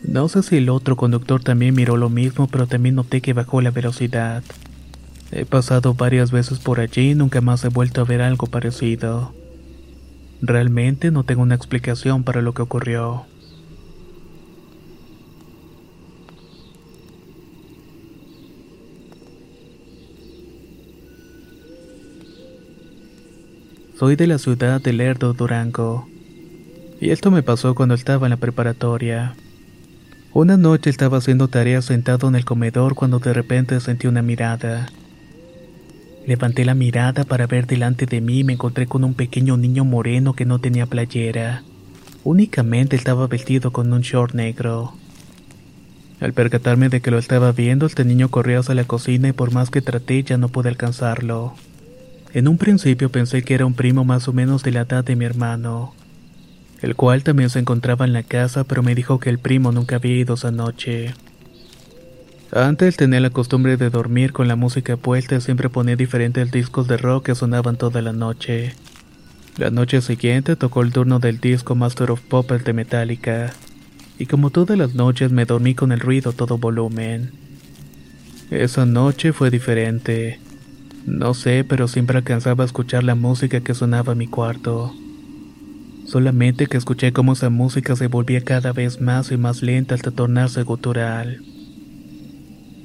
No 0.03 0.29
sé 0.29 0.43
si 0.43 0.57
el 0.57 0.69
otro 0.69 0.95
conductor 0.95 1.43
también 1.43 1.75
miró 1.75 1.97
lo 1.97 2.09
mismo, 2.09 2.47
pero 2.47 2.67
también 2.67 2.95
noté 2.95 3.21
que 3.21 3.33
bajó 3.33 3.61
la 3.61 3.71
velocidad. 3.71 4.43
He 5.31 5.45
pasado 5.45 5.93
varias 5.93 6.31
veces 6.31 6.59
por 6.59 6.79
allí 6.79 7.11
y 7.11 7.15
nunca 7.15 7.41
más 7.41 7.63
he 7.65 7.69
vuelto 7.69 8.01
a 8.01 8.05
ver 8.05 8.21
algo 8.21 8.47
parecido. 8.47 9.33
Realmente 10.41 11.11
no 11.11 11.23
tengo 11.23 11.41
una 11.41 11.55
explicación 11.55 12.23
para 12.23 12.41
lo 12.41 12.53
que 12.53 12.61
ocurrió. 12.61 13.25
Soy 23.97 24.15
de 24.15 24.27
la 24.27 24.37
ciudad 24.37 24.79
de 24.79 24.93
Lerdo, 24.93 25.33
Durango. 25.33 26.07
Y 27.01 27.09
esto 27.09 27.31
me 27.31 27.41
pasó 27.41 27.73
cuando 27.73 27.95
estaba 27.95 28.27
en 28.27 28.31
la 28.31 28.37
preparatoria. 28.37 29.35
Una 30.37 30.55
noche 30.55 30.91
estaba 30.91 31.17
haciendo 31.17 31.47
tareas 31.47 31.85
sentado 31.85 32.27
en 32.27 32.35
el 32.35 32.45
comedor 32.45 32.93
cuando 32.93 33.17
de 33.17 33.33
repente 33.33 33.79
sentí 33.79 34.05
una 34.05 34.21
mirada. 34.21 34.85
Levanté 36.27 36.63
la 36.63 36.75
mirada 36.75 37.23
para 37.23 37.47
ver 37.47 37.65
delante 37.65 38.05
de 38.05 38.21
mí 38.21 38.41
y 38.41 38.43
me 38.43 38.53
encontré 38.53 38.85
con 38.85 39.03
un 39.03 39.15
pequeño 39.15 39.57
niño 39.57 39.83
moreno 39.83 40.33
que 40.33 40.45
no 40.45 40.59
tenía 40.59 40.85
playera. 40.85 41.63
Únicamente 42.23 42.95
estaba 42.95 43.25
vestido 43.25 43.71
con 43.71 43.91
un 43.91 44.01
short 44.01 44.35
negro. 44.35 44.93
Al 46.19 46.33
percatarme 46.33 46.89
de 46.89 47.01
que 47.01 47.09
lo 47.09 47.17
estaba 47.17 47.51
viendo, 47.51 47.87
este 47.87 48.05
niño 48.05 48.29
corrió 48.29 48.59
hacia 48.59 48.75
la 48.75 48.83
cocina 48.83 49.29
y 49.29 49.33
por 49.33 49.51
más 49.51 49.71
que 49.71 49.81
traté 49.81 50.21
ya 50.21 50.37
no 50.37 50.49
pude 50.49 50.69
alcanzarlo. 50.69 51.55
En 52.35 52.47
un 52.47 52.59
principio 52.59 53.09
pensé 53.09 53.41
que 53.41 53.55
era 53.55 53.65
un 53.65 53.73
primo 53.73 54.05
más 54.05 54.27
o 54.27 54.33
menos 54.33 54.61
de 54.61 54.71
la 54.71 54.81
edad 54.81 55.03
de 55.03 55.15
mi 55.15 55.25
hermano, 55.25 55.95
el 56.81 56.95
cual 56.95 57.23
también 57.23 57.49
se 57.49 57.59
encontraba 57.59 58.05
en 58.05 58.13
la 58.13 58.23
casa, 58.23 58.63
pero 58.63 58.83
me 58.83 58.95
dijo 58.95 59.19
que 59.19 59.29
el 59.29 59.39
primo 59.39 59.71
nunca 59.71 59.95
había 59.95 60.17
ido 60.17 60.35
esa 60.35 60.51
noche. 60.51 61.13
Antes 62.51 62.95
tenía 62.95 63.19
la 63.19 63.29
costumbre 63.29 63.75
de 63.75 63.89
dormir 63.89 64.31
con 64.31 64.47
la 64.47 64.55
música 64.55 64.95
puesta 64.95 65.35
y 65.35 65.41
siempre 65.41 65.69
ponía 65.69 65.95
diferentes 65.95 66.49
discos 66.51 66.87
de 66.87 66.97
rock 66.97 67.25
que 67.25 67.35
sonaban 67.35 67.75
toda 67.77 68.01
la 68.01 68.13
noche. 68.13 68.73
La 69.57 69.69
noche 69.69 70.01
siguiente 70.01 70.55
tocó 70.55 70.81
el 70.81 70.93
turno 70.93 71.19
del 71.19 71.39
disco 71.39 71.75
Master 71.75 72.11
of 72.11 72.21
Puppets 72.21 72.63
de 72.63 72.73
Metallica, 72.73 73.53
y 74.19 74.27
como 74.27 74.49
todas 74.49 74.77
las 74.77 74.93
noches 74.93 75.31
me 75.31 75.45
dormí 75.45 75.75
con 75.75 75.91
el 75.91 75.99
ruido 75.99 76.31
todo 76.31 76.57
volumen. 76.57 77.31
Esa 78.49 78.85
noche 78.85 79.33
fue 79.33 79.49
diferente. 79.49 80.39
No 81.05 81.33
sé, 81.33 81.65
pero 81.67 81.87
siempre 81.87 82.17
alcanzaba 82.17 82.63
a 82.63 82.67
escuchar 82.67 83.03
la 83.03 83.15
música 83.15 83.59
que 83.59 83.73
sonaba 83.73 84.13
en 84.13 84.19
mi 84.19 84.27
cuarto. 84.27 84.93
Solamente 86.07 86.67
que 86.67 86.77
escuché 86.77 87.11
cómo 87.11 87.33
esa 87.33 87.49
música 87.49 87.97
se 87.97 88.07
volvía 88.07 88.39
cada 88.39 88.71
vez 88.71 89.01
más 89.01 89.29
y 89.29 89.35
más 89.35 89.61
lenta 89.61 89.93
hasta 89.93 90.09
tornarse 90.09 90.63
gutural. 90.63 91.41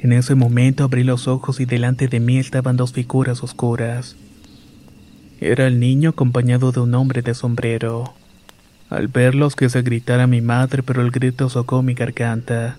En 0.00 0.12
ese 0.12 0.34
momento 0.34 0.82
abrí 0.82 1.04
los 1.04 1.28
ojos 1.28 1.60
y 1.60 1.64
delante 1.64 2.08
de 2.08 2.18
mí 2.18 2.38
estaban 2.38 2.76
dos 2.76 2.92
figuras 2.92 3.44
oscuras. 3.44 4.16
Era 5.40 5.68
el 5.68 5.78
niño 5.78 6.10
acompañado 6.10 6.72
de 6.72 6.80
un 6.80 6.96
hombre 6.96 7.22
de 7.22 7.34
sombrero. 7.34 8.12
Al 8.90 9.06
verlos 9.06 9.54
quise 9.54 9.82
gritar 9.82 10.18
a 10.18 10.26
mi 10.26 10.40
madre, 10.40 10.82
pero 10.82 11.00
el 11.00 11.12
grito 11.12 11.48
socó 11.48 11.80
mi 11.80 11.94
garganta. 11.94 12.76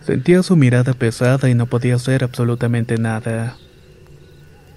Sentía 0.00 0.42
su 0.42 0.56
mirada 0.56 0.94
pesada 0.94 1.50
y 1.50 1.54
no 1.54 1.66
podía 1.66 1.96
hacer 1.96 2.24
absolutamente 2.24 2.96
nada. 2.96 3.58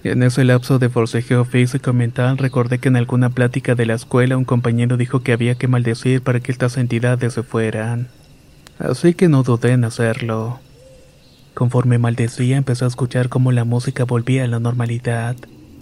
En 0.04 0.24
ese 0.24 0.42
lapso 0.44 0.80
de 0.80 0.88
forcejeo 0.88 1.44
físico 1.44 1.92
mental 1.92 2.36
recordé 2.36 2.78
que 2.78 2.88
en 2.88 2.96
alguna 2.96 3.30
plática 3.30 3.76
de 3.76 3.86
la 3.86 3.94
escuela 3.94 4.36
un 4.36 4.44
compañero 4.44 4.96
dijo 4.96 5.20
que 5.20 5.32
había 5.32 5.54
que 5.54 5.68
maldecir 5.68 6.22
para 6.22 6.40
que 6.40 6.50
estas 6.50 6.76
entidades 6.76 7.34
se 7.34 7.44
fueran. 7.44 8.08
Así 8.80 9.14
que 9.14 9.28
no 9.28 9.44
dudé 9.44 9.72
en 9.72 9.84
hacerlo. 9.84 10.58
Conforme 11.54 11.98
maldecía 11.98 12.56
empecé 12.56 12.84
a 12.84 12.88
escuchar 12.88 13.28
cómo 13.28 13.52
la 13.52 13.64
música 13.64 14.04
volvía 14.04 14.42
a 14.42 14.48
la 14.48 14.58
normalidad, 14.58 15.36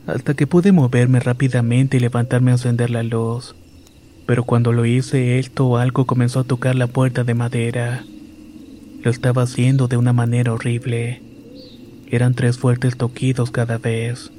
hasta 0.07 0.35
que 0.35 0.47
pude 0.47 0.73
moverme 0.73 1.21
rápidamente 1.21 1.97
y 1.97 2.01
levantarme 2.01 2.51
a 2.51 2.55
encender 2.55 2.91
la 2.91 3.03
luz. 3.03 3.55
Pero 4.27 4.45
cuando 4.45 4.73
lo 4.73 4.85
hice, 4.85 5.39
esto 5.39 5.66
o 5.66 5.77
algo 5.79 6.05
comenzó 6.05 6.41
a 6.41 6.45
tocar 6.45 6.75
la 6.75 6.89
puerta 6.89 7.25
de 7.25 7.35
madera. 7.35 8.05
Lo 9.03 9.11
estaba 9.11 9.43
haciendo 9.43 9.89
de 9.89 9.97
una 9.97 10.12
manera 10.12 10.53
horrible. 10.53 11.23
Eran 12.11 12.35
tres 12.35 12.59
fuertes 12.59 12.97
toquidos 12.97 13.53
cada 13.53 13.79
vez, 13.79 14.33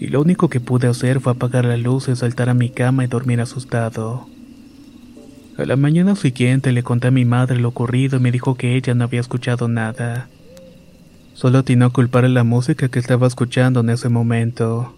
y 0.00 0.06
lo 0.06 0.22
único 0.22 0.48
que 0.48 0.60
pude 0.60 0.88
hacer 0.88 1.20
fue 1.20 1.32
apagar 1.32 1.66
la 1.66 1.76
luz 1.76 2.08
y 2.08 2.16
saltar 2.16 2.48
a 2.48 2.54
mi 2.54 2.70
cama 2.70 3.04
y 3.04 3.06
dormir 3.06 3.40
asustado. 3.40 4.26
A 5.58 5.64
la 5.66 5.76
mañana 5.76 6.16
siguiente 6.16 6.72
le 6.72 6.82
conté 6.82 7.08
a 7.08 7.10
mi 7.10 7.24
madre 7.24 7.58
lo 7.58 7.68
ocurrido 7.68 8.16
y 8.16 8.20
me 8.20 8.32
dijo 8.32 8.54
que 8.54 8.76
ella 8.76 8.94
no 8.94 9.04
había 9.04 9.20
escuchado 9.20 9.68
nada. 9.68 10.28
Solo 11.34 11.58
atinó 11.58 11.86
a 11.86 11.92
culpar 11.92 12.24
a 12.24 12.28
la 12.28 12.44
música 12.44 12.88
que 12.88 12.98
estaba 12.98 13.26
escuchando 13.26 13.80
en 13.80 13.90
ese 13.90 14.08
momento. 14.08 14.97